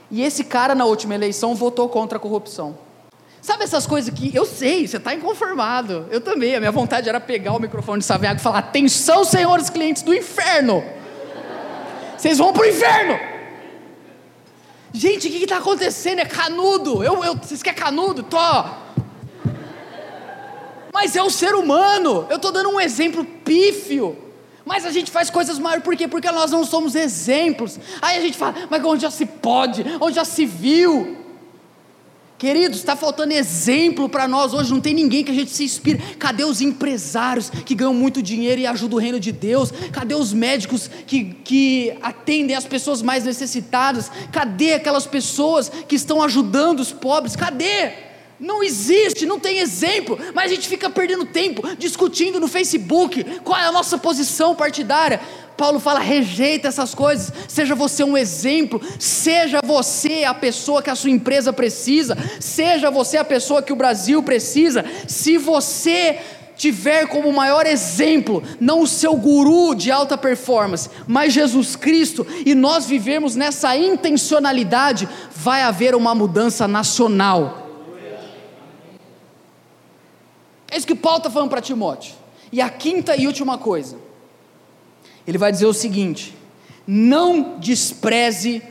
E 0.09 0.24
esse 0.24 0.43
cara, 0.43 0.74
na 0.74 0.86
última 0.86 1.13
eleição, 1.13 1.53
votou 1.53 1.88
contra 1.89 2.18
a 2.18 2.22
corrupção. 2.22 2.86
Sabe 3.47 3.63
essas 3.63 3.87
coisas 3.87 4.13
que 4.13 4.35
eu 4.35 4.45
sei, 4.45 4.85
você 4.85 4.97
está 4.97 5.15
inconformado. 5.15 6.05
Eu 6.11 6.19
também. 6.19 6.53
A 6.53 6.59
minha 6.59 6.69
vontade 6.69 7.07
era 7.07 7.17
pegar 7.17 7.53
o 7.53 7.59
microfone 7.61 7.99
de 7.99 8.05
Saviago 8.05 8.41
e 8.41 8.43
falar: 8.43 8.57
atenção, 8.57 9.23
senhores 9.23 9.69
clientes 9.69 10.03
do 10.03 10.13
inferno. 10.13 10.83
Vocês 12.17 12.39
vão 12.39 12.51
para 12.51 12.63
o 12.63 12.65
inferno. 12.65 13.17
Gente, 14.91 15.29
o 15.29 15.31
que 15.31 15.43
está 15.45 15.59
acontecendo? 15.59 16.19
É 16.19 16.25
canudo. 16.25 17.01
Eu, 17.01 17.23
eu, 17.23 17.37
vocês 17.37 17.63
querem 17.63 17.79
canudo? 17.79 18.21
Tô. 18.21 18.37
Mas 20.93 21.15
é 21.15 21.23
o 21.23 21.29
ser 21.29 21.55
humano. 21.55 22.27
Eu 22.29 22.35
estou 22.35 22.51
dando 22.51 22.69
um 22.69 22.81
exemplo 22.81 23.23
pífio. 23.23 24.17
Mas 24.65 24.85
a 24.85 24.91
gente 24.91 25.09
faz 25.09 25.29
coisas 25.29 25.57
maiores, 25.57 25.85
por 25.85 25.95
quê? 25.95 26.05
Porque 26.05 26.29
nós 26.29 26.51
não 26.51 26.65
somos 26.65 26.95
exemplos. 26.95 27.79
Aí 28.01 28.17
a 28.17 28.21
gente 28.21 28.37
fala, 28.37 28.55
mas 28.69 28.83
onde 28.83 29.03
já 29.03 29.09
se 29.09 29.25
pode? 29.25 29.85
Onde 30.01 30.17
já 30.17 30.25
se 30.25 30.45
viu? 30.45 31.26
Queridos, 32.38 32.77
está 32.77 32.95
faltando 32.95 33.33
exemplo 33.33 34.07
para 34.07 34.27
nós 34.27 34.53
hoje, 34.53 34.71
não 34.71 34.79
tem 34.79 34.93
ninguém 34.93 35.23
que 35.23 35.31
a 35.31 35.33
gente 35.33 35.49
se 35.49 35.63
inspire. 35.63 35.97
Cadê 36.19 36.43
os 36.43 36.61
empresários 36.61 37.49
que 37.49 37.73
ganham 37.73 37.95
muito 37.95 38.21
dinheiro 38.21 38.61
e 38.61 38.67
ajudam 38.67 38.99
o 38.99 39.01
reino 39.01 39.19
de 39.19 39.31
Deus? 39.31 39.71
Cadê 39.91 40.13
os 40.13 40.33
médicos 40.33 40.88
que, 41.07 41.35
que 41.43 41.97
atendem 41.99 42.55
as 42.55 42.65
pessoas 42.65 43.01
mais 43.01 43.23
necessitadas? 43.23 44.11
Cadê 44.31 44.75
aquelas 44.75 45.07
pessoas 45.07 45.71
que 45.88 45.95
estão 45.95 46.21
ajudando 46.21 46.79
os 46.79 46.91
pobres? 46.91 47.35
Cadê? 47.35 48.07
Não 48.39 48.63
existe, 48.63 49.25
não 49.25 49.39
tem 49.39 49.57
exemplo, 49.59 50.17
mas 50.33 50.51
a 50.51 50.55
gente 50.55 50.67
fica 50.67 50.89
perdendo 50.89 51.25
tempo 51.25 51.63
discutindo 51.75 52.39
no 52.39 52.47
Facebook 52.47 53.23
qual 53.43 53.59
é 53.59 53.65
a 53.65 53.71
nossa 53.71 53.97
posição 53.97 54.55
partidária. 54.55 55.19
Paulo 55.57 55.79
fala: 55.79 55.99
rejeita 55.99 56.67
essas 56.67 56.93
coisas, 56.93 57.33
seja 57.47 57.73
você 57.73 58.03
um 58.03 58.15
exemplo, 58.15 58.79
seja 58.99 59.59
você 59.65 60.23
a 60.23 60.35
pessoa 60.35 60.83
que 60.83 60.89
a 60.91 60.95
sua 60.95 61.09
empresa 61.09 61.51
precisa, 61.51 62.15
seja 62.39 62.91
você 62.91 63.17
a 63.17 63.25
pessoa 63.25 63.63
que 63.63 63.73
o 63.73 63.75
Brasil 63.77 64.21
precisa. 64.21 64.85
Se 65.07 65.38
você 65.39 66.19
tiver 66.55 67.07
como 67.07 67.33
maior 67.33 67.65
exemplo, 67.65 68.43
não 68.59 68.81
o 68.81 68.88
seu 68.88 69.15
guru 69.15 69.73
de 69.73 69.91
alta 69.91 70.17
performance, 70.17 70.89
mas 71.07 71.33
Jesus 71.33 71.75
Cristo, 71.75 72.25
e 72.45 72.53
nós 72.53 72.85
vivemos 72.85 73.35
nessa 73.35 73.75
intencionalidade, 73.75 75.09
vai 75.35 75.63
haver 75.63 75.95
uma 75.95 76.13
mudança 76.13 76.67
nacional. 76.67 77.66
É 80.70 80.78
isso 80.78 80.88
que 80.88 80.95
Paulo 80.95 81.18
está 81.20 81.30
falando 81.30 81.49
para 81.49 81.61
Timóteo. 81.61 82.15
E 82.51 82.61
a 82.61 82.70
quinta 82.70 83.15
e 83.15 83.28
última 83.28 83.57
coisa 83.57 83.97
ele 85.28 85.38
vai 85.38 85.51
dizer 85.51 85.65
o 85.65 85.74
seguinte: 85.74 86.34
não 86.88 87.59
despreze 87.59 88.63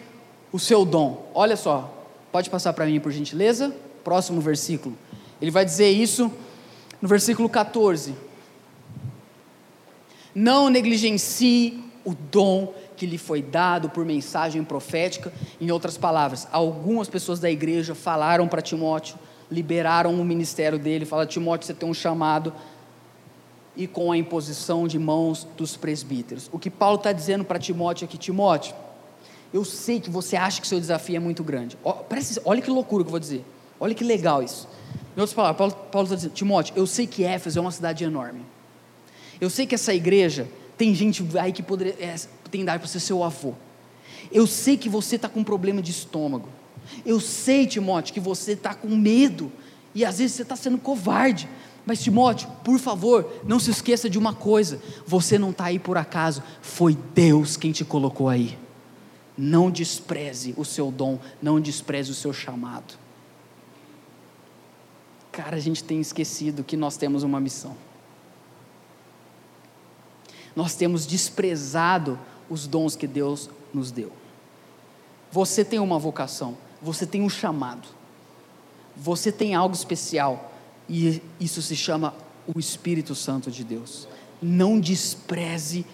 o 0.50 0.58
seu 0.58 0.86
dom. 0.86 1.30
Olha 1.34 1.56
só, 1.56 1.92
pode 2.32 2.48
passar 2.48 2.72
para 2.72 2.86
mim 2.86 2.98
por 2.98 3.12
gentileza? 3.12 3.76
Próximo 4.02 4.40
versículo. 4.40 4.96
Ele 5.40 5.50
vai 5.50 5.64
dizer 5.64 5.90
isso 5.90 6.32
no 7.00 7.06
versículo 7.06 7.48
14. 7.48 8.14
Não 10.34 10.70
negligencie 10.70 11.84
o 12.04 12.14
dom 12.14 12.72
que 12.96 13.04
lhe 13.04 13.18
foi 13.18 13.42
dado 13.42 13.90
por 13.90 14.04
mensagem 14.04 14.64
profética. 14.64 15.32
Em 15.60 15.70
outras 15.70 15.98
palavras, 15.98 16.48
algumas 16.50 17.08
pessoas 17.08 17.38
da 17.38 17.50
igreja 17.50 17.94
falaram 17.94 18.48
para 18.48 18.62
Timóteo, 18.62 19.18
liberaram 19.50 20.14
o 20.14 20.24
ministério 20.24 20.78
dele, 20.78 21.04
falaram: 21.04 21.28
Timóteo, 21.28 21.66
você 21.66 21.74
tem 21.74 21.88
um 21.88 21.94
chamado 21.94 22.52
e 23.76 23.86
com 23.86 24.10
a 24.10 24.16
imposição 24.16 24.88
de 24.88 24.98
mãos 24.98 25.46
dos 25.56 25.76
presbíteros. 25.76 26.48
O 26.52 26.58
que 26.58 26.70
Paulo 26.70 26.96
está 26.96 27.12
dizendo 27.12 27.44
para 27.44 27.58
Timóteo 27.58 28.06
aqui, 28.06 28.16
Timóteo, 28.16 28.74
eu 29.52 29.64
sei 29.64 30.00
que 30.00 30.10
você 30.10 30.36
acha 30.36 30.60
que 30.60 30.66
seu 30.66 30.80
desafio 30.80 31.16
é 31.16 31.20
muito 31.20 31.44
grande. 31.44 31.76
Olha 32.44 32.62
que 32.62 32.70
loucura 32.70 33.04
que 33.04 33.08
eu 33.08 33.12
vou 33.12 33.20
dizer. 33.20 33.44
Olha 33.78 33.94
que 33.94 34.02
legal 34.02 34.42
isso. 34.42 34.66
Em 35.16 35.20
outras 35.20 35.34
palavras, 35.34 35.74
Paulo 35.92 36.04
está 36.06 36.16
dizendo, 36.16 36.32
Timóteo, 36.32 36.74
eu 36.76 36.86
sei 36.86 37.06
que 37.06 37.24
Éfeso 37.24 37.58
é 37.58 37.62
uma 37.62 37.70
cidade 37.70 38.02
enorme. 38.04 38.40
Eu 39.40 39.50
sei 39.50 39.66
que 39.66 39.74
essa 39.74 39.94
igreja 39.94 40.48
tem 40.76 40.94
gente 40.94 41.24
aí 41.38 41.52
que 41.52 41.62
poderia, 41.62 41.94
é, 42.00 42.14
tem 42.50 42.62
idade 42.62 42.78
para 42.78 42.88
ser 42.88 43.00
seu 43.00 43.22
avô. 43.22 43.54
Eu 44.32 44.46
sei 44.46 44.76
que 44.76 44.88
você 44.88 45.16
está 45.16 45.28
com 45.28 45.44
problema 45.44 45.82
de 45.82 45.90
estômago. 45.90 46.48
Eu 47.04 47.20
sei, 47.20 47.66
Timóteo, 47.66 48.14
que 48.14 48.20
você 48.20 48.52
está 48.52 48.74
com 48.74 48.88
medo. 48.88 49.50
E 49.94 50.04
às 50.04 50.18
vezes 50.18 50.36
você 50.36 50.42
está 50.42 50.56
sendo 50.56 50.78
covarde. 50.78 51.48
Mas 51.86 52.02
Timóteo, 52.02 52.48
por 52.64 52.78
favor, 52.80 53.40
não 53.44 53.60
se 53.60 53.70
esqueça 53.70 54.10
de 54.10 54.18
uma 54.18 54.34
coisa: 54.34 54.82
você 55.06 55.38
não 55.38 55.50
está 55.50 55.66
aí 55.66 55.78
por 55.78 55.96
acaso, 55.96 56.42
foi 56.60 56.98
Deus 57.14 57.56
quem 57.56 57.70
te 57.70 57.84
colocou 57.84 58.28
aí. 58.28 58.58
Não 59.38 59.70
despreze 59.70 60.54
o 60.56 60.64
seu 60.64 60.90
dom, 60.90 61.18
não 61.40 61.60
despreze 61.60 62.10
o 62.10 62.14
seu 62.14 62.32
chamado. 62.32 62.94
Cara, 65.30 65.56
a 65.56 65.60
gente 65.60 65.84
tem 65.84 66.00
esquecido 66.00 66.64
que 66.64 66.76
nós 66.76 66.96
temos 66.96 67.22
uma 67.22 67.38
missão. 67.38 67.76
Nós 70.56 70.74
temos 70.74 71.06
desprezado 71.06 72.18
os 72.48 72.66
dons 72.66 72.96
que 72.96 73.06
Deus 73.06 73.50
nos 73.72 73.90
deu. 73.90 74.10
Você 75.30 75.62
tem 75.62 75.78
uma 75.78 75.98
vocação, 75.98 76.56
você 76.80 77.06
tem 77.06 77.22
um 77.22 77.28
chamado, 77.28 77.88
você 78.96 79.30
tem 79.32 79.54
algo 79.54 79.74
especial 79.74 80.52
e 80.88 81.22
isso 81.40 81.60
se 81.62 81.74
chama 81.76 82.14
o 82.46 82.58
Espírito 82.58 83.14
Santo 83.14 83.50
de 83.50 83.64
Deus. 83.64 84.06
Não 84.40 84.78
despreze, 84.78 85.84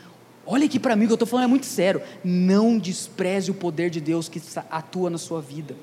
olha 0.47 0.66
aqui 0.66 0.78
para 0.78 0.97
mim 0.97 1.07
que 1.07 1.12
eu 1.12 1.14
estou 1.14 1.28
falando 1.28 1.45
é 1.45 1.49
muito 1.49 1.66
sério. 1.66 2.03
Não 2.24 2.78
despreze 2.78 3.51
o 3.51 3.55
poder 3.55 3.91
de 3.91 4.01
Deus 4.01 4.28
que 4.28 4.41
atua 4.70 5.09
na 5.09 5.18
sua 5.18 5.41
vida. 5.41 5.74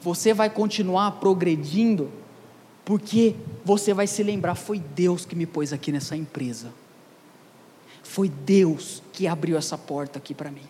Você 0.00 0.32
vai 0.32 0.48
continuar 0.48 1.12
progredindo, 1.12 2.10
porque 2.84 3.36
você 3.64 3.92
vai 3.92 4.06
se 4.06 4.22
lembrar: 4.22 4.54
foi 4.54 4.78
Deus 4.78 5.26
que 5.26 5.36
me 5.36 5.44
pôs 5.44 5.72
aqui 5.72 5.92
nessa 5.92 6.16
empresa. 6.16 6.72
Foi 8.02 8.28
Deus 8.28 9.02
que 9.12 9.26
abriu 9.26 9.56
essa 9.56 9.76
porta 9.76 10.18
aqui 10.18 10.34
para 10.34 10.50
mim. 10.50 10.66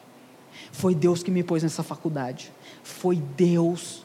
Foi 0.73 0.95
Deus 0.95 1.23
que 1.23 1.31
me 1.31 1.43
pôs 1.43 1.63
nessa 1.63 1.83
faculdade. 1.83 2.53
Foi 2.91 3.17
Deus 3.17 4.05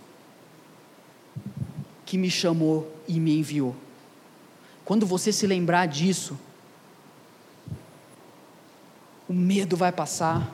que 2.06 2.18
me 2.18 2.30
chamou 2.30 2.90
e 3.08 3.20
me 3.20 3.38
enviou. 3.38 3.76
Quando 4.86 5.06
você 5.06 5.32
se 5.32 5.48
lembrar 5.48 5.88
disso, 5.88 6.38
o 9.28 9.34
medo 9.34 9.76
vai 9.76 9.92
passar, 9.92 10.50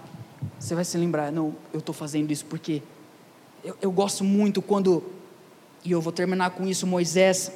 você 0.57 0.73
vai 0.73 0.85
se 0.85 0.97
lembrar: 0.97 1.31
não, 1.31 1.55
eu 1.73 1.79
estou 1.79 1.93
fazendo 1.93 2.31
isso 2.31 2.45
porque 2.45 2.81
eu, 3.63 3.77
eu 3.81 3.91
gosto 3.91 4.23
muito 4.23 4.61
quando, 4.61 5.03
e 5.83 5.91
eu 5.91 6.01
vou 6.01 6.13
terminar 6.13 6.51
com 6.51 6.65
isso, 6.65 6.87
Moisés 6.87 7.51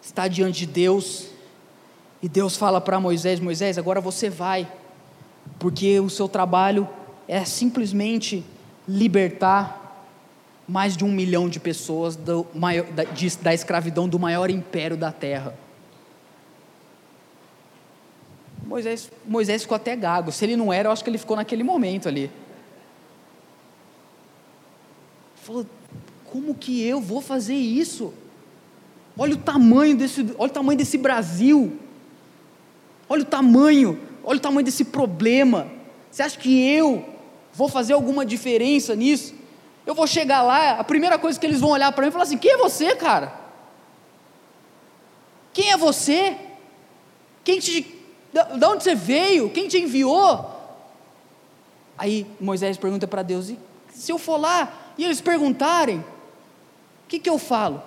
está 0.00 0.28
diante 0.28 0.60
de 0.60 0.66
Deus, 0.66 1.28
e 2.22 2.28
Deus 2.28 2.56
fala 2.56 2.80
para 2.80 3.00
Moisés: 3.00 3.40
Moisés, 3.40 3.76
agora 3.76 4.00
você 4.00 4.30
vai, 4.30 4.70
porque 5.58 5.98
o 5.98 6.08
seu 6.08 6.28
trabalho 6.28 6.88
é 7.26 7.44
simplesmente 7.44 8.44
libertar 8.88 9.86
mais 10.68 10.96
de 10.96 11.04
um 11.04 11.12
milhão 11.12 11.48
de 11.48 11.60
pessoas 11.60 12.16
do 12.16 12.46
da, 12.94 13.04
da 13.42 13.54
escravidão 13.54 14.08
do 14.08 14.18
maior 14.18 14.50
império 14.50 14.96
da 14.96 15.12
terra. 15.12 15.54
Moisés, 18.64 19.10
Moisés 19.24 19.62
ficou 19.62 19.76
até 19.76 19.94
gago. 19.94 20.32
Se 20.32 20.44
ele 20.44 20.56
não 20.56 20.72
era, 20.72 20.88
eu 20.88 20.92
acho 20.92 21.04
que 21.04 21.08
ele 21.08 21.18
ficou 21.18 21.36
naquele 21.36 21.62
momento 21.62 22.08
ali. 22.08 22.30
Falou: 25.36 25.64
como 26.24 26.54
que 26.54 26.82
eu 26.82 27.00
vou 27.00 27.20
fazer 27.20 27.54
isso? 27.54 28.12
Olha 29.16 29.34
o 29.34 29.38
tamanho 29.38 29.96
desse, 29.96 30.20
olha 30.36 30.50
o 30.50 30.52
tamanho 30.52 30.76
desse 30.76 30.98
Brasil. 30.98 31.78
Olha 33.08 33.22
o 33.22 33.24
tamanho, 33.24 34.00
olha 34.24 34.36
o 34.36 34.40
tamanho 34.40 34.64
desse 34.64 34.84
problema. 34.84 35.68
Você 36.10 36.22
acha 36.22 36.36
que 36.36 36.68
eu 36.68 37.15
vou 37.56 37.68
fazer 37.68 37.94
alguma 37.94 38.24
diferença 38.24 38.94
nisso? 38.94 39.34
Eu 39.86 39.94
vou 39.94 40.06
chegar 40.06 40.42
lá, 40.42 40.72
a 40.72 40.84
primeira 40.84 41.18
coisa 41.18 41.40
que 41.40 41.46
eles 41.46 41.60
vão 41.60 41.70
olhar 41.70 41.90
para 41.92 42.02
mim 42.02 42.08
e 42.08 42.12
falar 42.12 42.24
assim: 42.24 42.36
quem 42.36 42.52
é 42.52 42.56
você, 42.58 42.94
cara? 42.94 43.32
Quem 45.54 45.70
é 45.70 45.76
você? 45.76 46.36
Quem 47.42 47.58
te, 47.58 47.80
de 48.32 48.64
onde 48.66 48.84
você 48.84 48.94
veio? 48.94 49.48
Quem 49.50 49.68
te 49.68 49.78
enviou? 49.78 50.54
Aí 51.96 52.26
Moisés 52.38 52.76
pergunta 52.76 53.06
para 53.06 53.22
Deus: 53.22 53.48
e 53.48 53.58
se 53.94 54.12
eu 54.12 54.18
for 54.18 54.36
lá 54.36 54.92
e 54.98 55.04
eles 55.04 55.20
perguntarem, 55.20 56.00
o 56.00 56.04
que, 57.08 57.18
que 57.18 57.30
eu 57.30 57.38
falo? 57.38 57.82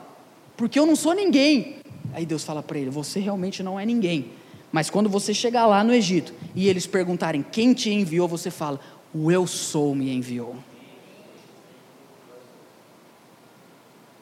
Porque 0.58 0.80
eu 0.80 0.86
não 0.86 0.96
sou 0.96 1.14
ninguém. 1.14 1.78
Aí 2.14 2.26
Deus 2.26 2.44
fala 2.44 2.64
para 2.64 2.80
ele: 2.80 2.90
você 2.90 3.20
realmente 3.20 3.62
não 3.62 3.80
é 3.80 3.86
ninguém. 3.86 4.32
Mas 4.72 4.90
quando 4.90 5.10
você 5.10 5.34
chegar 5.34 5.66
lá 5.66 5.84
no 5.84 5.94
Egito 5.94 6.34
e 6.56 6.68
eles 6.68 6.88
perguntarem 6.88 7.44
quem 7.44 7.74
te 7.74 7.92
enviou, 7.92 8.28
você 8.28 8.50
fala: 8.50 8.80
o 9.14 9.32
eu 9.32 9.48
sou 9.48 9.96
me 9.96 10.14
enviou. 10.14 10.56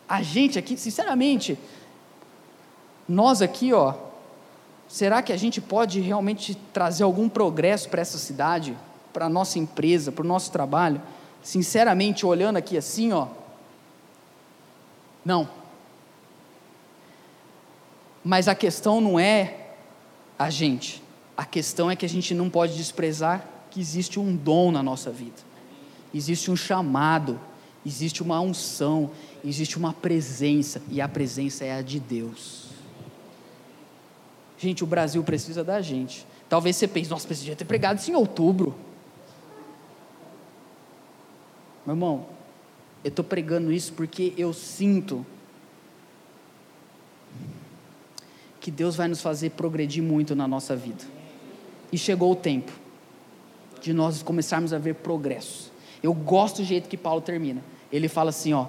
A 0.08 0.22
gente 0.22 0.58
aqui, 0.58 0.78
sinceramente, 0.78 1.60
nós 3.08 3.42
aqui, 3.42 3.74
ó, 3.74 3.94
será 4.88 5.22
que 5.22 5.34
a 5.34 5.38
gente 5.38 5.60
pode 5.60 6.00
realmente 6.00 6.56
trazer 6.72 7.04
algum 7.04 7.28
progresso 7.28 7.90
para 7.90 8.02
essa 8.02 8.18
cidade, 8.18 8.78
para 9.12 9.26
a 9.26 9.30
nossa 9.30 9.60
empresa, 9.60 10.12
para 10.12 10.24
o 10.24 10.28
nosso 10.28 10.52
trabalho? 10.52 11.02
Sinceramente, 11.44 12.26
olhando 12.26 12.56
aqui 12.56 12.78
assim, 12.78 13.12
ó, 13.12 13.28
não. 15.26 15.50
Mas 18.24 18.48
a 18.48 18.56
questão 18.56 19.02
não 19.02 19.20
é 19.20 19.72
a 20.40 20.50
gente, 20.50 21.04
a 21.36 21.44
questão 21.44 21.92
é 21.92 21.96
que 21.96 22.06
a 22.06 22.10
gente 22.10 22.34
não 22.34 22.50
pode 22.50 22.78
desprezar 22.78 23.57
que 23.78 23.82
existe 23.82 24.20
um 24.20 24.36
dom 24.36 24.72
na 24.72 24.82
nossa 24.82 25.12
vida, 25.12 25.36
existe 26.12 26.50
um 26.50 26.56
chamado, 26.56 27.40
existe 27.86 28.24
uma 28.24 28.42
unção, 28.42 29.12
existe 29.46 29.78
uma 29.78 29.94
presença, 29.94 30.82
e 30.90 31.00
a 31.00 31.08
presença 31.08 31.64
é 31.64 31.74
a 31.74 31.84
de 31.84 32.00
Deus. 32.00 32.70
Gente, 34.58 34.84
o 34.84 34.88
Brasil 34.88 35.24
precisa 35.24 35.64
da 35.64 35.80
gente. 35.80 36.26
Talvez 36.50 36.76
você 36.76 36.88
pense, 36.88 37.08
nossa, 37.08 37.28
precisa 37.28 37.56
ter 37.56 37.66
pregado 37.66 38.00
isso 38.00 38.10
em 38.10 38.16
outubro. 38.16 38.76
Meu 41.86 41.94
irmão, 41.94 42.26
eu 43.04 43.10
estou 43.10 43.24
pregando 43.24 43.72
isso 43.72 43.94
porque 43.94 44.34
eu 44.36 44.54
sinto 44.54 45.24
que 48.60 48.72
Deus 48.72 48.96
vai 48.96 49.08
nos 49.08 49.22
fazer 49.22 49.52
progredir 49.52 50.02
muito 50.02 50.34
na 50.34 50.48
nossa 50.48 50.76
vida. 50.76 51.04
E 51.92 51.98
chegou 51.98 52.32
o 52.32 52.36
tempo 52.36 52.87
de 53.82 53.94
nós 53.94 54.22
começarmos 54.24 54.74
a 54.74 54.78
ver 54.78 54.96
progresso. 54.96 55.72
Eu 56.02 56.14
gosto 56.14 56.58
do 56.58 56.64
jeito 56.64 56.90
que 56.90 56.98
Paulo 56.98 57.22
termina. 57.22 57.64
Ele 57.92 58.08
fala 58.08 58.30
assim, 58.30 58.54
ó, 58.54 58.68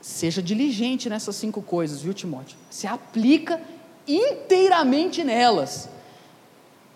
seja 0.00 0.42
diligente 0.42 1.08
nessas 1.08 1.36
cinco 1.36 1.62
coisas, 1.62 2.02
viu, 2.02 2.12
Timóteo? 2.12 2.56
Se 2.70 2.86
aplica 2.86 3.60
inteiramente 4.06 5.22
nelas, 5.22 5.88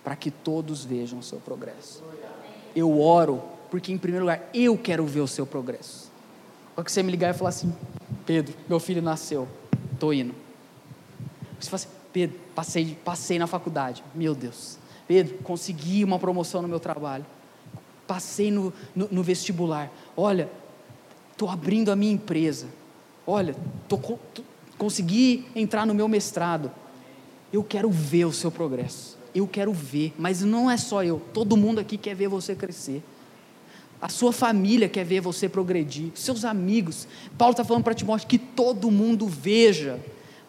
para 0.03 0.17
que 0.17 0.31
todos 0.31 0.85
vejam 0.85 1.19
o 1.19 1.23
seu 1.23 1.39
progresso. 1.39 2.03
Eu 2.75 3.01
oro, 3.01 3.43
porque 3.71 3.93
em 3.93 3.99
primeiro 3.99 4.25
lugar, 4.25 4.49
eu 4.53 4.77
quero 4.77 5.05
ver 5.07 5.21
o 5.21 5.29
seu 5.29 5.47
progresso. 5.47 6.11
Quando 6.75 6.85
que 6.85 6.93
você 6.93 7.03
me 7.03 7.11
ligar 7.11 7.35
e 7.35 7.39
falar 7.39 7.51
assim, 7.51 7.75
Pedro, 8.25 8.55
meu 8.69 8.79
filho 8.79 9.01
nasceu, 9.01 9.49
estou 9.93 10.13
indo. 10.13 10.35
Você 11.59 11.71
fala 11.71 11.83
assim, 11.83 11.89
Pedro, 12.13 12.39
passei, 12.55 12.99
passei 13.05 13.39
na 13.39 13.47
faculdade, 13.47 14.05
meu 14.15 14.35
Deus. 14.35 14.79
Pedro, 15.07 15.39
consegui 15.39 16.03
uma 16.05 16.19
promoção 16.19 16.63
no 16.63 16.69
meu 16.69 16.81
trabalho. 16.81 17.25
Passei 18.07 18.51
no, 18.51 18.73
no, 18.95 19.09
no 19.11 19.23
vestibular. 19.23 19.91
Olha, 20.17 20.51
estou 21.33 21.49
abrindo 21.49 21.91
a 21.91 21.97
minha 21.97 22.13
empresa. 22.13 22.67
Olha, 23.27 23.55
tô, 23.89 23.99
tô, 23.99 24.43
consegui 24.79 25.47
entrar 25.55 25.87
no 25.87 25.95
meu 25.95 26.09
mestrado. 26.09 26.71
Eu 27.53 27.63
quero 27.63 27.91
ver 27.91 28.25
o 28.25 28.33
seu 28.33 28.51
progresso. 28.51 29.17
Eu 29.35 29.47
quero 29.47 29.73
ver, 29.73 30.15
mas 30.19 30.43
não 30.43 30.71
é 30.71 30.77
só 30.77 31.05
eu. 31.05 31.21
Todo 31.33 31.57
mundo 31.57 31.79
aqui 31.79 31.97
quer 31.97 32.15
ver 32.15 32.29
você 32.29 32.55
crescer. 32.55 33.03
A 34.01 34.09
sua 34.09 34.33
família 34.33 34.89
quer 34.89 35.05
ver 35.05 35.21
você 35.21 35.49
progredir. 35.49 36.11
Seus 36.15 36.45
amigos. 36.45 37.09
Paulo 37.37 37.53
está 37.53 37.65
falando 37.65 37.85
para 37.85 37.95
Timóteo 37.95 38.29
que 38.29 38.39
todo 38.39 38.91
mundo 38.91 39.27
veja. 39.27 40.01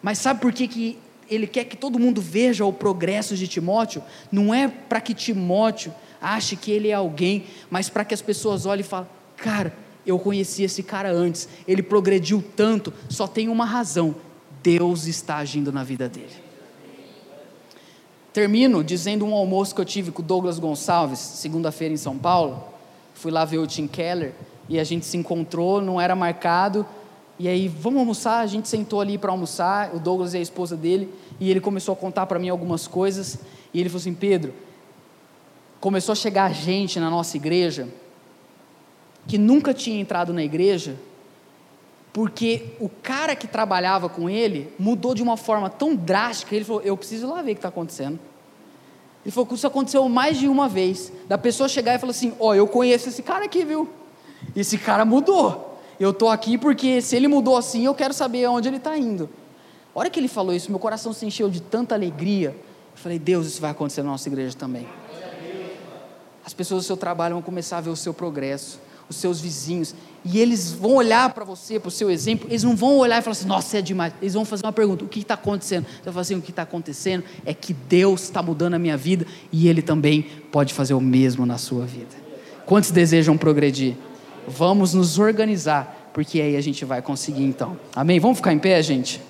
Mas 0.02 0.18
sabe 0.18 0.40
por 0.40 0.52
que, 0.52 0.68
que 0.68 0.98
ele 1.30 1.46
quer 1.46 1.64
que 1.64 1.76
todo 1.76 1.98
mundo 1.98 2.20
veja 2.20 2.64
o 2.64 2.72
progresso 2.72 3.36
de 3.36 3.46
Timóteo? 3.46 4.02
Não 4.30 4.52
é 4.52 4.68
para 4.68 5.00
que 5.00 5.14
Timóteo 5.14 5.92
ache 6.20 6.56
que 6.56 6.70
ele 6.70 6.88
é 6.88 6.94
alguém, 6.94 7.44
mas 7.70 7.88
para 7.88 8.04
que 8.04 8.14
as 8.14 8.22
pessoas 8.22 8.66
olhem 8.66 8.80
e 8.80 8.84
falem: 8.84 9.08
Cara, 9.36 9.74
eu 10.06 10.18
conheci 10.18 10.62
esse 10.62 10.82
cara 10.82 11.10
antes, 11.10 11.48
ele 11.66 11.82
progrediu 11.82 12.42
tanto, 12.56 12.92
só 13.08 13.26
tem 13.26 13.48
uma 13.48 13.64
razão: 13.64 14.14
Deus 14.62 15.06
está 15.06 15.36
agindo 15.36 15.72
na 15.72 15.84
vida 15.84 16.08
dele. 16.08 16.48
Termino 18.32 18.84
dizendo 18.84 19.26
um 19.26 19.34
almoço 19.34 19.74
que 19.74 19.80
eu 19.80 19.84
tive 19.84 20.10
com 20.10 20.22
o 20.22 20.24
Douglas 20.24 20.58
Gonçalves, 20.58 21.18
segunda-feira 21.18 21.92
em 21.92 21.96
São 21.96 22.16
Paulo. 22.16 22.62
Fui 23.14 23.32
lá 23.32 23.44
ver 23.44 23.58
o 23.58 23.66
Tim 23.66 23.86
Keller 23.86 24.32
e 24.68 24.78
a 24.78 24.84
gente 24.84 25.06
se 25.06 25.16
encontrou, 25.16 25.80
não 25.80 26.00
era 26.00 26.14
marcado. 26.14 26.86
E 27.38 27.46
aí, 27.46 27.68
vamos 27.68 28.00
almoçar? 28.00 28.40
A 28.40 28.46
gente 28.46 28.68
sentou 28.68 29.00
ali 29.00 29.16
para 29.16 29.30
almoçar, 29.30 29.94
o 29.94 30.00
Douglas 30.00 30.34
e 30.34 30.38
a 30.38 30.40
esposa 30.40 30.76
dele, 30.76 31.12
e 31.38 31.50
ele 31.50 31.60
começou 31.60 31.92
a 31.92 31.96
contar 31.96 32.26
para 32.26 32.38
mim 32.38 32.48
algumas 32.48 32.88
coisas. 32.88 33.38
E 33.72 33.78
ele 33.78 33.88
falou 33.88 34.00
assim: 34.00 34.14
Pedro, 34.14 34.52
começou 35.80 36.12
a 36.12 36.16
chegar 36.16 36.52
gente 36.52 36.98
na 36.98 37.08
nossa 37.08 37.36
igreja 37.36 37.88
que 39.28 39.38
nunca 39.38 39.74
tinha 39.74 40.00
entrado 40.00 40.32
na 40.32 40.42
igreja, 40.42 40.96
porque 42.12 42.74
o 42.80 42.88
cara 42.88 43.36
que 43.36 43.46
trabalhava 43.46 44.08
com 44.08 44.28
ele 44.28 44.72
mudou 44.78 45.14
de 45.14 45.22
uma 45.22 45.36
forma 45.36 45.70
tão 45.70 45.94
drástica, 45.94 46.56
ele 46.56 46.64
falou: 46.64 46.82
Eu 46.82 46.96
preciso 46.96 47.26
ir 47.26 47.30
lá 47.30 47.42
ver 47.42 47.52
o 47.52 47.54
que 47.54 47.58
está 47.58 47.68
acontecendo. 47.68 48.18
Ele 49.24 49.30
falou 49.30 49.46
que 49.46 49.54
isso 49.54 49.66
aconteceu 49.66 50.08
mais 50.08 50.38
de 50.38 50.48
uma 50.48 50.68
vez. 50.68 51.12
Da 51.28 51.38
pessoa 51.38 51.68
chegar 51.68 51.94
e 51.94 51.98
falar 52.00 52.10
assim: 52.10 52.32
Ó, 52.40 52.48
oh, 52.48 52.54
eu 52.54 52.66
conheço 52.66 53.08
esse 53.08 53.22
cara 53.22 53.44
aqui, 53.44 53.64
viu? 53.64 53.88
Esse 54.56 54.76
cara 54.76 55.04
mudou. 55.04 55.67
Eu 55.98 56.10
estou 56.10 56.28
aqui 56.28 56.56
porque 56.56 57.00
se 57.02 57.16
ele 57.16 57.26
mudou 57.26 57.56
assim, 57.56 57.84
eu 57.84 57.94
quero 57.94 58.14
saber 58.14 58.44
aonde 58.44 58.68
ele 58.68 58.76
está 58.76 58.96
indo. 58.96 59.28
A 59.94 59.98
hora 59.98 60.10
que 60.10 60.20
ele 60.20 60.28
falou 60.28 60.54
isso, 60.54 60.70
meu 60.70 60.78
coração 60.78 61.12
se 61.12 61.26
encheu 61.26 61.50
de 61.50 61.60
tanta 61.60 61.94
alegria. 61.94 62.50
Eu 62.50 62.96
falei: 63.02 63.18
Deus, 63.18 63.46
isso 63.46 63.60
vai 63.60 63.70
acontecer 63.70 64.02
na 64.02 64.10
nossa 64.10 64.28
igreja 64.28 64.56
também. 64.56 64.86
As 66.44 66.54
pessoas 66.54 66.84
do 66.84 66.86
seu 66.86 66.96
trabalho 66.96 67.34
vão 67.34 67.42
começar 67.42 67.78
a 67.78 67.80
ver 67.80 67.90
o 67.90 67.96
seu 67.96 68.14
progresso, 68.14 68.80
os 69.08 69.16
seus 69.16 69.40
vizinhos, 69.40 69.94
e 70.24 70.38
eles 70.38 70.72
vão 70.72 70.94
olhar 70.94 71.30
para 71.34 71.44
você, 71.44 71.78
para 71.78 71.88
o 71.88 71.90
seu 71.90 72.10
exemplo, 72.10 72.48
eles 72.48 72.62
não 72.62 72.74
vão 72.74 72.96
olhar 72.98 73.18
e 73.18 73.22
falar 73.22 73.32
assim, 73.32 73.46
nossa, 73.46 73.78
é 73.78 73.82
demais. 73.82 74.14
Eles 74.22 74.34
vão 74.34 74.44
fazer 74.44 74.64
uma 74.64 74.72
pergunta: 74.72 75.04
o 75.04 75.08
que 75.08 75.20
está 75.20 75.34
acontecendo? 75.34 75.84
Você 75.84 76.04
vai 76.04 76.12
falar 76.12 76.22
assim: 76.22 76.36
o 76.36 76.42
que 76.42 76.50
está 76.50 76.62
acontecendo 76.62 77.24
é 77.44 77.52
que 77.52 77.74
Deus 77.74 78.22
está 78.22 78.40
mudando 78.42 78.74
a 78.74 78.78
minha 78.78 78.96
vida 78.96 79.26
e 79.50 79.68
Ele 79.68 79.82
também 79.82 80.22
pode 80.52 80.72
fazer 80.72 80.94
o 80.94 81.00
mesmo 81.00 81.44
na 81.44 81.58
sua 81.58 81.84
vida. 81.84 82.16
Quantos 82.64 82.90
desejam 82.90 83.36
progredir? 83.36 83.96
Vamos 84.48 84.94
nos 84.94 85.18
organizar, 85.18 86.10
porque 86.12 86.40
aí 86.40 86.56
a 86.56 86.60
gente 86.60 86.84
vai 86.84 87.02
conseguir 87.02 87.44
então. 87.44 87.78
Amém? 87.94 88.18
Vamos 88.18 88.38
ficar 88.38 88.52
em 88.52 88.58
pé, 88.58 88.82
gente? 88.82 89.20